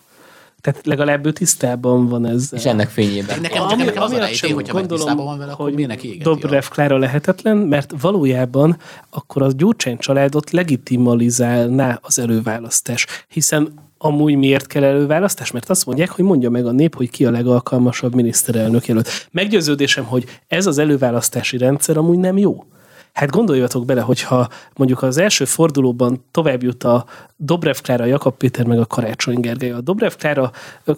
Tehát 0.62 0.86
legalább 0.86 1.26
ő 1.26 1.32
tisztában 1.32 2.08
van 2.08 2.26
ezzel. 2.26 2.60
És 2.60 2.66
ennek 2.66 2.90
fényében. 2.90 3.42
Nekem, 3.42 3.64
Ami- 3.64 3.84
nekem, 3.84 4.04
az 4.04 4.12
a 4.12 4.18
rejtély, 4.18 4.52
hogyha 4.52 4.86
tisztában 4.86 5.26
van 5.26 5.38
vele, 5.38 5.52
akkor 5.52 5.66
hogy 5.66 5.74
minek 5.74 6.04
égeti 6.04 6.24
Dobrev. 6.24 6.64
Klára 6.64 6.98
lehetetlen, 6.98 7.58
mert 7.58 7.94
valójában 8.02 8.78
akkor 9.10 9.42
a 9.42 9.52
Gyurcsány 9.52 9.98
családot 9.98 10.52
legitimalizálná 10.52 12.00
az 12.02 12.20
előválasztás. 12.20 13.08
Hiszen 13.28 13.74
amúgy 13.98 14.36
miért 14.36 14.68
kell 14.68 14.84
előválasztás? 14.84 15.52
Mert 15.52 15.70
azt 15.70 15.86
mondják, 15.86 16.10
hogy 16.10 16.26
mondja 16.26 16.50
meg 16.50 16.66
a 16.66 16.72
nép, 16.72 16.96
hogy 16.96 17.10
ki 17.10 17.26
a 17.26 17.32
legalkalmasabb 17.32 18.16
miniszterelnök 18.16 18.86
jelölt. 18.86 19.28
Meggyőződésem, 19.32 20.04
hogy 20.04 20.26
ez 20.48 20.66
az 20.66 20.78
előválasztási 20.78 21.58
rendszer 21.58 21.98
amúgy 21.98 22.18
nem 22.18 22.38
jó. 22.38 22.66
Hát 23.13 23.30
gondoljatok 23.30 23.86
bele, 23.86 24.02
hogyha 24.02 24.49
mondjuk 24.76 25.02
az 25.02 25.17
első 25.17 25.45
fordulóban 25.45 26.26
tovább 26.32 26.63
jut 26.63 26.84
a 26.84 27.06
Dobrev 27.36 27.76
Klára, 27.82 28.06
Jakab 28.06 28.38
Péter 28.38 28.65
meg 28.65 28.80
a 28.80 28.86
Karácsony 28.86 29.39
Gergely. 29.39 29.71
A 29.71 29.82
Dobrev 29.82 30.12
Klára, 30.17 30.52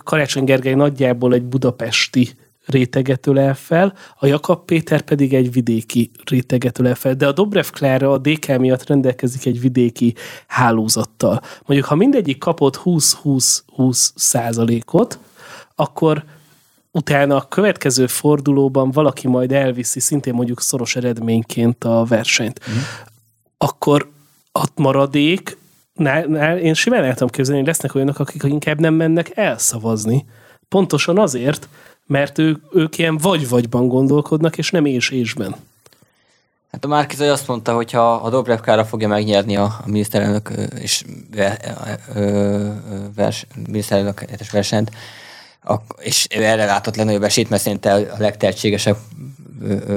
Karácsony 0.04 0.43
Gergely 0.43 0.73
nagyjából 0.73 1.34
egy 1.34 1.43
budapesti 1.43 2.30
réteget 2.65 3.28
ölel 3.28 3.56
fel, 3.56 3.93
a 4.19 4.25
Jakab 4.25 4.65
Péter 4.65 5.01
pedig 5.01 5.34
egy 5.34 5.51
vidéki 5.51 6.12
réteget 6.23 6.80
ölel 6.80 6.95
fel. 6.95 7.13
De 7.13 7.28
a 7.28 7.32
Dobrev 7.32 7.65
Klára 7.71 8.12
a 8.12 8.17
DK 8.17 8.58
miatt 8.58 8.88
rendelkezik 8.88 9.45
egy 9.45 9.60
vidéki 9.60 10.15
hálózattal. 10.47 11.41
Mondjuk, 11.65 11.89
ha 11.89 11.95
mindegyik 11.95 12.38
kapott 12.38 12.82
20-20-20 12.84 14.10
százalékot, 14.15 15.19
akkor 15.75 16.23
utána 16.95 17.36
a 17.36 17.47
következő 17.47 18.08
fordulóban 18.08 18.91
valaki 18.91 19.27
majd 19.27 19.51
elviszi 19.51 19.99
szintén 19.99 20.34
mondjuk 20.34 20.62
szoros 20.62 20.95
eredményként 20.95 21.84
a 21.84 22.03
versenyt. 22.03 22.60
Mm. 22.69 22.73
Akkor 23.58 24.10
a 24.51 24.65
maradék, 24.75 25.58
nál, 25.93 26.25
nál, 26.25 26.58
én 26.58 26.73
simán 26.73 27.03
el 27.03 27.13
tudom 27.13 27.29
képzelni, 27.29 27.60
hogy 27.60 27.69
lesznek 27.69 27.95
olyanok, 27.95 28.19
akik 28.19 28.43
inkább 28.43 28.79
nem 28.79 28.93
mennek 28.93 29.31
elszavazni. 29.38 30.25
Pontosan 30.69 31.17
azért, 31.17 31.67
mert 32.05 32.38
ők, 32.38 32.63
ők 32.73 32.97
ilyen 32.97 33.17
vagy-vagyban 33.17 33.88
gondolkodnak, 33.88 34.58
és 34.58 34.71
nem 34.71 34.86
és-ésben. 34.86 35.55
Hát 36.71 36.86
a 36.86 36.88
Márki 36.88 37.15
Zaj 37.15 37.29
azt 37.29 37.47
mondta, 37.47 37.73
hogy 37.73 37.91
ha 37.91 38.13
a 38.13 38.29
Dobrev 38.29 38.60
Klára 38.60 38.86
fogja 38.86 39.08
megnyerni 39.08 39.55
a, 39.55 39.63
a 39.63 39.84
miniszterelnök 39.86 40.51
és 40.79 41.03
vers, 43.15 43.47
miniszterelnök 43.67 44.25
versenyt, 44.51 44.91
és 45.97 46.25
erre 46.30 46.65
látott 46.65 46.95
legnagyobb 46.95 47.23
esélyt, 47.23 47.49
mert 47.49 47.62
szerinte 47.62 47.93
a 47.93 48.17
legtehetségesebb 48.17 48.97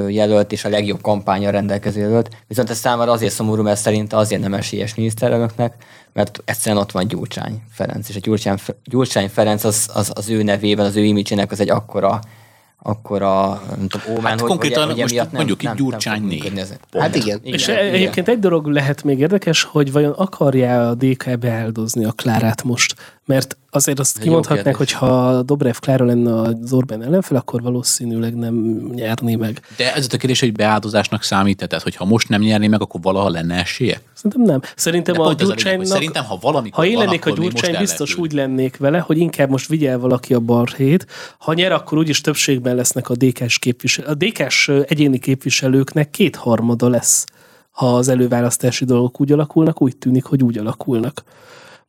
jelölt 0.08 0.52
és 0.52 0.64
a 0.64 0.68
legjobb 0.68 1.00
kampánya 1.00 1.50
rendelkező 1.50 2.00
jelölt. 2.00 2.28
Viszont 2.46 2.70
ez 2.70 2.78
számára 2.78 3.12
azért 3.12 3.32
szomorú, 3.32 3.62
mert 3.62 3.80
szerinte 3.80 4.16
azért 4.16 4.40
nem 4.40 4.54
esélyes 4.54 4.94
miniszterelnöknek, 4.94 5.74
mert 6.12 6.42
egyszerűen 6.44 6.82
ott 6.82 6.90
van 6.90 7.08
Gyurcsány 7.08 7.62
Ferenc, 7.72 8.08
és 8.08 8.16
a 8.16 8.20
Gyurcsány, 8.22 8.58
Gyurcsány 8.84 9.28
Ferenc 9.28 9.64
az, 9.64 9.88
az, 9.94 10.12
az 10.14 10.28
ő 10.28 10.42
nevében, 10.42 10.86
az 10.86 10.96
ő 10.96 11.04
imidzsének 11.04 11.50
az 11.50 11.60
egy 11.60 11.70
akkora 11.70 13.62
tudom, 13.88 14.16
ómán, 14.16 14.30
Hát 14.30 14.40
hogy, 14.40 14.48
konkrétan 14.48 14.84
hogy, 14.84 14.92
hogy 14.92 15.00
most 15.00 15.14
nem, 15.14 15.28
mondjuk 15.32 15.62
nem, 15.62 15.76
Gyurcsány 15.76 16.22
nem. 16.22 16.66
Pont. 16.90 17.04
Hát 17.04 17.14
igen. 17.14 17.40
És 17.42 17.68
e- 17.68 17.78
egyébként 17.78 18.28
egy 18.28 18.38
dolog 18.38 18.66
lehet 18.66 19.02
még 19.02 19.18
érdekes, 19.18 19.62
hogy 19.62 19.92
vajon 19.92 20.12
akarja 20.12 20.88
a 20.88 20.94
DK 20.94 21.38
beáldozni 21.38 22.04
a 22.04 22.12
Klárát 22.12 22.62
most? 22.62 22.94
Mert 23.28 23.56
azért 23.70 23.98
azt 23.98 24.18
kimondhatnák, 24.18 24.76
hogy 24.76 24.92
ha 24.92 25.42
Dobrev 25.42 25.74
Klára 25.80 26.04
lenne 26.04 26.40
az 26.40 26.72
Orbán 26.72 27.02
ellenfel, 27.02 27.36
akkor 27.36 27.62
valószínűleg 27.62 28.34
nem 28.34 28.54
nyerné 28.94 29.34
meg. 29.34 29.60
De 29.76 29.94
ez 29.94 30.06
a 30.12 30.16
kérdés, 30.16 30.40
hogy 30.40 30.52
beáldozásnak 30.52 31.22
számít, 31.22 31.68
tehát 31.68 31.84
hogyha 31.84 32.04
most 32.04 32.28
nem 32.28 32.40
nyerné 32.40 32.66
meg, 32.66 32.82
akkor 32.82 33.00
valaha 33.00 33.28
lenne 33.28 33.54
esélye? 33.54 34.00
Szerintem 34.14 34.42
nem. 34.42 34.60
Szerintem 34.76 35.14
De 35.14 35.20
a 35.20 35.22
a 35.22 35.28
lényeg, 35.28 35.46
Gyurcsánynak... 35.46 35.86
szerintem, 35.86 36.24
ha 36.24 36.38
valamikor 36.40 36.84
ha 36.84 36.90
én 36.90 36.96
van, 36.96 37.04
lennék 37.04 37.26
a 37.26 37.30
Gyurcsány, 37.30 37.76
biztos 37.78 38.14
úgy 38.14 38.32
lennék 38.32 38.76
vele, 38.76 38.98
hogy 38.98 39.18
inkább 39.18 39.50
most 39.50 39.68
vigyel 39.68 39.98
valaki 39.98 40.34
a 40.34 40.40
barhét. 40.40 41.06
Ha 41.38 41.52
nyer, 41.52 41.72
akkor 41.72 41.98
úgyis 41.98 42.20
többségben 42.20 42.76
lesznek 42.76 43.08
a 43.08 43.14
DK-s 43.14 43.58
képviselők. 43.58 44.10
A 44.10 44.14
DK-s 44.14 44.68
egyéni 44.68 45.18
képviselőknek 45.18 46.10
kétharmada 46.10 46.88
lesz, 46.88 47.24
ha 47.70 47.96
az 47.96 48.08
előválasztási 48.08 48.84
dolgok 48.84 49.20
úgy 49.20 49.32
alakulnak, 49.32 49.82
úgy 49.82 49.96
tűnik, 49.96 50.24
hogy 50.24 50.42
úgy 50.42 50.58
alakulnak. 50.58 51.24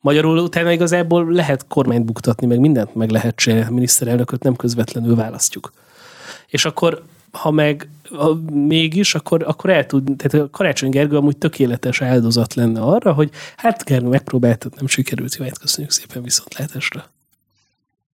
Magyarul 0.00 0.38
utána 0.38 0.72
igazából 0.72 1.32
lehet 1.32 1.66
kormányt 1.68 2.04
buktatni, 2.04 2.46
meg 2.46 2.58
mindent 2.58 2.94
meg 2.94 3.10
lehet 3.10 3.36
csinálni, 3.36 3.74
miniszterelnököt 3.74 4.42
nem 4.42 4.56
közvetlenül 4.56 5.14
választjuk. 5.14 5.72
És 6.46 6.64
akkor, 6.64 7.02
ha 7.30 7.50
meg 7.50 7.88
ha 8.10 8.34
mégis, 8.52 9.14
akkor, 9.14 9.42
akkor 9.46 9.70
el 9.70 9.86
tud, 9.86 10.16
tehát 10.16 10.46
a 10.46 10.50
Karácsony 10.50 10.90
Gergő 10.90 11.16
amúgy 11.16 11.36
tökéletes 11.36 12.00
áldozat 12.00 12.54
lenne 12.54 12.80
arra, 12.80 13.12
hogy 13.12 13.30
hát 13.56 13.84
Gergő 13.84 14.08
megpróbáltad, 14.08 14.72
nem 14.76 14.86
sikerült, 14.86 15.34
jó, 15.34 15.44
hát 15.44 15.58
köszönjük 15.58 15.92
szépen 15.92 16.22
viszontlátásra. 16.22 17.10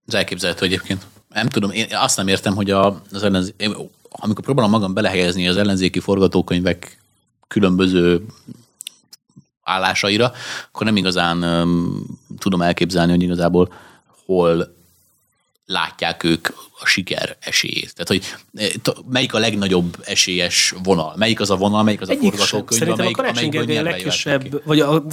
Ez 0.07 0.15
elképzelhető 0.15 0.65
egyébként. 0.65 1.07
Nem 1.29 1.49
tudom, 1.49 1.71
én 1.71 1.87
azt 1.91 2.17
nem 2.17 2.29
értem, 2.29 2.55
hogy 2.55 2.71
a, 2.71 3.03
az 3.13 3.23
ellenzé... 3.23 3.55
én, 3.57 3.75
amikor 4.11 4.45
próbálom 4.45 4.71
magam 4.71 4.95
belehelyezni 4.95 5.49
az 5.49 5.57
ellenzéki 5.57 6.01
forgatókönyvek 6.01 6.99
különböző 7.49 8.25
állásaira, 9.65 10.33
akkor 10.69 10.87
nem 10.87 10.97
igazán 10.97 11.43
um, 11.43 12.05
tudom 12.39 12.63
elképzelni, 12.63 13.11
hogy 13.11 13.23
igazából 13.23 13.73
hol 14.27 14.75
látják 15.67 16.25
ők 16.25 16.49
a 16.81 16.87
siker 16.87 17.37
esélyét. 17.41 17.95
Tehát, 17.95 18.09
hogy 18.09 18.35
eh, 18.55 18.95
melyik 19.11 19.35
a 19.35 19.39
legnagyobb 19.39 19.97
esélyes 20.05 20.75
vonal? 20.83 21.15
Melyik 21.17 21.41
az 21.41 21.51
a 21.51 21.57
vonal, 21.57 21.83
melyik 21.83 22.01
az 22.01 22.09
a 22.09 22.13
Egyik 22.13 22.35
forgatókönyv, 22.35 22.81
Szerintem 22.81 22.93
a 22.93 22.99
amelyik, 22.99 23.17
Karácsony 23.17 23.37
amelyikből 23.37 23.75
Gergely 23.75 23.93
a 23.93 23.97
legkisebb, 23.97 24.63
vagy 24.65 24.81
a, 24.81 25.05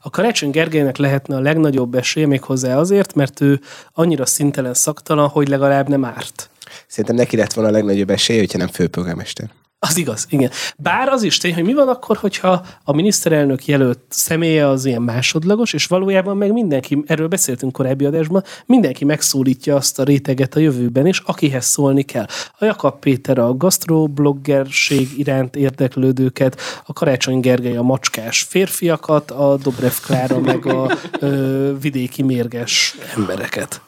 a 0.00 0.10
Karácsony 0.10 0.50
Gergelynek 0.50 0.96
lehetne 0.96 1.36
a 1.36 1.40
legnagyobb 1.40 1.94
esélye 1.94 2.26
még 2.26 2.42
hozzá 2.42 2.78
azért, 2.78 3.14
mert 3.14 3.40
ő 3.40 3.60
annyira 3.92 4.26
szintelen 4.26 4.74
szaktalan, 4.74 5.28
hogy 5.28 5.48
legalább 5.48 5.88
nem 5.88 6.04
árt. 6.04 6.50
Szerintem 6.86 7.16
neki 7.16 7.36
lett 7.36 7.52
volna 7.52 7.70
a 7.70 7.72
legnagyobb 7.72 8.10
esélye, 8.10 8.38
hogyha 8.38 8.58
nem 8.58 8.68
főpolgármester. 8.68 9.50
Az 9.82 9.96
igaz, 9.96 10.26
igen. 10.28 10.50
Bár 10.76 11.08
az 11.08 11.22
is 11.22 11.38
tény, 11.38 11.54
hogy 11.54 11.64
mi 11.64 11.74
van 11.74 11.88
akkor, 11.88 12.16
hogyha 12.16 12.64
a 12.84 12.92
miniszterelnök 12.92 13.66
jelölt 13.66 13.98
személye 14.08 14.68
az 14.68 14.84
ilyen 14.84 15.02
másodlagos, 15.02 15.72
és 15.72 15.86
valójában 15.86 16.36
meg 16.36 16.52
mindenki, 16.52 17.02
erről 17.06 17.28
beszéltünk 17.28 17.72
korábbi 17.72 18.04
adásban, 18.04 18.44
mindenki 18.66 19.04
megszólítja 19.04 19.76
azt 19.76 19.98
a 19.98 20.02
réteget 20.02 20.54
a 20.54 20.60
jövőben 20.60 21.06
is, 21.06 21.18
akihez 21.18 21.64
szólni 21.64 22.02
kell. 22.02 22.26
A 22.58 22.64
Jakab 22.64 22.98
Péter 22.98 23.38
a 23.38 23.56
gastrobloggerség 23.56 25.18
iránt 25.18 25.56
érdeklődőket, 25.56 26.60
a 26.86 26.92
Karácsony 26.92 27.40
Gergely 27.40 27.76
a 27.76 27.82
macskás 27.82 28.42
férfiakat, 28.42 29.30
a 29.30 29.56
Dobrev 29.56 29.94
Klára 30.04 30.38
meg 30.38 30.66
a 30.66 30.96
ö, 31.20 31.72
vidéki 31.80 32.22
mérges 32.22 32.96
embereket. 33.16 33.80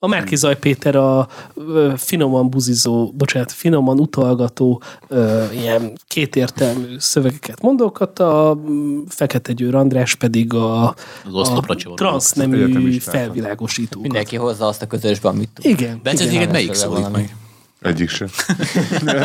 A 0.00 0.06
Márkizaj 0.06 0.58
Péter 0.58 0.96
a 0.96 1.28
ö, 1.54 1.92
finoman 1.96 2.50
buzizó, 2.50 3.12
bocsánat, 3.16 3.52
finoman 3.52 4.00
utalgató 4.00 4.82
ö, 5.08 5.44
ilyen 5.52 5.98
kétértelmű 6.06 6.98
szövegeket 6.98 7.62
mondókat, 7.62 8.18
a 8.18 8.54
mm, 8.54 9.00
Fekete 9.08 9.52
Győr 9.52 9.74
András 9.74 10.14
pedig 10.14 10.54
a, 10.54 10.94
Az 11.32 11.48
a 11.48 11.64
transznemű 11.94 12.98
felvilágosító. 12.98 14.00
Mindenki 14.00 14.36
hozza 14.36 14.66
azt 14.66 14.82
a 14.82 14.86
közösben, 14.86 15.32
amit 15.32 15.50
tud. 15.54 15.64
Igen, 15.64 16.00
Bence, 16.02 16.22
igen. 16.24 16.34
téged 16.34 16.52
melyik 16.52 16.74
szólít 16.74 17.12
meg? 17.12 17.36
Egyik 17.80 18.08
sem. 18.08 18.28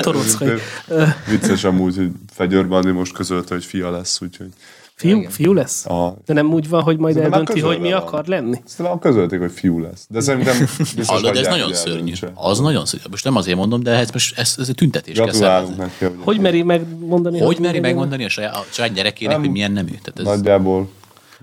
Torockai. 0.02 0.58
Vicces 1.30 1.64
amúgy, 1.64 1.95
hogy 1.95 2.12
Fegyőr 2.34 2.68
Bandi 2.68 2.91
most 2.91 3.14
közölte, 3.14 3.54
hogy 3.54 3.66
fia 3.66 3.91
lesz, 3.91 4.22
úgyhogy... 4.22 4.50
Fiú, 5.10 5.30
fiú 5.30 5.54
lesz? 5.54 5.86
A, 5.86 6.18
De 6.26 6.34
nem 6.34 6.54
úgy 6.54 6.70
van, 6.70 6.82
hogy 6.82 6.97
majd 6.97 7.14
Szerintem 7.16 7.39
eldönti, 7.39 7.62
hogy 7.62 7.80
mi 7.80 7.91
van. 7.91 8.01
akar 8.01 8.26
lenni? 8.26 8.62
Szerintem 8.66 8.99
közölték, 8.99 9.39
hogy 9.39 9.51
fiú 9.51 9.80
lesz. 9.80 10.06
De 10.10 10.20
szerintem 10.20 10.56
biztos 10.78 11.08
Hallod, 11.08 11.36
ez 11.36 11.47
nagyon 11.47 11.66
hogy 11.66 11.74
szörnyű. 11.74 11.97
eldöntse. 11.99 12.32
Az 12.34 12.60
nagyon 12.60 12.86
szörnyű. 12.86 13.06
Most 13.10 13.24
nem 13.24 13.36
azért 13.36 13.58
mondom, 13.58 13.84
de 13.84 13.91
ez 13.91 14.12
most 14.12 14.38
ez, 14.39 14.56
ez 14.58 14.70
egy 14.70 14.76
tüntetés 14.76 15.18
kell 15.39 15.66
neki. 15.78 16.06
Hogy 16.20 16.39
meri 16.39 16.64
megmondani? 16.64 17.39
Hogy 17.39 17.60
meri 17.60 17.80
megmondani 17.80 18.24
a 18.26 18.30
saját, 18.30 18.56
a 18.56 18.66
saját 18.70 18.93
gyerekének, 18.93 19.34
Nem. 19.34 19.41
hogy 19.43 19.51
milyen 19.51 19.72
nemű? 19.72 19.89
Tehát 20.04 20.14
ez, 20.20 20.26
Nagyjából. 20.26 20.88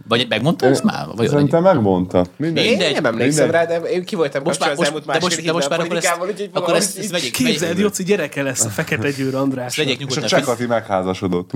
Vagy 0.09 0.27
megmondta 0.29 0.67
ezt 0.67 0.83
már? 0.83 1.07
Vagy 1.15 1.29
Szerintem 1.29 1.63
megmondta. 1.63 2.27
Mindegy. 2.37 2.65
Én 2.65 2.77
nem 2.93 3.05
emlékszem 3.05 3.45
mindegy. 3.45 3.69
rá, 3.69 3.79
de 3.79 3.89
én 3.89 4.05
ki 4.05 4.17
voltam 4.17 4.43
most 4.45 4.61
már, 4.61 4.71
az 4.71 4.83
elmúlt 4.83 5.07
de 5.07 5.19
most, 5.21 5.45
de 5.45 5.53
most 5.53 5.69
már 5.69 5.81
akkor 5.81 5.97
ezt, 5.97 6.19
akkor 6.53 6.75
ezt, 6.75 6.99
ezt 6.99 7.11
vegyék, 7.11 7.33
Képzeld, 7.33 7.79
Jóci 7.79 8.05
gyereke 8.05 8.43
lesz 8.43 8.65
a 8.65 8.69
Fekete 8.69 9.11
Győr 9.11 9.35
András. 9.35 9.77
vegyék 9.77 9.99
És 9.99 10.05
a 10.05 10.09
nyugodtan, 10.09 10.39
Csekati 10.39 10.67
megházasodott. 10.67 11.53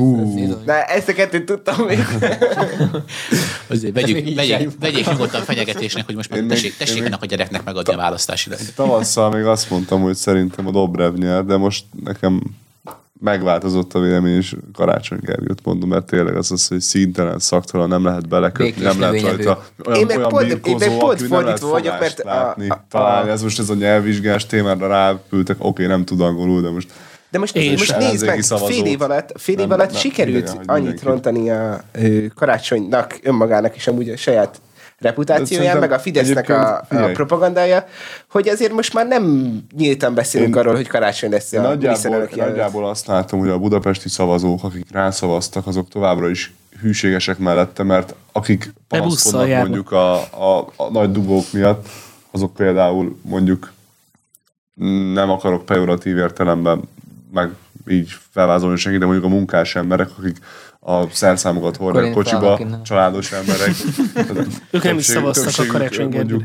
Na, 0.64 0.82
ezt 0.82 1.08
a 1.08 1.12
kettőt 1.12 1.44
tudtam 1.44 1.84
még. 1.86 1.98
azért 3.70 3.94
még 3.94 4.34
vegyék, 4.34 4.70
vegyék, 4.80 5.10
nyugodtan 5.10 5.42
fenyegetésnek, 5.42 6.06
hogy 6.06 6.14
most 6.14 6.30
már 6.30 6.40
tessék, 6.48 6.76
tessék 6.76 7.04
ennek 7.04 7.22
a 7.22 7.26
gyereknek 7.26 7.64
megadni 7.64 7.92
a 7.92 7.96
választási. 7.96 8.50
Tavasszal 8.74 9.30
még 9.30 9.44
azt 9.44 9.70
mondtam, 9.70 10.02
hogy 10.02 10.14
szerintem 10.14 10.66
a 10.66 10.70
Dobrev 10.70 11.14
nyer, 11.14 11.44
de 11.44 11.56
most 11.56 11.84
nekem 12.04 12.42
megváltozott 13.20 13.94
a 13.94 14.00
vélemény, 14.00 14.36
és 14.36 14.56
Karácsony 14.72 15.18
Gergőt 15.20 15.64
mondom, 15.64 15.88
mert 15.88 16.06
tényleg 16.06 16.36
az 16.36 16.50
az, 16.52 16.68
hogy 16.68 16.80
szintelen, 16.80 17.38
szaktalan, 17.38 17.88
nem 17.88 18.04
lehet 18.04 18.28
belekötni, 18.28 18.64
Békés 18.72 18.82
nem 18.84 19.00
lehet 19.00 19.22
rajta 19.22 19.64
olyan, 19.86 19.98
Én 20.00 20.06
meg 20.06 20.16
olyan 20.16 20.28
pont- 20.28 20.42
én 20.66 20.76
meg 20.78 20.88
birkózó, 20.88 20.98
pont 20.98 21.18
nem 21.20 21.38
fordítva 21.38 21.68
vagyok, 21.68 22.00
mert 22.00 22.20
a- 22.20 22.28
látni, 22.28 22.68
a- 22.68 22.84
találni. 22.90 23.30
Ez 23.30 23.42
most 23.42 23.58
ez 23.58 23.70
a 23.70 23.74
nyelvvizsgás 23.74 24.46
témára 24.46 24.86
rápültek, 24.86 25.56
oké, 25.58 25.86
nem 25.86 26.04
tud 26.04 26.20
angolul, 26.20 26.60
de 26.60 26.70
most 26.70 26.92
De 27.30 27.38
most, 27.38 27.54
most 27.54 27.98
nézd 27.98 28.24
meg, 28.26 28.42
fél 28.42 28.84
év 28.86 29.00
alatt, 29.02 29.32
fél 29.40 29.54
év 29.58 29.60
Nem, 29.66 29.70
alatt 29.70 29.90
nem, 29.90 30.00
sikerült 30.00 30.36
idegen, 30.36 30.56
hogy 30.56 30.64
annyit 30.68 30.84
mindenki. 30.84 31.04
rontani 31.06 31.50
a 31.50 31.80
ö, 31.92 32.26
karácsonynak, 32.34 33.18
önmagának 33.22 33.76
és 33.76 33.86
amúgy 33.86 34.08
a 34.08 34.16
saját 34.16 34.60
reputációján, 35.04 35.64
Szerintem 35.64 35.88
meg 35.88 35.98
a 35.98 36.02
Fidesznek 36.02 36.48
a, 36.48 36.76
a 36.76 37.10
propagandája, 37.12 37.86
hogy 38.30 38.48
azért 38.48 38.72
most 38.72 38.94
már 38.94 39.06
nem 39.06 39.54
nyíltan 39.76 40.14
beszélünk 40.14 40.54
Én- 40.54 40.60
arról, 40.60 40.74
hogy 40.74 40.86
karácsony 40.86 41.30
lesz 41.30 41.52
Én 41.52 41.60
a 41.60 41.62
nagyjából, 41.62 41.86
miniszterelnök 41.86 42.36
jelölt. 42.36 42.50
nagyjából 42.56 42.88
azt 42.88 43.06
látom, 43.06 43.40
hogy 43.40 43.48
a 43.48 43.58
budapesti 43.58 44.08
szavazók, 44.08 44.64
akik 44.64 44.86
rászavaztak, 44.90 45.66
azok 45.66 45.88
továbbra 45.88 46.28
is 46.28 46.54
hűségesek 46.80 47.38
mellette, 47.38 47.82
mert 47.82 48.14
akik 48.32 48.72
busszal 48.88 49.00
panaszkodnak 49.00 49.58
mondjuk 49.58 49.92
a, 49.92 50.14
a, 50.22 50.72
a 50.76 50.90
nagy 50.90 51.12
dugók 51.12 51.44
miatt, 51.52 51.88
azok 52.30 52.54
például 52.54 53.18
mondjuk 53.22 53.72
nem 55.14 55.30
akarok 55.30 55.64
pejoratív 55.64 56.16
értelemben 56.16 56.82
meg 57.32 57.50
így 57.88 58.16
felvázolni 58.30 58.76
senki, 58.76 58.98
de 58.98 59.04
mondjuk 59.04 59.26
a 59.26 59.34
munkás 59.34 59.76
emberek, 59.76 60.08
akik 60.18 60.38
a 60.86 61.08
szerszámokat 61.10 61.76
hordják 61.76 62.12
kocsiba, 62.12 62.60
családos 62.82 63.32
emberek. 63.32 63.74
Ők 64.70 64.82
nem 64.82 64.98
is 64.98 65.04
szavaztak 65.04 65.66
a 65.66 65.72
Karácsony 65.72 66.08
Mondjuk 66.08 66.42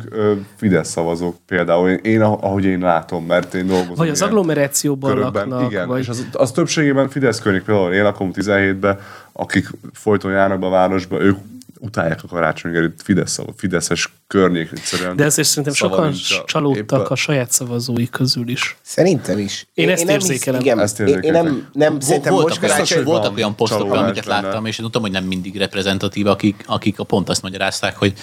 Fidesz 0.55 0.89
szavazók 0.89 1.35
például. 1.45 1.89
Én, 1.89 1.97
én, 1.97 2.21
ahogy 2.21 2.63
én 2.63 2.79
látom, 2.79 3.25
mert 3.25 3.53
én 3.53 3.67
dolgozom. 3.67 3.95
Vagy 3.95 4.09
az 4.09 4.21
agglomerációban 4.21 5.13
körökben. 5.13 5.47
laknak, 5.47 5.71
Igen, 5.71 5.87
vagy... 5.87 5.99
és 5.99 6.07
az, 6.07 6.27
az 6.31 6.51
többségében 6.51 7.09
Fidesz 7.09 7.39
környék, 7.39 7.63
például 7.63 7.93
én 7.93 8.03
lakom 8.03 8.31
17-ben, 8.33 8.99
akik 9.31 9.69
folyton 9.93 10.31
járnak 10.31 10.59
be 10.59 10.65
a 10.65 10.69
városba, 10.69 11.21
ők 11.21 11.37
utálják 11.81 12.19
a 12.23 12.27
Karácsony 12.27 12.71
Gergőt, 12.71 13.01
Fidesz, 13.03 13.31
szava- 13.31 13.53
Fideszes 13.57 14.13
környék 14.27 14.69
egyszerűen. 14.71 15.15
De 15.15 15.23
ezért 15.23 15.47
szerintem 15.47 15.73
sokan 15.73 16.07
a- 16.07 16.43
csalódtak 16.45 16.99
épp 17.01 17.09
a 17.11 17.15
saját 17.15 17.51
szavazói 17.51 18.09
közül 18.09 18.47
is. 18.49 18.77
Szerintem 18.81 19.37
is. 19.39 19.67
Én 19.73 19.89
ezt 19.89 20.05
nem 20.05 20.13
érzékelem. 20.13 20.59
igen, 20.61 20.79
Ezt 20.79 20.99
én, 20.99 21.07
én 21.07 21.13
érzékeltek. 21.13 21.43
nem, 21.43 21.67
nem 21.73 21.99
szerintem 21.99 22.33
voltak, 22.33 22.49
most 22.59 22.71
karácsony... 22.71 22.97
hogy 22.97 23.05
voltak 23.05 23.35
olyan 23.37 23.55
posztok, 23.55 23.93
amiket 23.93 24.25
benne. 24.25 24.41
láttam, 24.41 24.65
és 24.65 24.77
én 24.79 24.85
tudom, 24.85 25.01
hogy 25.01 25.11
nem 25.11 25.23
mindig 25.23 25.57
reprezentatív, 25.57 26.27
akik, 26.27 26.63
akik 26.67 26.99
a 26.99 27.03
pont 27.03 27.29
azt 27.29 27.41
magyarázták, 27.41 27.95
hogy, 27.97 28.13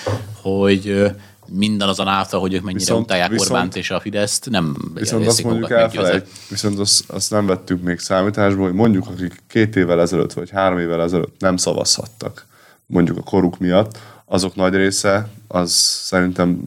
hogy 0.42 1.12
minden 1.48 1.88
azon 1.88 2.08
által, 2.08 2.40
hogy 2.40 2.54
ők 2.54 2.62
mennyire 2.62 2.78
Viszont- 2.84 3.04
utálják 3.04 3.30
viszont- 3.30 3.50
Orbánt 3.50 3.76
és 3.76 3.90
a 3.90 4.00
Fideszt, 4.00 4.50
nem 4.50 4.76
Viszont 4.94 5.26
azt 5.26 5.42
mondjuk 5.42 5.70
elfelejt, 5.70 6.26
viszont 6.48 6.78
azt, 6.78 7.10
azt 7.10 7.30
nem 7.30 7.46
vettük 7.46 7.82
még 7.82 7.98
számításba, 7.98 8.62
hogy 8.62 8.72
mondjuk 8.72 9.06
akik 9.06 9.42
két 9.48 9.76
évvel 9.76 10.00
ezelőtt 10.00 10.32
vagy 10.32 10.50
három 10.50 10.78
évvel 10.78 11.02
ezelőtt 11.02 11.34
nem 11.40 11.56
szavazhattak, 11.56 12.46
mondjuk 12.86 13.18
a 13.18 13.22
koruk 13.22 13.58
miatt, 13.58 13.98
azok 14.24 14.54
nagy 14.54 14.74
része, 14.74 15.28
az 15.48 15.72
szerintem 16.04 16.60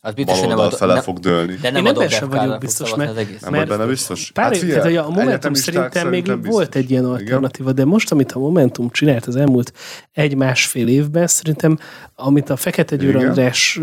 Az 0.00 0.14
biztos, 0.14 0.38
hogy 0.38 0.46
nem 0.48 0.56
baloldal 0.56 0.78
a- 0.78 0.80
fele 0.80 0.94
nem- 0.94 1.02
fog 1.02 1.18
dőlni. 1.18 1.54
De 1.54 1.70
nem 1.70 1.84
Én 1.86 1.92
ebben 1.94 2.08
sem 2.08 2.28
vagyok 2.28 2.58
biztos, 2.58 2.94
mert- 2.94 3.10
az 3.10 3.16
egész. 3.16 3.40
Nem 3.40 3.50
Mert 3.52 3.68
vagy 3.68 3.76
benne 3.78 3.90
biztos? 3.90 4.30
Pár 4.34 4.44
Hát 4.44 4.56
figyelj, 4.56 4.92
tehát, 4.92 5.06
a 5.06 5.10
Momentum 5.10 5.54
szerintem 5.54 6.08
még 6.08 6.24
szerintem 6.24 6.50
volt 6.50 6.68
biztos. 6.68 6.82
egy 6.82 6.90
ilyen 6.90 7.02
Igen. 7.04 7.14
alternatíva, 7.16 7.72
de 7.72 7.84
most, 7.84 8.12
amit 8.12 8.32
a 8.32 8.38
Momentum 8.38 8.90
csinált 8.90 9.26
az 9.26 9.36
elmúlt 9.36 9.72
egy-másfél 10.12 10.88
évben, 10.88 11.26
szerintem, 11.26 11.78
amit 12.14 12.50
a 12.50 12.56
Fekete 12.56 12.96
Győr. 12.96 13.16
András 13.16 13.80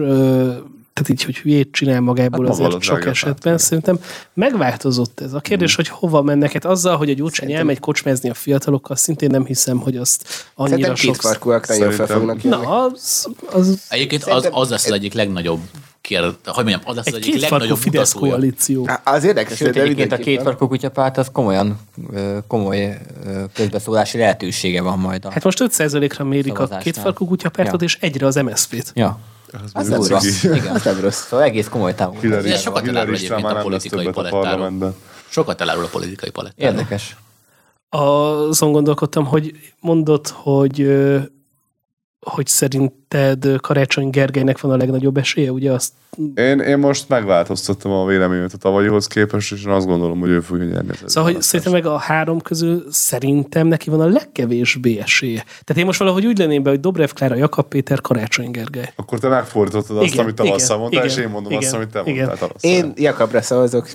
tehát 0.93 1.09
így, 1.09 1.23
hogy 1.23 1.37
hülyét 1.37 1.71
csinál 1.71 1.99
magából 2.01 2.45
Hát 2.45 2.53
azért 2.53 2.73
az 2.73 2.83
sok 2.83 3.05
esetben, 3.05 3.35
párt, 3.41 3.59
szerintem 3.59 3.99
megváltozott 4.33 5.19
ez. 5.19 5.33
A 5.33 5.39
kérdés, 5.39 5.75
hogy 5.75 5.87
hova 5.87 6.21
mennek. 6.21 6.51
Hát 6.51 6.65
azzal, 6.65 6.97
hogy 6.97 7.09
a 7.09 7.13
Gyurcsány 7.13 7.33
Szerintem- 7.33 7.59
elmegy 7.59 7.79
kocsmázni 7.79 8.29
a 8.29 8.33
fiatalokkal, 8.33 8.95
szintén 8.95 9.29
nem 9.29 9.45
hiszem, 9.45 9.77
hogy 9.77 9.97
azt 9.97 10.27
annyira 10.55 10.75
Szerintem 10.77 10.95
sok... 10.95 11.11
kétfarkúak 11.13 11.67
nagyon 11.67 11.91
fel 11.91 12.07
fognak 12.07 12.43
jönni. 12.43 12.55
Na, 12.55 12.85
az, 12.85 13.27
az 13.51 13.81
Egyébként 13.89 14.21
az, 14.23 14.27
Szerintem- 14.27 14.53
az 14.53 14.69
lesz 14.69 14.85
az 14.85 14.91
egyik 14.91 15.13
legnagyobb 15.13 15.59
kér, 16.01 16.19
hogy 16.21 16.35
mondjam, 16.55 16.81
az 16.85 16.95
lesz 16.95 17.07
az 17.07 17.13
egy 17.13 17.19
egyik 17.19 17.31
kétfarkú 17.31 17.53
legnagyobb 17.53 17.77
Fidesz 17.77 18.13
mutatója. 18.13 18.31
koalíció. 18.35 18.89
Az 19.03 19.23
érdekes, 19.23 19.57
Sőt, 19.57 19.67
egyébként 19.67 19.85
a 19.85 19.99
mindenképpen. 19.99 20.23
kétfarkú 20.35 20.67
kutyapárt 20.67 21.17
az 21.17 21.27
komolyan, 21.31 21.79
komoly 22.47 22.97
közbeszólási 23.53 24.17
lehetősége 24.17 24.81
van 24.81 24.99
majd. 24.99 25.25
A... 25.25 25.31
Hát 25.31 25.43
most 25.43 25.59
5%-ra 25.61 26.23
mérik 26.23 26.51
a 26.51 26.55
Szavazásnál. 26.55 26.81
kétfarkú 26.81 27.25
kutyapártot, 27.27 27.79
Ja. 27.81 27.87
és 27.87 27.97
egyre 28.01 28.25
az 28.25 28.35
MSZP-t. 28.35 28.91
Ja, 28.95 29.19
Az 29.73 29.87
nem 29.87 29.99
durva. 29.99 30.13
rossz. 30.13 30.43
Igen. 30.43 30.75
Az 30.75 30.83
nem 30.83 30.99
rossz. 30.99 31.25
Szóval 31.25 31.45
egész 31.45 31.67
komoly 31.67 31.95
támogatás. 31.95 32.29
Hillary, 32.29 32.55
sokat 32.61 32.87
elárul 32.87 33.13
egyébként 33.15 33.45
a 33.45 33.53
nem 33.53 33.61
politikai 33.61 34.05
a 34.05 34.11
palettáról. 34.11 34.47
parlamentben. 34.49 34.95
Sokat 35.29 35.61
elárul 35.61 35.83
a 35.83 35.87
politikai 35.87 36.29
palettáról. 36.29 36.73
Érdekes. 36.73 37.15
Azon 37.89 38.71
gondolkodtam, 38.71 39.25
hogy 39.25 39.51
mondott, 39.79 40.27
hogy 40.27 40.87
hogy 42.25 42.47
szerinted 42.47 43.47
Karácsony 43.61 44.09
Gergelynek 44.09 44.59
van 44.59 44.71
a 44.71 44.75
legnagyobb 44.75 45.17
esélye, 45.17 45.51
ugye 45.51 45.71
azt 45.71 45.91
Én, 46.35 46.59
én 46.59 46.77
most 46.77 47.09
megváltoztattam 47.09 47.91
a 47.91 48.05
véleményemet 48.05 48.53
a 48.53 48.57
tavalyihoz 48.57 49.07
képest, 49.07 49.51
és 49.51 49.63
én 49.63 49.71
azt 49.71 49.85
gondolom, 49.85 50.19
hogy 50.19 50.29
ő 50.29 50.39
fogja 50.39 50.65
nyerni. 50.65 50.93
Szóval, 51.05 51.31
hogy 51.31 51.41
szerintem 51.41 51.73
meg 51.73 51.85
a 51.85 51.97
három 51.97 52.41
közül 52.41 52.85
szerintem 52.89 53.67
neki 53.67 53.89
van 53.89 54.01
a 54.01 54.05
legkevésbé 54.05 54.99
esélye. 54.99 55.43
Tehát 55.43 55.77
én 55.77 55.85
most 55.85 55.99
valahogy 55.99 56.25
úgy 56.25 56.37
lenném 56.37 56.63
be, 56.63 56.69
hogy 56.69 56.79
Dobrev 56.79 57.09
Klára, 57.09 57.35
Jakab 57.35 57.67
Péter, 57.67 58.01
Karácsony 58.01 58.51
Gergely. 58.51 58.93
Akkor 58.95 59.19
te 59.19 59.27
megfordítottad 59.27 59.97
azt, 59.97 60.13
Igen, 60.13 60.23
amit 60.23 60.35
tavasszal 60.35 60.65
igen, 60.65 60.79
mondtál, 60.79 61.05
és 61.05 61.11
igen, 61.11 61.25
én 61.25 61.31
mondom 61.31 61.51
igen, 61.51 61.63
azt, 61.63 61.73
amit 61.73 61.89
te 61.89 62.01
igen. 62.05 62.15
mondtál 62.15 62.47
tavasszal. 62.47 62.71
Én 62.71 62.93
Jakabra 62.95 63.41
szavazok. 63.41 63.89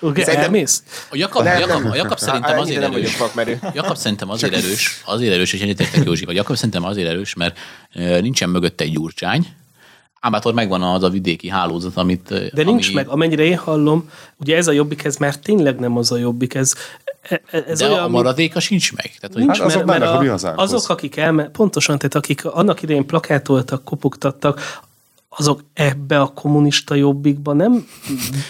Okay, 0.00 0.22
Szerintem- 0.22 0.44
elmész? 0.54 0.82
A 1.10 1.16
Jakab, 1.16 1.42
Nem, 1.44 1.58
Jakab, 1.58 1.82
nem. 1.82 1.90
a 1.90 1.94
Jakab 1.94 2.18
szerintem 2.18 2.58
azért 2.58 2.80
nem 2.80 2.90
vagyok 2.90 3.06
erős. 3.06 3.18
vakmerő. 3.18 3.58
Jakab 3.74 3.96
szerintem 3.96 4.30
azért 4.30 4.54
erős, 4.54 5.02
azért 5.06 5.32
erős, 5.32 5.52
és 5.52 5.60
egyetértek 5.60 6.04
Józsival. 6.04 6.34
Jakab 6.34 6.56
szerintem 6.56 6.84
azért 6.84 7.08
erős, 7.08 7.34
mert 7.34 7.58
nincsen 8.20 8.48
mögötte 8.48 8.84
egy 8.84 8.92
gyurcsány, 8.92 9.46
ám 10.20 10.32
bátor 10.32 10.54
megvan 10.54 10.82
az 10.82 11.02
a 11.02 11.08
vidéki 11.08 11.48
hálózat, 11.48 11.96
amit... 11.96 12.28
De 12.54 12.62
nincs 12.62 12.86
ami, 12.86 12.94
meg, 12.94 13.08
amennyire 13.08 13.42
én 13.42 13.56
hallom, 13.56 14.10
ugye 14.36 14.56
ez 14.56 14.66
a 14.66 14.72
jobbik, 14.72 15.04
ez 15.04 15.16
már 15.16 15.36
tényleg 15.36 15.78
nem 15.78 15.96
az 15.96 16.12
a 16.12 16.16
jobbik, 16.16 16.54
ez, 16.54 16.74
e- 17.22 17.40
e- 17.50 17.64
ez 17.68 17.78
De 17.78 17.88
olyan, 17.88 18.02
a 18.04 18.08
maradéka 18.08 18.60
sincs 18.60 18.92
meg. 18.92 19.04
Tehát, 19.20 19.32
hogy 19.32 19.42
Nincs, 19.44 19.56
Hát 19.58 19.66
azok 19.66 19.84
mert, 19.84 19.98
mert 20.00 20.42
a 20.42 20.48
a, 20.48 20.62
azok, 20.62 20.88
akik 20.88 21.16
elme, 21.16 21.44
pontosan, 21.44 21.98
tehát 21.98 22.14
akik 22.14 22.44
annak 22.44 22.82
idején 22.82 23.06
plakátoltak, 23.06 23.84
kopogtattak, 23.84 24.80
azok 25.36 25.60
ebbe 25.72 26.20
a 26.20 26.26
kommunista 26.26 26.94
jobbikba 26.94 27.52
nem 27.52 27.86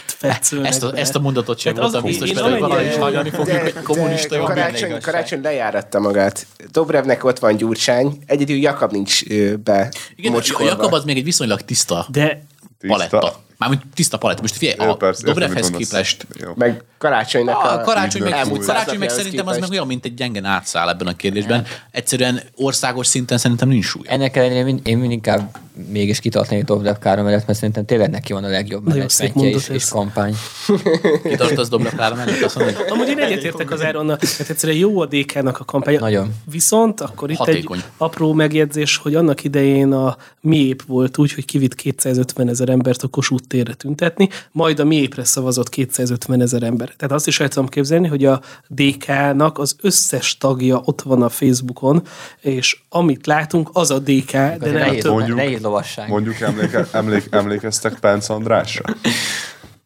fetszölnek 0.07 0.69
Ezt 0.69 0.83
a, 0.83 0.91
be. 0.91 0.99
ezt 0.99 1.15
a 1.15 1.19
mondatot 1.19 1.59
sem 1.59 1.75
voltam 1.75 2.03
biztos, 2.03 2.31
hogy 2.31 2.59
valahogy 2.59 2.87
is 2.87 2.97
hallani 2.97 3.31
fogjuk, 3.31 3.61
hogy 3.61 3.83
kommunista 3.83 4.37
jobb. 4.37 4.47
karácsony, 4.47 5.01
karácsony 5.01 5.41
lejáratta 5.41 6.01
magát. 6.01 6.47
Dobrevnek 6.73 7.25
ott 7.25 7.39
van 7.39 7.57
Gyurcsány, 7.57 8.19
egyedül 8.27 8.57
Jakab 8.57 8.93
nincs 8.93 9.25
be 9.65 9.93
Igen, 10.17 10.33
a 10.33 10.35
mocskolva. 10.35 10.71
Jakab 10.73 10.93
az 10.93 11.05
még 11.05 11.17
egy 11.17 11.25
viszonylag 11.25 11.61
tiszta 11.61 12.07
De 12.11 12.43
Tiszta. 12.79 13.43
Mármint 13.61 13.83
tiszta 13.95 14.19
paletta. 14.19 14.41
Most 14.41 14.57
figyelj, 14.57 14.77
Jó, 14.79 14.91
a 14.91 14.97
persze, 14.97 15.27
Dobrevhez 15.27 15.71
képest 15.71 16.27
Jó. 16.39 16.53
Meg 16.57 16.83
karácsonynak 16.99 17.65
a 17.65 17.81
karácsony 17.81 18.23
meg, 18.23 18.33
elmúlt 18.33 18.65
karácsony 18.65 18.99
meg 18.99 19.09
szerintem 19.09 19.47
az 19.47 19.53
meg 19.53 19.55
képest. 19.55 19.71
olyan, 19.71 19.87
mint 19.87 20.05
egy 20.05 20.15
gyengen 20.15 20.45
átszáll 20.45 20.89
ebben 20.89 21.07
a 21.07 21.17
kérdésben. 21.17 21.67
Egyszerűen 21.91 22.41
országos 22.57 23.07
szinten 23.07 23.39
szerintem 23.39 23.69
nincs 23.69 23.85
súly. 23.85 24.03
Ennek 24.07 24.37
ellenére 24.37 24.69
én, 24.69 24.81
én 24.85 24.99
mindig 24.99 25.17
inkább 25.17 25.57
mégis 25.89 26.21
kitartani 26.21 26.63
Dobrev 26.63 26.97
mellett, 27.03 27.47
mert 27.47 27.59
szerintem 27.59 27.85
tényleg 27.85 28.11
neki 28.11 28.33
van 28.33 28.45
a 28.45 28.49
legjobb 28.49 28.87
menedzsmentje 28.87 29.49
és, 29.49 29.69
és 29.69 29.89
kampány. 29.89 30.35
Kitartasz 31.23 31.69
Dobrev 31.69 31.93
Klára 31.93 32.15
mellett? 32.15 32.43
Azt 32.51 32.57
mondod, 32.57 32.87
Amúgy 32.89 33.09
én 33.09 33.19
egyetértek 33.19 33.71
az 33.71 33.85
Áronnal, 33.85 34.19
mert 34.21 34.51
egyszerűen 34.51 34.79
jó 34.79 35.01
a 35.01 35.07
DK-nak 35.07 35.61
a 35.61 35.65
kampánya. 35.65 36.01
Nagyon. 36.01 36.35
Viszont 36.51 37.01
akkor 37.01 37.31
itt 37.31 37.37
Hatékony. 37.37 37.79
egy 37.79 37.85
apró 37.97 38.33
megjegyzés, 38.33 38.97
hogy 38.97 39.15
annak 39.15 39.45
idején 39.45 39.93
a 39.93 40.17
miép 40.41 40.83
volt 40.87 41.19
úgy, 41.19 41.33
hogy 41.33 41.45
kivitt 41.45 41.75
250 41.75 42.49
ezer 42.49 42.69
embert 42.69 43.03
a 43.03 43.09
Kossuth 43.09 43.45
térre 43.51 43.75
tüntetni, 43.75 44.29
majd 44.53 44.81
a 44.81 44.85
miépre 44.85 45.25
szavazott 45.25 45.69
250 45.69 46.41
ezer 46.41 46.63
ember. 46.63 46.89
Tehát 46.97 47.15
azt 47.15 47.27
is 47.27 47.41
el 47.41 47.49
tudom 47.49 47.69
képzelni, 47.69 48.09
hogy 48.09 48.25
a 48.25 48.41
DK-nak 48.69 49.59
az 49.59 49.77
összes 49.83 50.37
tagja 50.37 50.81
ott 50.85 51.03
van 51.03 51.23
a 51.23 51.29
Facebookon, 51.29 52.03
és 52.41 52.81
amit 52.89 53.27
látunk, 53.27 53.71
az 53.73 53.91
a 53.91 53.99
DK, 53.99 54.33
de 54.33 54.57
nem 54.61 54.75
a 54.75 54.79
nehéz, 54.79 55.03
több. 55.03 55.13
Mondjuk- 55.13 55.37
nehéz 55.37 55.61
lovasság. 55.61 56.09
Mondjuk 56.09 56.41
emléke, 56.41 56.87
emlék, 56.93 57.27
emlékeztek 57.31 57.99
Pence 58.01 58.33
Andrásra? 58.33 58.85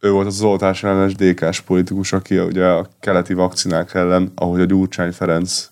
Ő 0.00 0.10
volt 0.10 0.26
az 0.26 0.42
oltás 0.42 0.82
ellenes 0.82 1.14
DK-s 1.14 1.60
politikus, 1.60 2.12
aki 2.12 2.38
ugye 2.38 2.64
a 2.66 2.88
keleti 3.00 3.34
vakcinák 3.34 3.94
ellen, 3.94 4.32
ahogy 4.34 4.60
a 4.60 4.64
Gyurcsány 4.64 5.12
Ferenc 5.12 5.68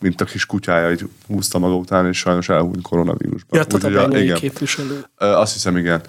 mint 0.00 0.20
a 0.20 0.24
kis 0.24 0.46
kutyája, 0.46 0.90
így 0.90 1.08
húzta 1.26 1.58
maga 1.58 1.74
után, 1.74 2.06
és 2.06 2.18
sajnos 2.18 2.48
elhúnyt 2.48 2.82
koronavírusban. 2.82 3.60
Ja, 3.60 3.74
Úgyhogy 3.74 3.96
a- 3.96 4.18
igen. 4.18 4.36
képviselő. 4.36 5.04
Azt 5.16 5.52
hiszem, 5.52 5.76
igen. 5.76 6.00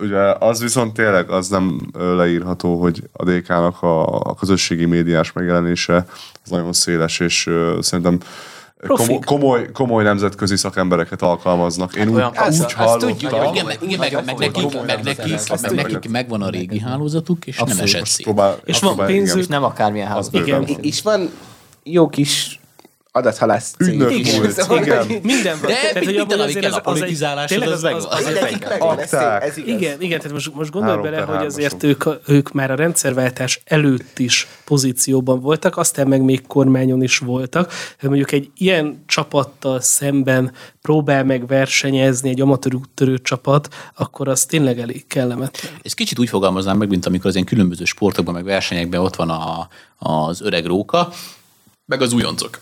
Ugye 0.00 0.18
az 0.38 0.60
viszont 0.60 0.92
tényleg 0.94 1.30
az 1.30 1.48
nem 1.48 1.80
leírható, 1.94 2.80
hogy 2.80 3.02
a 3.12 3.24
DK-nak 3.24 3.82
a, 3.82 4.06
a 4.18 4.34
közösségi 4.34 4.84
médiás 4.84 5.32
megjelenése 5.32 6.06
az 6.44 6.50
nagyon 6.50 6.72
széles, 6.72 7.20
és 7.20 7.50
szerintem 7.80 8.18
komoly, 8.86 9.18
komoly, 9.24 9.70
komoly 9.72 10.02
nemzetközi 10.02 10.56
szakembereket 10.56 11.22
alkalmaznak. 11.22 11.94
Én 11.96 12.08
úgy, 12.08 12.14
olyan- 12.14 12.36
azt- 12.36 12.62
úgy 12.64 12.72
hallottam. 12.72 13.08
tudjuk, 13.08 13.32
Igen, 13.52 13.64
meg, 13.66 13.78
igen, 13.82 13.98
meg, 13.98 14.12
meg, 14.24 14.24
nekik, 14.38 14.52
Komoly 14.52 14.72
meg, 14.74 14.86
nemzetközi 14.86 15.30
nekik, 15.30 15.48
meg 15.48 15.58
szakembereket. 15.58 15.92
nekik 15.92 16.10
megvan 16.10 16.42
a 16.42 16.48
régi 16.50 16.78
hálózatuk, 16.80 17.46
és 17.46 17.56
nem 17.56 17.64
Abszolút. 17.64 17.86
esett 17.88 18.00
Most 18.00 18.12
szét. 18.12 18.24
próbál, 18.24 18.58
És 18.64 18.78
van 18.80 18.96
pénzük. 18.96 19.48
Nem 19.48 19.64
akármilyen 19.64 20.08
ház. 20.08 20.28
Igen. 20.32 20.64
És 20.80 21.02
van 21.02 21.30
jó 21.82 22.08
kis 22.08 22.60
adathalász 23.12 23.74
cég. 23.78 23.88
Ügynök 23.88 24.10
Igen. 24.10 24.40
volt, 24.40 24.52
Szóval, 24.52 24.82
igen. 24.82 25.06
Minden 25.22 25.58
van. 25.60 25.70
De 25.70 25.76
Tehát, 25.76 25.98
hogy 25.98 26.06
minden, 26.06 26.20
abban 26.20 26.40
ami 26.40 26.48
azért 26.48 26.60
kell, 26.60 26.70
ez- 26.70 26.86
a 26.86 26.90
az 26.90 27.48
tényleg 27.48 27.68
az. 27.68 27.84
Az 28.10 28.22
tény, 28.24 28.58
Akták. 28.78 29.42
ez 29.42 29.56
igaz. 29.56 29.70
Igen, 29.80 30.00
igen, 30.00 30.18
tehát 30.18 30.32
most, 30.32 30.54
most 30.54 30.70
gondolj 30.70 31.02
bele, 31.02 31.20
hogy 31.20 31.46
azért 31.46 31.82
ők, 31.82 32.04
ők 32.26 32.52
már 32.52 32.70
a 32.70 32.74
rendszerváltás 32.74 33.60
előtt 33.64 34.18
is 34.18 34.46
pozícióban 34.64 35.40
voltak, 35.40 35.76
aztán 35.76 36.06
meg 36.08 36.22
még 36.22 36.46
kormányon 36.46 37.02
is 37.02 37.18
voltak. 37.18 37.72
Mondjuk 38.02 38.32
egy 38.32 38.50
ilyen 38.56 39.02
csapattal 39.06 39.80
szemben 39.80 40.52
próbál 40.82 41.24
meg 41.24 41.46
versenyezni 41.46 42.28
egy 42.28 42.40
amatőr 42.40 42.74
úttörő 42.74 43.18
csapat, 43.18 43.74
akkor 43.94 44.28
az 44.28 44.44
tényleg 44.44 44.78
elég 44.80 45.06
kellemetlen. 45.06 45.72
Ez 45.82 45.92
kicsit 45.94 46.18
úgy 46.18 46.28
fogalmaznám 46.28 46.76
meg, 46.76 46.88
mint 46.88 47.06
amikor 47.06 47.26
az 47.26 47.34
ilyen 47.34 47.46
különböző 47.46 47.84
sportokban, 47.84 48.34
meg 48.34 48.44
versenyekben 48.44 49.00
ott 49.00 49.16
van 49.16 49.30
a, 49.30 49.68
az 49.98 50.40
öreg 50.40 50.66
róka, 50.66 51.12
meg 51.86 52.02
az 52.02 52.12
újoncok. 52.12 52.58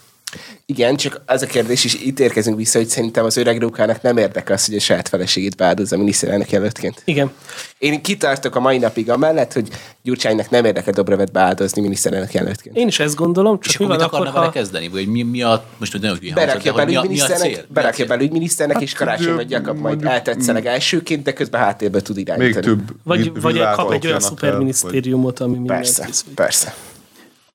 Igen, 0.66 0.96
csak 0.96 1.20
az 1.26 1.42
a 1.42 1.46
kérdés, 1.46 1.84
és 1.84 1.94
itt 1.94 2.20
érkezünk 2.20 2.56
vissza, 2.56 2.78
hogy 2.78 2.88
szerintem 2.88 3.24
az 3.24 3.36
öreg 3.36 3.60
rókának 3.60 4.02
nem 4.02 4.16
érdeke 4.16 4.52
az, 4.52 4.66
hogy 4.66 4.74
a 4.74 4.80
saját 4.80 5.08
feleségét 5.08 5.56
beáldozza 5.56 5.96
miniszterelnök 5.96 6.50
jelöltként. 6.50 7.02
Igen. 7.04 7.32
Én 7.78 8.02
kitartok 8.02 8.54
a 8.54 8.60
mai 8.60 8.78
napig 8.78 9.10
amellett, 9.10 9.52
hogy 9.52 9.68
Gyurcsánynak 10.02 10.50
nem 10.50 10.64
érdeke 10.64 10.90
Dobrevet 10.90 11.32
beáldozni 11.32 11.82
miniszterelnök 11.82 12.32
jelöltként. 12.32 12.76
Én 12.76 12.86
is 12.86 12.98
ezt 12.98 13.14
gondolom, 13.14 13.58
És 13.62 13.68
csak 13.68 13.78
mi 13.78 13.84
akkor 13.84 13.96
mit 13.96 14.06
van 14.10 14.14
akkor, 14.14 14.26
akarna 14.26 14.40
vele 14.40 14.52
ha... 14.52 14.58
kezdeni? 14.58 14.88
Vagy 14.88 15.06
mi, 15.06 15.22
mi 15.22 15.42
a, 15.42 15.64
most 15.76 15.92
hogy 15.92 16.00
nagyon 16.00 16.18
hülye 16.18 16.34
Berakja 16.34 16.72
de 16.72 16.82
hogy 16.82 16.88
mi 16.88 16.96
a, 16.96 17.00
mi 17.02 17.06
a 17.06 17.26
belügyminiszternek, 17.26 17.54
cél? 17.54 17.64
berakja 17.68 18.04
a 18.04 18.08
belügyminiszternek, 18.08 18.80
és 18.80 18.90
Hát, 18.90 18.98
karácsony 18.98 19.26
ugye, 19.26 19.34
vagy 19.34 19.50
Jakab 19.50 19.78
majd 19.78 20.04
eltetszeleg 20.04 20.66
elsőként, 20.66 21.22
de 21.22 21.32
közben 21.32 21.60
háttérbe 21.60 22.00
tud 22.00 22.18
irányítani. 22.18 22.54
Még 22.54 22.64
több 22.64 22.96
Vagy, 23.04 23.40
vagy 23.40 23.60
kap 23.74 23.92
egy 23.92 24.06
olyan 24.06 24.20
szuperminisztériumot, 24.20 25.40
ami 25.40 25.52
mindent 25.52 25.80
Persze, 25.80 26.08
persze. 26.34 26.74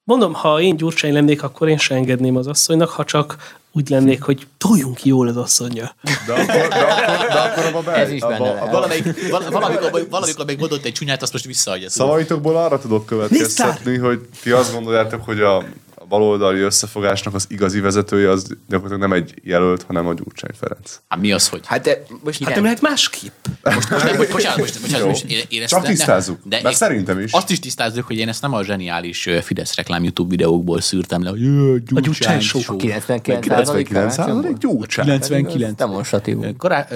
Mondom, 0.08 0.34
ha 0.34 0.62
én 0.62 0.78
Gyurcsány 0.78 1.14
lennék, 1.14 1.44
akkor 1.44 1.70
én 1.70 1.78
se 1.78 1.96
engedném 1.96 2.36
az 2.36 2.48
asszonynak, 2.48 2.90
ha 2.90 3.04
csak 3.04 3.56
úgy 3.72 3.90
lennék, 3.90 4.22
hogy 4.24 4.48
toljunk 4.58 5.06
jól 5.06 5.28
az 5.28 5.38
asszonya. 5.38 5.96
De 6.28 6.34
akkor, 6.34 6.46
de 6.46 6.64
akkor, 6.64 7.28
de 7.28 7.40
akkor 7.40 7.66
abba 7.66 7.82
be, 7.82 7.92
Ez 7.92 8.12
is 8.12 8.22
benne 8.22 8.36
abba, 8.36 8.62
abba, 8.62 8.72
Valamelyik, 8.72 9.30
val- 9.30 9.50
valamikor, 9.60 10.08
valamikor 10.10 10.46
még 10.46 10.60
mondott 10.60 10.86
egy 10.86 10.94
csúnyát, 10.94 11.22
azt 11.22 11.32
most 11.34 11.46
visszaadja. 11.46 11.90
Szavaitokból 11.90 12.58
arra 12.58 12.80
tudok 12.80 13.06
következtetni, 13.06 13.98
hogy 13.98 14.20
ti 14.42 14.52
azt 14.52 14.74
gondoljátok, 14.74 15.26
hogy 15.26 15.42
a 15.42 15.64
baloldali 16.10 16.60
összefogásnak 16.60 17.34
az 17.34 17.46
igazi 17.50 17.80
vezetője 17.80 18.30
az 18.30 18.48
gyakorlatilag 18.70 19.10
nem 19.10 19.14
egy 19.20 19.34
jelölt, 19.44 19.84
hanem 19.84 20.08
a 20.08 20.14
Gyurcsány 20.14 20.52
Ferenc. 20.60 21.00
Hát 21.08 21.20
mi 21.20 21.32
az, 21.32 21.48
hogy? 21.50 21.62
Hát 21.66 21.84
de 21.84 22.04
most 22.24 22.44
Hát 22.44 22.54
nem 22.56 22.64
lehet 22.64 22.82
másképp. 22.82 23.32
Most, 23.64 23.90
most, 23.90 24.04
nem, 24.04 24.18
bocsánat, 24.32 24.58
most, 24.58 24.82
bocsánat, 24.82 25.08
most 25.08 25.24
én, 25.24 25.42
én 25.50 25.62
ezt 25.62 25.70
Csak 25.72 25.82
nem- 25.82 25.92
tisztázzuk. 25.92 26.40
De 26.44 26.56
Mert 26.56 26.66
én- 26.66 26.74
szerintem 26.74 27.20
is. 27.20 27.32
Azt 27.32 27.50
is 27.52 27.60
tisztázzuk, 27.60 28.06
hogy 28.06 28.18
én 28.18 28.28
ezt 28.28 28.42
nem 28.42 28.54
a 28.54 28.64
zseniális 28.64 29.30
Fidesz 29.42 29.76
reklám 29.76 30.04
YouTube 30.04 30.30
videókból 30.30 30.82
szűrtem 30.82 31.24
le, 31.24 31.30
hogy 31.30 31.42
jö, 31.42 31.76
A 31.96 32.00
Gyurcsány 32.00 32.40
show. 32.42 32.62
show. 32.62 32.78
99 32.78 33.44
99 33.44 34.14
százalék 34.14 34.58
Gyurcsány. 34.58 35.06
99. 35.06 35.78
Demonstratív. 35.78 36.38
Kará, 36.58 36.88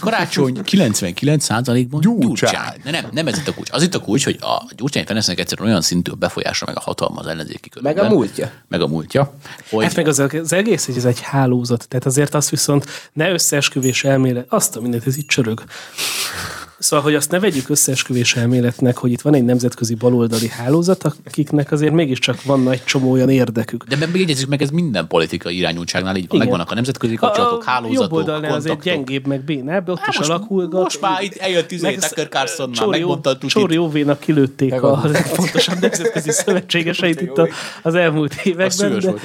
karácsony 0.00 0.58
99%-ban 0.70 2.00
Gyurcsány. 2.00 2.18
Gyurcsány. 2.28 2.76
De 2.84 2.90
nem, 2.90 3.04
nem 3.12 3.26
ez 3.26 3.38
itt 3.38 3.48
a 3.48 3.54
kulcs. 3.54 3.68
Az 3.72 3.82
itt 3.82 3.94
a 3.94 3.98
kulcs, 4.00 4.24
hogy 4.24 4.36
a 4.40 4.62
Gyurcsány 4.76 5.04
Ferencnek 5.06 5.38
egyszerűen 5.38 5.68
olyan 5.68 5.80
szintű 5.82 6.10
a 6.10 6.14
befolyása, 6.14 6.66
meg 6.66 6.76
a 6.76 6.80
hatalma 6.80 7.20
az 7.20 7.26
ellenzéki 7.26 7.68
körülben. 7.68 7.94
Meg 8.04 8.12
a 8.12 8.14
múltja. 8.14 8.41
Meg 8.68 8.80
a 8.80 8.86
múltja. 8.86 9.34
Hogy 9.70 9.84
Hát 9.84 9.96
meg 9.96 10.08
az, 10.08 10.18
az 10.18 10.52
egész, 10.52 10.86
hogy 10.86 10.96
ez 10.96 11.04
egy 11.04 11.20
hálózat. 11.20 11.88
Tehát 11.88 12.06
azért 12.06 12.34
azt 12.34 12.50
viszont 12.50 12.86
ne 13.12 13.30
összeesküvés 13.30 14.04
elmélet, 14.04 14.46
azt 14.48 14.76
a 14.76 14.80
mindent, 14.80 15.06
ez 15.06 15.16
itt 15.16 15.28
csörög. 15.28 15.62
Szóval, 16.82 17.04
hogy 17.04 17.14
azt 17.14 17.30
ne 17.30 17.38
vegyük 17.40 17.68
összeesküvés 17.68 18.36
elméletnek, 18.36 18.96
hogy 18.96 19.10
itt 19.12 19.20
van 19.20 19.34
egy 19.34 19.44
nemzetközi 19.44 19.94
baloldali 19.94 20.48
hálózat, 20.48 21.04
akiknek 21.26 21.72
azért 21.72 21.92
mégiscsak 21.92 22.42
van 22.42 22.70
egy 22.70 22.84
csomó 22.84 23.10
olyan 23.10 23.28
érdekük. 23.30 23.84
de 23.84 23.96
meg 23.96 24.16
jegyezzük 24.16 24.48
meg, 24.48 24.62
ez 24.62 24.70
minden 24.70 25.06
politikai 25.06 25.56
irányultságnál 25.56 26.16
így 26.16 26.26
van. 26.28 26.38
Megvannak 26.38 26.70
a 26.70 26.74
nemzetközi 26.74 27.14
kapcsolatok, 27.14 27.62
a 27.62 27.70
hálózatok, 27.70 28.02
jobb 28.02 28.12
oldalnál 28.12 28.54
azért 28.54 28.74
kontaktok. 28.76 28.92
gyengébb, 29.06 29.26
meg 29.26 29.44
bénább, 29.44 29.88
ott 29.88 29.98
Hát 29.98 30.08
is 30.08 30.16
most- 30.18 30.30
alakulgat. 30.30 30.82
most 30.82 31.00
már 31.00 31.22
itt 31.22 31.36
eljött 31.36 31.70
izé, 31.70 31.94
Tucker 31.94 32.28
Carlson 32.28 32.68
már, 32.68 32.78
Csóri- 32.78 32.98
megmondta 32.98 33.30
a. 33.30 33.46
Csóri 33.46 33.76
Óvénak 33.76 34.20
kilőtték 34.20 34.70
Meg 34.70 34.82
a 34.82 34.92
a- 35.02 35.06
legfontosabb 35.08 35.80
nemzetközi 35.80 36.30
szövetségeseit 36.44 37.20
itt 37.20 37.38
a- 37.38 37.48
az 37.82 37.94
elmúlt 37.94 38.34
években. 38.44 38.70
szűrös 38.70 39.02
De, 39.04 39.10
volt, 39.10 39.22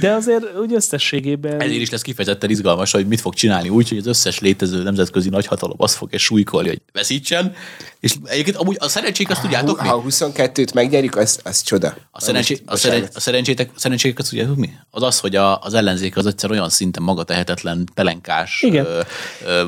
de 0.00 0.10
azért 0.12 0.44
úgy 0.60 0.74
összességében... 0.74 1.60
Ezért 1.60 1.80
is 1.80 1.90
lesz 1.90 2.02
kifejezetten 2.02 2.50
izgalmas, 2.50 2.90
hogy 2.92 3.06
mit 3.06 3.20
fog 3.20 3.34
csinálni 3.34 3.68
úgy, 3.68 3.88
hogy 3.88 3.98
az 3.98 4.06
összes 4.06 4.38
létező 4.40 4.82
nemzetközi 4.82 5.28
nagyhatalom 5.28 5.76
azt 5.78 5.94
fogja 5.96 6.18
súlykolni, 6.18 6.68
hogy 6.68 6.80
veszítsen. 6.92 7.54
És 8.00 8.14
egyébként 8.24 8.56
amúgy 8.56 8.76
a 8.80 8.88
szerencsék 8.88 9.30
azt 9.30 9.40
tudjátok 9.40 9.82
mi? 9.82 9.88
Ha 9.88 10.04
22-t 10.08 10.74
megnyerjük, 10.74 11.16
az, 11.16 11.40
az 11.44 11.62
csoda. 11.62 11.96
A, 12.10 12.20
szerencsé, 12.20 12.58
a, 12.66 12.76
szeren, 12.76 13.08
a 13.14 13.20
szerencsétek, 13.20 13.70
azt 13.74 14.28
tudjátok 14.28 14.56
mi? 14.56 14.70
Az 14.90 15.02
az, 15.02 15.20
hogy 15.20 15.36
a, 15.36 15.58
az 15.58 15.74
ellenzék 15.74 16.16
az 16.16 16.26
egyszer 16.26 16.50
olyan 16.50 16.68
szinten 16.68 17.02
magatehetetlen, 17.02 17.88
pelenkás, 17.94 18.62
Igen. 18.62 18.84
ö, 18.84 19.00
ö, 19.44 19.66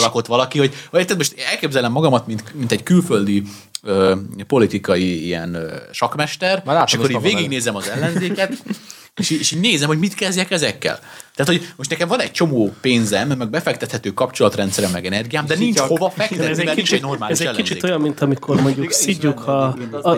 rakott 0.00 0.26
valaki, 0.26 0.58
hogy 0.58 0.74
vagy 0.90 1.00
érted, 1.00 1.16
most 1.16 1.40
elképzelem 1.50 1.92
magamat, 1.92 2.26
mint, 2.26 2.54
mint 2.54 2.72
egy 2.72 2.82
külföldi 2.82 3.42
ö, 3.82 4.14
politikai 4.46 5.24
ilyen 5.24 5.54
ö, 5.54 5.76
sakmester, 5.92 6.62
Már 6.64 6.84
és 6.86 6.94
akkor 6.94 7.10
így 7.10 7.20
végignézem 7.20 7.76
az 7.76 7.88
ellenzéket, 7.88 8.52
és, 9.20 9.30
és 9.30 9.52
így 9.52 9.60
nézem, 9.60 9.88
hogy 9.88 9.98
mit 9.98 10.14
kezdjek 10.14 10.50
ezekkel. 10.50 10.98
Tehát, 11.38 11.60
hogy 11.60 11.72
most 11.76 11.90
nekem 11.90 12.08
van 12.08 12.20
egy 12.20 12.30
csomó 12.30 12.74
pénzem, 12.80 13.28
meg 13.28 13.50
befektethető 13.50 14.10
kapcsolatrendszerem, 14.10 14.90
meg 14.90 15.06
energiám, 15.06 15.46
de 15.46 15.54
nincs 15.54 15.78
hova 15.78 16.10
fektetni, 16.10 16.44
ez 16.44 16.58
egy 16.58 16.64
mert 16.64 16.76
nincs 16.76 16.88
kicsit, 16.88 17.02
egy 17.02 17.02
normális 17.08 17.34
ez 17.34 17.40
egy 17.40 17.46
ellenzék. 17.46 17.74
kicsit 17.74 17.84
olyan, 17.90 18.00
mint 18.00 18.20
amikor 18.20 18.60
mondjuk 18.60 18.90
szidjuk 18.90 19.46
a, 19.46 19.62
a. 20.02 20.16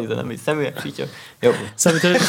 Jó. 1.40 1.50
Amikor- 1.84 2.20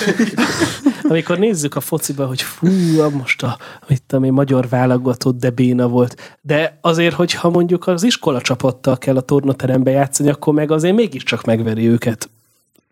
amikor 1.10 1.38
nézzük 1.38 1.76
a 1.76 1.80
fociba, 1.80 2.26
hogy 2.26 2.42
fú, 2.42 2.68
most 3.12 3.44
a 3.44 3.58
mit 3.88 4.04
tudom 4.08 4.24
én, 4.24 4.34
magyar 4.34 4.70
válogatott, 4.70 5.40
de 5.40 5.50
béna 5.50 5.88
volt. 5.88 6.40
De 6.42 6.78
azért, 6.82 7.16
hogyha 7.16 7.50
mondjuk 7.50 7.88
az 7.88 8.04
iskola 8.04 8.42
csapattal 8.42 8.98
kell 8.98 9.16
a 9.16 9.22
tornaterembe 9.22 9.92
játszani, 9.92 10.30
akkor 10.30 10.54
meg 10.54 10.72
azért 10.72 10.96
mégiscsak 10.96 11.44
megveri 11.44 11.88
őket. 11.88 12.30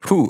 Hú, 0.01 0.27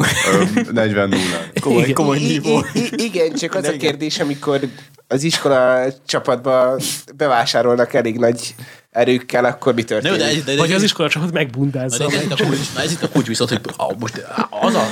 40 0.72 1.10
0 1.10 1.22
komoly, 1.62 1.82
Igen. 1.82 1.94
komoly 1.94 2.18
nívó. 2.18 2.66
igen, 2.96 3.34
csak 3.34 3.56
az 3.56 3.66
a 3.66 3.72
kérdés, 3.78 4.20
amikor 4.20 4.60
az 5.08 5.24
iskola 5.24 5.86
csapatba 6.06 6.76
bevásárolnak 7.16 7.94
elég 7.94 8.18
nagy 8.18 8.56
erőkkel, 8.92 9.46
akkor 9.46 9.74
mi 9.74 9.82
De, 9.82 9.88
történik? 9.88 10.18
de, 10.20 10.26
de, 10.26 10.42
de, 10.52 10.58
Vagy 10.58 10.70
de, 10.70 10.76
az 10.76 10.84
iskolacsapot 10.84 11.32
megbundázza. 11.32 12.04
Na, 12.04 12.10
de 12.10 12.18
ez, 12.18 12.24
itt 12.24 12.32
a 12.32 12.36
kulcs, 12.46 12.74
na 12.76 12.82
ez 12.82 12.92
itt 12.92 13.04
a 13.04 13.10
kulcs 13.10 13.28
viszont, 13.28 13.50
hogy 13.50 13.62
a, 13.78 13.94
most 14.00 14.26
az 14.50 14.76
a, 14.76 14.88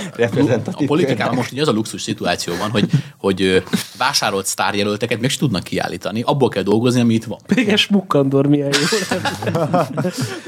a 0.66 0.84
politikában 0.86 1.36
most 1.36 1.52
ugye 1.52 1.62
az 1.62 1.68
a 1.68 1.72
luxus 1.72 2.02
szituáció 2.02 2.54
van, 2.60 2.70
hogy, 2.70 2.89
hogy 3.18 3.64
vásárolt 3.98 4.45
sztárjelölteket 4.45 5.20
még 5.20 5.30
is 5.30 5.38
tudnak 5.38 5.64
kiállítani, 5.64 6.22
abból 6.22 6.50
kell 6.50 6.64
dolgozni, 6.64 7.02
ami 7.02 7.14
itt 7.14 7.24
van. 7.24 7.39
Péges 7.45 7.88
Mukkandor 7.88 8.48
milyen 8.48 8.74
jó. 8.74 9.08
Tehát, 9.52 9.98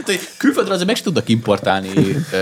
hogy 0.05 0.19
külföldre 0.37 0.73
azért 0.73 0.87
meg 0.87 0.99
tudnak 1.01 1.29
importálni 1.29 1.89
ö, 2.31 2.37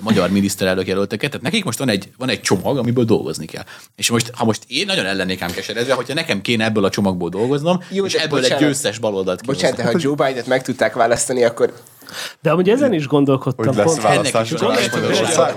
magyar 0.00 0.30
miniszterelnök 0.30 0.86
jelölteket, 0.86 1.30
tehát 1.30 1.44
nekik 1.44 1.64
most 1.64 1.78
van 1.78 1.88
egy, 1.88 2.08
van 2.18 2.28
egy 2.28 2.40
csomag, 2.40 2.78
amiből 2.78 3.04
dolgozni 3.04 3.46
kell. 3.46 3.64
És 3.96 4.10
most, 4.10 4.30
ha 4.34 4.44
most 4.44 4.62
én 4.66 4.86
nagyon 4.86 5.06
ellennék 5.06 5.42
ám 5.42 5.50
keseredve, 5.50 5.94
hogyha 5.94 6.14
nekem 6.14 6.40
kéne 6.40 6.64
ebből 6.64 6.84
a 6.84 6.90
csomagból 6.90 7.28
dolgoznom, 7.28 7.80
Jó, 7.90 8.04
és 8.04 8.12
de 8.12 8.22
ebből 8.22 8.40
bocsánat. 8.40 8.60
egy 8.62 8.66
győztes 8.66 8.98
baloldalt 8.98 9.44
Bocsánat, 9.46 9.76
de 9.76 9.84
ha 9.84 9.92
Joe 9.98 10.14
Biden-et 10.44 10.46
meg 10.46 10.62
tudták 10.62 10.94
választani, 10.94 11.44
akkor 11.44 11.72
De 12.40 12.50
amúgy 12.50 12.68
ezen 12.68 12.92
is 12.92 13.06
gondolkodtam. 13.06 13.66
Hogy 13.66 13.76
lesz 13.76 13.86
pont. 13.86 14.02
választás? 14.02 14.52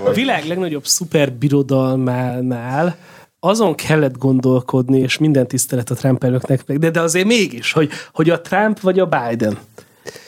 A 0.04 0.12
világ 0.12 0.46
legnagyobb 0.46 0.86
szuperbirodalmánál 0.86 2.96
azon 3.40 3.74
kellett 3.74 4.18
gondolkodni, 4.18 4.98
és 4.98 5.18
minden 5.18 5.46
tisztelet 5.46 5.90
a 5.90 5.94
Trump 5.94 6.24
elnöknek 6.24 6.66
meg, 6.66 6.78
de, 6.78 6.90
de 6.90 7.00
azért 7.00 7.26
mégis, 7.26 7.72
hogy, 7.72 7.90
hogy 8.12 8.30
a 8.30 8.40
Trump 8.40 8.80
vagy 8.80 8.98
a 8.98 9.06
Biden. 9.06 9.58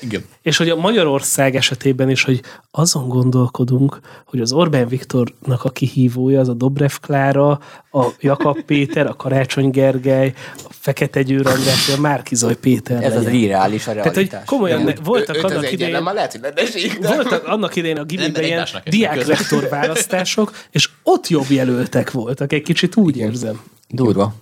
Igen. 0.00 0.24
És 0.42 0.56
hogy 0.56 0.68
a 0.68 0.76
Magyarország 0.76 1.56
esetében 1.56 2.10
is, 2.10 2.22
hogy 2.24 2.40
azon 2.70 3.08
gondolkodunk, 3.08 4.00
hogy 4.24 4.40
az 4.40 4.52
Orbán 4.52 4.88
Viktornak 4.88 5.64
a 5.64 5.70
kihívója 5.70 6.40
az 6.40 6.48
a 6.48 6.52
Dobrev 6.52 6.92
Klára, 7.00 7.50
a 7.92 8.06
Jakab 8.20 8.60
Péter, 8.66 9.06
a 9.06 9.14
Karácsony 9.14 9.70
Gergely, 9.70 10.32
a 10.56 10.68
Fekete 10.70 11.22
Győr 11.22 11.46
András, 11.46 11.88
a 11.88 12.00
Márkizaj 12.00 12.56
Péter 12.56 13.02
Ez 13.02 13.16
az 13.16 13.24
legyen. 13.24 13.40
irreális 13.40 13.86
a 13.86 13.92
Tehát, 13.92 14.04
realitás. 14.14 14.38
hogy 14.38 14.48
komolyan 14.48 14.82
ne, 14.82 14.92
voltak 15.04 15.36
az 15.36 15.44
annak 15.52 15.72
idején, 15.72 15.92
nem, 15.92 16.02
már 16.02 16.14
lehet, 16.14 16.32
hogy 16.32 16.52
esély, 16.54 16.90
de- 17.00 17.14
voltak 17.14 17.46
annak 17.46 17.76
idején 17.76 17.98
a 17.98 18.04
gimiben 18.04 18.44
ilyen 18.44 18.66
diákrektor 18.84 19.68
választások, 19.68 20.52
és 20.70 20.90
ott 21.02 21.28
jobb 21.28 21.50
jelöltek 21.50 22.10
voltak, 22.10 22.52
egy 22.52 22.62
kicsit 22.62 22.96
úgy 22.96 23.16
érzem. 23.16 23.60
Durva. 23.88 24.34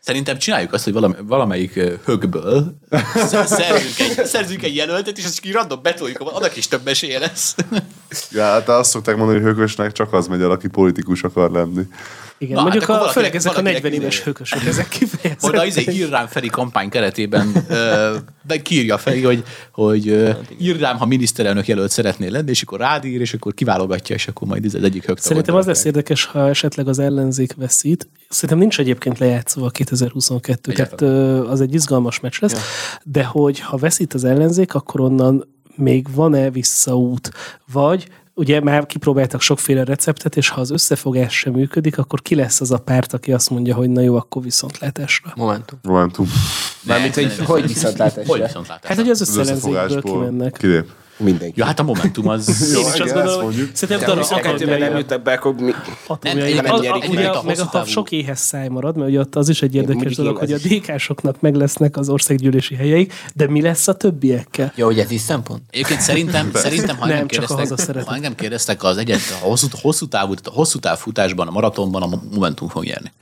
Szerintem 0.00 0.38
csináljuk 0.38 0.72
azt, 0.72 0.84
hogy 0.84 0.92
valami, 0.92 1.14
valamelyik 1.22 1.72
högből 2.04 2.76
sz- 3.14 3.46
szerzünk 3.46 3.98
egy, 3.98 4.26
szerzünk 4.26 4.62
egy 4.62 4.74
jelöltet, 4.74 5.18
és 5.18 5.24
azt 5.24 5.46
így 5.46 5.52
random 5.52 5.82
betoljuk, 5.82 6.20
annak 6.20 6.56
is 6.56 6.68
több 6.68 6.86
esélye 6.86 7.18
lesz. 7.18 7.54
Ja, 8.30 8.44
hát 8.44 8.68
azt 8.68 8.90
szokták 8.90 9.16
mondani, 9.16 9.40
hogy 9.40 9.48
hökösnek 9.48 9.92
csak 9.92 10.12
az 10.12 10.26
megy 10.26 10.40
el, 10.42 10.50
aki 10.50 10.68
politikus 10.68 11.22
akar 11.22 11.50
lenni. 11.50 11.82
Igen, 12.42 12.54
Na, 12.54 12.60
hát 12.60 12.70
mondjuk 12.70 12.90
akkor 12.90 13.08
a, 13.08 13.10
főleg 13.10 13.34
ezek 13.34 13.52
a 13.52 13.54
valakinek 13.54 13.82
40 13.82 14.00
éves 14.00 14.14
izé- 14.14 14.24
hökösök, 14.24 14.64
ezek 14.64 14.86
Oda 15.40 15.64
izé 15.66 15.78
kifejezetten. 15.80 15.94
ír 15.94 16.08
rám 16.08 16.26
Feri 16.26 16.48
kampány 16.48 16.88
keretében 16.88 17.64
ö, 17.68 18.16
de 18.46 18.62
kiírja 18.62 18.98
Feri, 18.98 19.22
hogy, 19.22 19.44
hogy 19.72 20.08
ö, 20.08 20.30
ír 20.60 20.78
rám, 20.78 20.98
ha 20.98 21.06
miniszterelnök 21.06 21.66
jelölt 21.68 21.90
szeretnél 21.90 22.30
lenni, 22.30 22.50
és 22.50 22.62
akkor 22.62 22.78
rád 22.78 23.04
ír, 23.04 23.20
és 23.20 23.34
akkor 23.34 23.54
kiválogatja, 23.54 24.14
és 24.14 24.28
akkor 24.28 24.48
majd 24.48 24.64
ez 24.64 24.74
az 24.74 24.82
egyik 24.82 25.04
högtagot. 25.04 25.22
Szerintem 25.22 25.54
az 25.54 25.66
lesz 25.66 25.84
érdekes, 25.84 26.24
ha 26.24 26.48
esetleg 26.48 26.88
az 26.88 26.98
ellenzék 26.98 27.54
veszít. 27.54 28.08
Szerintem 28.28 28.58
nincs 28.58 28.78
egyébként 28.78 29.18
lejátszva 29.18 29.66
a 29.66 29.70
2022, 29.70 30.72
tehát 30.72 31.00
ö, 31.00 31.48
az 31.48 31.60
egy 31.60 31.74
izgalmas 31.74 32.20
meccs 32.20 32.40
lesz, 32.40 32.54
de 33.04 33.24
hogy 33.24 33.60
ha 33.60 33.76
veszít 33.76 34.14
az 34.14 34.24
ellenzék, 34.24 34.74
akkor 34.74 35.00
onnan 35.00 35.48
még 35.76 36.06
van-e 36.14 36.50
visszaút, 36.50 37.30
vagy 37.72 38.06
ugye 38.34 38.60
már 38.60 38.86
kipróbáltak 38.86 39.40
sokféle 39.40 39.84
receptet, 39.84 40.36
és 40.36 40.48
ha 40.48 40.60
az 40.60 40.70
összefogás 40.70 41.38
sem 41.38 41.52
működik, 41.52 41.98
akkor 41.98 42.22
ki 42.22 42.34
lesz 42.34 42.60
az 42.60 42.70
a 42.70 42.78
párt, 42.78 43.12
aki 43.12 43.32
azt 43.32 43.50
mondja, 43.50 43.74
hogy 43.74 43.90
na 43.90 44.00
jó, 44.00 44.16
akkor 44.16 44.42
viszontlátásra. 44.42 45.32
Momentum. 45.36 45.78
Momentum. 45.82 46.26
Mármint, 46.82 47.14
hogy 47.14 47.38
hogy 47.38 47.66
viszontlátásra. 47.66 48.32
Hogy 48.32 48.40
viszontlátásra? 48.40 48.88
Hát, 48.88 48.96
hogy 48.96 49.10
az 49.10 49.20
összefogásból 49.20 50.02
kimennek. 50.02 50.52
kilép. 50.52 50.92
Mindenki. 51.20 51.52
Ja, 51.56 51.64
hát 51.64 51.78
a 51.78 51.82
Momentum 51.82 52.28
az... 52.28 52.48
Én 52.76 52.80
is 52.80 53.00
azt 53.00 53.12
gondolom, 53.12 53.34
hogy 53.34 53.42
mondjuk. 53.44 53.70
szerintem 53.76 54.18
ha 54.18 54.40
kettőben 54.40 54.78
nem 54.78 54.96
jutnak 54.96 55.22
be, 55.22 55.32
akkor 55.32 55.54
mi... 55.54 55.72
atomjai. 56.06 56.52
Nem, 56.52 56.64
Az- 56.64 56.80
nem 56.80 56.92
a- 56.92 56.96
nyerik 56.96 57.10
ugye, 57.10 57.30
meg 57.44 57.58
a 57.58 57.78
a, 57.78 57.84
sok 57.84 58.10
éhes 58.10 58.38
száj 58.38 58.68
marad, 58.68 58.96
mert 58.96 59.08
ugye 59.10 59.18
ott 59.20 59.36
az 59.36 59.48
is 59.48 59.62
egy 59.62 59.74
érdekes 59.74 60.16
dolog, 60.16 60.36
hogy 60.36 60.52
a 60.52 60.56
DK-soknak 60.58 61.40
meg 61.40 61.54
lesznek 61.54 61.96
az 61.96 62.08
országgyűlési 62.08 62.74
helyeik, 62.74 63.12
de 63.34 63.48
mi 63.48 63.60
lesz 63.62 63.88
a 63.88 63.94
többiekkel? 63.94 64.72
Jó, 64.76 64.86
hogy 64.86 64.98
ez 64.98 65.10
is 65.10 65.20
szempont? 65.20 65.62
Egyébként 65.70 66.00
szerintem, 66.00 66.50
szerintem 66.52 66.96
ha 66.96 67.06
Nem, 67.06 67.26
kérdeztek, 67.26 68.04
ha 68.04 68.14
engem 68.14 68.34
kérdeztek 68.34 68.82
az 68.82 68.96
egyet, 68.96 69.20
a 69.42 69.46
hosszú, 69.46 69.66
hosszú, 69.72 70.06
távú, 70.08 70.34
tehát 70.34 70.46
a 70.46 70.52
hosszú 70.52 70.78
táv 70.78 70.98
futásban, 70.98 71.48
a 71.48 71.50
maratonban 71.50 72.02
a 72.02 72.08
Momentum 72.32 72.68
fog 72.68 72.84
nyerni. 72.84 73.12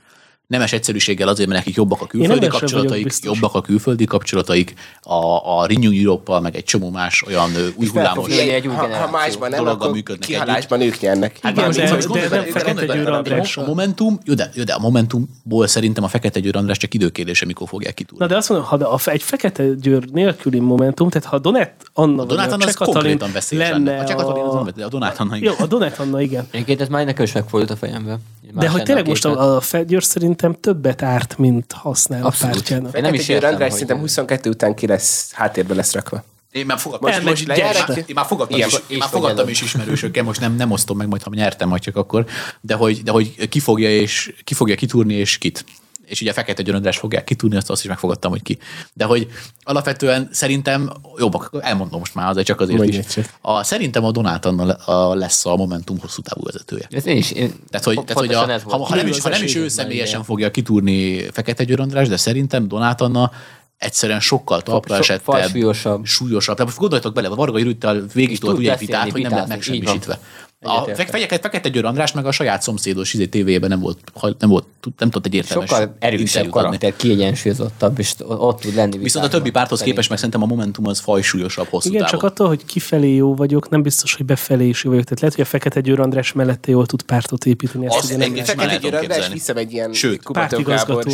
Nemes 0.49 0.73
egyszerűséggel 0.73 1.27
azért, 1.27 1.49
mert 1.49 1.59
nekik 1.59 1.75
jobbak 1.75 2.01
a 2.01 2.05
külföldi 2.05 2.47
kapcsolataik, 2.47 3.13
jobbak 3.21 3.53
a 3.55 3.61
külföldi 3.61 4.05
kapcsolataik, 4.05 4.73
a, 5.01 5.13
a 5.59 5.65
Renew 5.65 5.91
Europe-pal, 5.91 6.41
meg 6.41 6.55
egy 6.55 6.63
csomó 6.63 6.89
más 6.89 7.23
olyan 7.27 7.49
új 7.75 7.87
hullámos 7.87 8.27
Ha, 8.67 8.97
ha 8.97 9.09
másban 9.11 9.49
nem, 9.49 9.67
akkor 9.67 9.91
működnek 9.91 10.27
kihalásban 10.27 10.81
ők 10.81 10.99
nyernek. 10.99 11.39
Hát 11.41 11.57
Igen, 11.57 11.71
de- 11.71 11.89
de 11.89 11.97
gondolj 12.05 12.27
nem 12.29 12.43
Fekete 12.43 12.85
Győr 12.85 13.09
a- 13.09 13.15
Andrással. 13.15 13.63
A 13.63 13.67
Momentum, 13.67 14.19
jó 14.23 14.33
de, 14.33 14.51
jó, 14.53 14.63
de 14.63 14.73
a 14.73 14.79
Momentumból 14.79 15.67
szerintem 15.67 16.03
a 16.03 16.07
Fekete 16.07 16.39
Győr 16.39 16.55
András 16.55 16.77
csak 16.77 16.93
időkérdése, 16.93 17.45
mikor 17.45 17.67
fogják 17.67 17.93
kitúrni. 17.93 18.23
Na 18.25 18.31
de 18.31 18.37
azt 18.37 18.49
mondom, 18.49 18.67
ha 18.67 18.75
a, 18.75 18.99
egy 19.09 19.23
fekete 19.23 19.73
győr 19.81 20.03
nélküli 20.11 20.59
momentum, 20.59 21.09
tehát 21.09 21.27
ha 21.27 21.35
a 21.35 21.39
Donát 21.39 21.73
Anna 21.93 22.21
A 22.21 22.25
Donát 22.25 22.51
Anna 22.51 22.65
az 22.65 22.75
konkrétan 22.75 23.31
veszélyes 23.31 23.69
lenne. 23.69 23.99
A 23.99 24.71
de 24.75 24.87
Donát 24.87 25.19
Anna 25.19 25.35
Jó, 25.39 25.53
a 25.59 25.65
Donát 25.65 25.99
Anna 25.99 26.21
igen. 26.21 26.47
Egyébként 26.51 26.81
ez 26.81 26.87
már 26.87 27.05
nekem 27.05 27.25
is 27.25 27.31
megfordult 27.31 27.71
a 27.71 27.75
fejembe. 27.75 28.19
De 28.53 28.69
hogy 28.69 28.83
tényleg 28.83 29.07
most 29.07 29.25
a, 29.25 29.55
a 29.55 29.61
Fegyőr 29.61 30.03
szerintem 30.03 30.53
többet 30.59 31.01
árt, 31.01 31.37
mint 31.37 31.71
használ 31.71 32.25
Abszolút. 32.25 32.55
a 32.55 32.57
pártjának. 32.57 32.95
Én 32.95 33.01
nem 33.01 33.13
is 33.13 33.27
értem, 33.27 33.49
András 33.49 33.69
hogy- 33.69 33.79
szerintem 33.79 33.99
22 33.99 34.49
után 34.49 34.75
ki 34.75 34.87
lesz, 34.87 35.31
háttérbe 35.33 35.73
lesz 35.75 35.93
rakva. 35.93 36.23
Én 36.51 36.65
már 36.65 36.79
fogadtam, 36.79 37.09
Most- 37.09 37.23
most 37.25 37.41
én, 37.41 37.47
már, 37.47 37.97
én 37.97 38.13
már 38.13 38.25
fogadtam, 38.25 38.57
Igen, 38.57 38.69
is, 38.69 38.75
én 38.87 38.97
már 38.97 39.09
fogadtam 39.09 39.47
is 39.47 39.61
ismerősökkel, 39.61 40.23
most 40.23 40.39
nem, 40.39 40.55
nem 40.55 40.71
osztom 40.71 40.97
meg, 40.97 41.07
majd 41.07 41.23
ha 41.23 41.31
nyertem, 41.33 41.69
majd 41.69 41.81
csak 41.81 41.95
akkor, 41.95 42.25
de 42.61 42.73
hogy, 42.75 43.03
de 43.03 43.11
hogy 43.11 43.49
ki 43.49 43.59
fogja, 43.59 43.89
és, 43.89 44.33
ki 44.43 44.53
fogja 44.53 44.75
kitúrni, 44.75 45.13
és 45.13 45.37
kit. 45.37 45.65
És 46.09 46.21
ugye 46.21 46.29
a 46.29 46.33
Fekete 46.33 46.61
Győr 46.61 46.75
András 46.75 46.97
fogják 46.97 47.23
kitúrni, 47.23 47.55
azt, 47.57 47.69
azt 47.69 47.81
is 47.81 47.87
megfogadtam, 47.87 48.31
hogy 48.31 48.41
ki. 48.41 48.57
De 48.93 49.05
hogy 49.05 49.27
alapvetően 49.61 50.29
szerintem, 50.31 50.91
jobbak, 51.17 51.57
elmondom 51.61 51.99
most 51.99 52.15
már 52.15 52.29
azért 52.29 52.45
csak 52.45 52.61
azért 52.61 52.77
Mondj 52.77 52.93
is. 52.93 52.99
egyszer. 52.99 53.25
A, 53.41 53.63
szerintem 53.63 54.03
a 54.03 54.11
Donát 54.11 54.45
Anna 54.45 55.13
lesz 55.13 55.45
a 55.45 55.55
Momentum 55.55 55.99
hosszú 55.99 56.21
távú 56.21 56.43
vezetője. 56.43 56.87
Ez 56.89 57.05
én 57.05 57.17
is. 57.17 57.31
Én, 57.31 57.53
Tehát, 57.69 57.85
hogy, 57.85 58.03
tehát, 58.03 58.13
hogy 58.13 58.33
a, 58.33 58.59
ha, 58.69 58.85
ha, 58.85 58.95
nem 58.95 59.07
is, 59.07 59.19
ha 59.19 59.29
nem 59.29 59.43
is 59.43 59.55
ő 59.55 59.67
személyesen 59.67 60.23
fogja 60.23 60.51
kitúrni 60.51 61.29
Fekete 61.31 61.63
Győr 61.63 61.79
András, 61.79 62.07
de 62.07 62.17
szerintem 62.17 62.67
Donát 62.67 63.01
Anna 63.01 63.31
egyszerűen 63.77 64.19
sokkal 64.19 64.61
talpra 64.61 64.93
so- 64.93 65.03
esettebb, 65.03 65.23
falsúlyosabb. 65.23 66.05
súlyosabb. 66.05 66.55
Tehát 66.55 66.69
most 66.69 66.81
gondoljatok 66.81 67.13
bele, 67.13 67.27
a 67.27 67.35
Varga 67.35 67.59
Irüttel 67.59 68.05
végig 68.13 68.39
tudott 68.39 68.55
tud 68.55 68.63
ugye 68.63 68.75
vitát, 68.75 69.11
hogy 69.11 69.21
nem 69.21 69.31
lett 69.31 69.47
megsemmisítve. 69.47 70.19
A 70.61 70.83
fekete, 70.95 71.39
fekete 71.39 71.69
Győr 71.69 71.85
András 71.85 72.11
meg 72.11 72.25
a 72.25 72.31
saját 72.31 72.61
szomszédos 72.61 73.13
izé 73.13 73.25
tévéjében 73.25 73.69
nem 73.69 73.79
volt, 73.79 73.97
nem 74.39 74.49
volt, 74.49 74.65
nem 74.97 75.09
tudott 75.09 75.25
egy 75.25 75.33
értelmes 75.33 75.69
sokkal 75.69 75.95
erősebb 75.99 76.49
karakter, 76.49 76.95
kiegyensúlyozottabb, 76.95 77.99
és 77.99 78.13
ott 78.27 78.59
tud 78.59 78.75
lenni. 78.75 78.97
Viszont 78.97 79.25
a 79.25 79.27
többi 79.27 79.51
párthoz 79.51 79.81
képest 79.81 80.09
meg 80.09 80.17
szerintem 80.17 80.43
a 80.43 80.45
Momentum 80.45 80.87
az 80.87 80.99
fajsúlyosabb 80.99 81.67
hosszú 81.67 81.89
Igen, 81.89 82.01
távon. 82.01 82.19
csak 82.19 82.29
attól, 82.31 82.47
hogy 82.47 82.65
kifelé 82.65 83.15
jó 83.15 83.35
vagyok, 83.35 83.69
nem 83.69 83.81
biztos, 83.81 84.15
hogy 84.15 84.25
befelé 84.25 84.67
is 84.67 84.83
jó 84.83 84.89
vagyok. 84.89 85.05
Tehát 85.05 85.19
lehet, 85.19 85.35
hogy 85.35 85.45
a 85.45 85.47
Fekete 85.47 85.79
Győr 85.79 85.99
András 85.99 86.33
mellette 86.33 86.71
jól 86.71 86.85
tud 86.85 87.01
pártot 87.01 87.45
építeni. 87.45 87.85
Ezt 87.85 87.97
Azt 87.97 88.17
már 88.17 88.29
Fekete 88.43 88.77
Győr 88.77 88.93
András 88.93 89.31
hiszem 89.31 89.57
egy 89.57 89.73
ilyen 89.73 89.93
Sőt. 89.93 90.21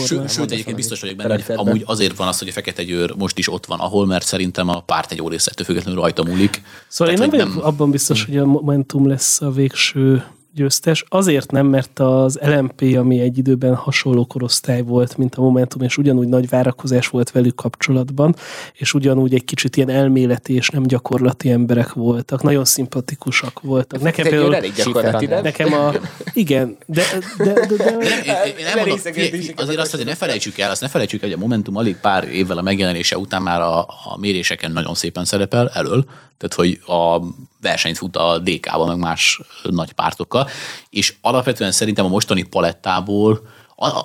Sőt, 0.06 0.30
sőt, 0.30 0.52
egyébként 0.52 0.76
biztos 0.76 1.02
vagyok 1.02 1.16
benne, 1.16 1.34
hogy 1.34 1.56
amúgy 1.56 1.84
azért 1.86 2.16
van 2.16 2.28
az, 2.28 2.40
hogy 2.40 2.48
a 2.48 2.52
Fekete 2.52 2.84
Győr 2.84 3.14
most 3.18 3.38
is 3.38 3.52
ott 3.52 3.66
van, 3.66 3.80
ahol, 3.80 4.06
mert 4.06 4.26
szerintem 4.26 4.70
a 4.70 4.80
párt 4.80 5.12
egy 5.12 5.20
ettől 5.20 5.66
függetlenül 5.66 6.02
rajta 6.02 6.24
múlik. 6.24 6.62
Szóval 6.88 7.14
én 7.14 7.20
nem 7.20 7.30
vagyok 7.30 7.66
abban 7.66 7.92
biztos, 7.92 8.26
hogy 8.26 8.38
a 8.38 8.46
Momentum 8.46 9.08
lesz 9.08 9.35
a 9.42 9.52
végső 9.52 10.24
győztes. 10.56 11.04
Azért 11.08 11.52
nem, 11.52 11.68
mert 11.68 12.00
az 12.00 12.40
LMP, 12.42 12.82
ami 12.98 13.20
egy 13.20 13.38
időben 13.38 13.76
hasonló 13.76 14.26
korosztály 14.26 14.82
volt, 14.82 15.18
mint 15.18 15.36
a 15.36 15.42
Momentum, 15.42 15.82
és 15.82 15.98
ugyanúgy 15.98 16.28
nagy 16.28 16.50
várakozás 16.50 17.08
volt 17.08 17.32
velük 17.32 17.56
kapcsolatban, 17.56 18.36
és 18.74 18.94
ugyanúgy 18.94 19.34
egy 19.34 19.44
kicsit 19.46 19.76
ilyen 19.78 19.90
elméleti 19.90 20.54
és 20.54 20.70
nem 20.70 20.84
gyakorlati 20.84 21.50
emberek 21.50 21.94
voltak. 21.94 22.44
Nagyon 22.44 22.66
szimpatikusak 22.66 23.62
voltak. 23.62 24.02
Nekem 24.02 24.28
például 24.28 24.56
elég 24.56 24.74
gyakorlati, 24.74 25.26
nem? 25.26 25.44
Nekem 25.44 25.74
a... 25.74 25.92
Igen, 26.34 26.78
de, 26.86 27.04
de, 27.38 27.54
de, 27.54 27.68
de, 27.78 28.92
azok 28.92 29.60
azért 29.60 29.80
azt, 29.80 29.96
hogy 29.96 30.06
ne 30.06 30.16
felejtsük 30.16 30.58
el, 30.58 30.72
azt 30.72 30.82
ne 30.82 30.88
felejtsük 30.88 31.22
el, 31.22 31.28
hogy 31.30 31.38
a 31.38 31.42
Momentum 31.42 31.76
alig 31.76 31.96
pár 31.96 32.24
évvel 32.24 32.58
a 32.58 32.62
megjelenése 32.62 33.18
után 33.18 33.42
már 33.42 33.62
a, 33.62 33.80
a 33.80 34.18
méréseken 34.20 34.72
nagyon 34.72 34.96
szépen 34.96 35.26
szerepel 35.26 35.70
elől, 35.74 36.06
tehát 36.38 36.56
hogy 36.56 36.80
a 36.96 37.22
versenyt 37.62 37.98
fut 37.98 38.16
a 38.16 38.40
DK-val, 38.40 38.88
meg 38.88 38.98
más 38.98 39.42
nagy 39.64 39.92
pártokkal, 39.92 40.45
és 40.90 41.14
alapvetően 41.22 41.72
szerintem 41.72 42.06
a 42.06 42.10
mostani 42.10 42.44
palettából 42.44 43.48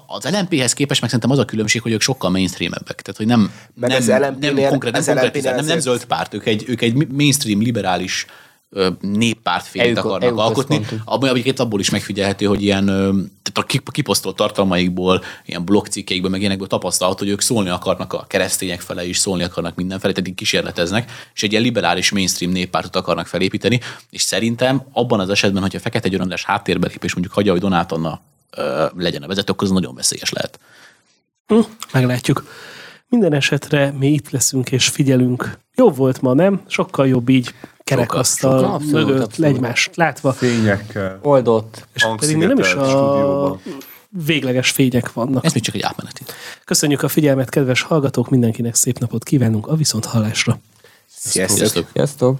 az 0.06 0.28
LMP-hez 0.30 0.72
képest 0.72 1.00
meg 1.00 1.10
szerintem 1.10 1.38
az 1.38 1.38
a 1.38 1.44
különbség, 1.44 1.82
hogy 1.82 1.92
ők 1.92 2.00
sokkal 2.00 2.30
mainstreamebbek. 2.30 3.02
Tehát, 3.02 3.16
hogy 3.16 3.26
nem, 3.26 3.52
Meg 3.74 3.90
nem, 3.90 3.98
az 3.98 4.06
nem, 4.06 4.38
konkrét, 4.68 4.92
nem, 4.92 5.00
az 5.00 5.06
konkrét, 5.06 5.34
LMP-nél 5.34 5.54
nem, 5.54 5.64
nem 5.64 5.78
zöld 5.78 6.04
párt, 6.04 6.34
ők 6.34 6.46
egy, 6.46 6.64
ők 6.66 6.82
egy 6.82 7.08
mainstream 7.08 7.60
liberális 7.60 8.26
néppártfényt 9.00 9.84
EU- 9.84 9.98
akarnak 9.98 10.30
EU 10.30 10.38
alkotni, 10.38 10.86
abban 11.04 11.28
egyébként 11.28 11.58
abból 11.58 11.80
is 11.80 11.90
megfigyelhető, 11.90 12.46
hogy 12.46 12.62
ilyen 12.62 12.86
tehát 13.52 13.58
a 13.58 13.62
kip- 13.62 13.90
kiposztolt 13.90 14.36
tartalmaikból, 14.36 15.22
ilyen 15.44 15.64
blogcikkeikből, 15.64 16.30
meg 16.30 16.40
ilyenekből 16.40 16.66
tapasztalható, 16.66 17.18
hogy 17.18 17.32
ők 17.32 17.40
szólni 17.40 17.68
akarnak 17.68 18.12
a 18.12 18.24
keresztények 18.28 18.80
fele 18.80 19.06
is, 19.06 19.18
szólni 19.18 19.42
akarnak 19.42 19.74
mindenfelé, 19.74 20.12
tehát 20.12 20.28
így 20.28 20.34
kísérleteznek, 20.34 21.10
és 21.34 21.42
egy 21.42 21.50
ilyen 21.50 21.62
liberális 21.62 22.10
mainstream 22.10 22.52
néppártot 22.52 22.96
akarnak 22.96 23.26
felépíteni, 23.26 23.80
és 24.10 24.22
szerintem 24.22 24.82
abban 24.92 25.20
az 25.20 25.30
esetben, 25.30 25.62
hogyha 25.62 25.80
Fekete 25.80 26.08
Győr 26.08 26.20
András 26.20 26.44
háttérbe 26.44 26.86
lép, 26.86 27.04
és 27.04 27.12
mondjuk 27.12 27.34
hagyja, 27.34 27.52
hogy 27.52 27.60
Donát 27.60 27.92
Anna 27.92 28.20
legyen 28.96 29.22
a 29.22 29.26
vezető, 29.26 29.52
akkor 29.52 29.66
az 29.66 29.72
nagyon 29.72 29.94
veszélyes 29.94 30.30
lehet. 30.30 30.58
Hm, 31.46 31.60
meglátjuk. 31.92 32.44
Minden 33.10 33.32
esetre 33.32 33.94
mi 33.98 34.06
itt 34.06 34.30
leszünk 34.30 34.72
és 34.72 34.88
figyelünk. 34.88 35.58
Jobb 35.74 35.96
volt 35.96 36.20
ma, 36.20 36.34
nem? 36.34 36.60
Sokkal 36.66 37.08
jobb 37.08 37.28
így 37.28 37.54
kerekasztal 37.84 38.58
sokkal, 38.58 38.74
abszolút, 38.74 39.06
mögött 39.06 39.22
abszolút. 39.22 39.54
egymást 39.54 39.96
látva. 39.96 40.32
Fényekkel. 40.32 41.18
Oldott. 41.22 41.86
És 41.92 42.06
pedig 42.16 42.36
nem 42.36 42.58
is 42.58 42.74
a 42.74 42.84
stúdióban. 42.88 43.60
végleges 44.08 44.70
fények 44.70 45.12
vannak. 45.12 45.44
Ez 45.44 45.52
még 45.52 45.62
csak 45.62 45.74
egy 45.74 45.82
átmeneti. 45.82 46.22
Köszönjük 46.64 47.02
a 47.02 47.08
figyelmet, 47.08 47.48
kedves 47.48 47.82
hallgatók, 47.82 48.30
mindenkinek 48.30 48.74
szép 48.74 48.98
napot 48.98 49.24
kívánunk 49.24 49.66
a 49.66 49.74
viszont 49.74 50.04
hallásra. 50.04 50.58
Sziasztok! 51.06 51.56
Sziasztok! 51.56 51.88
Sziasztok! 51.92 52.38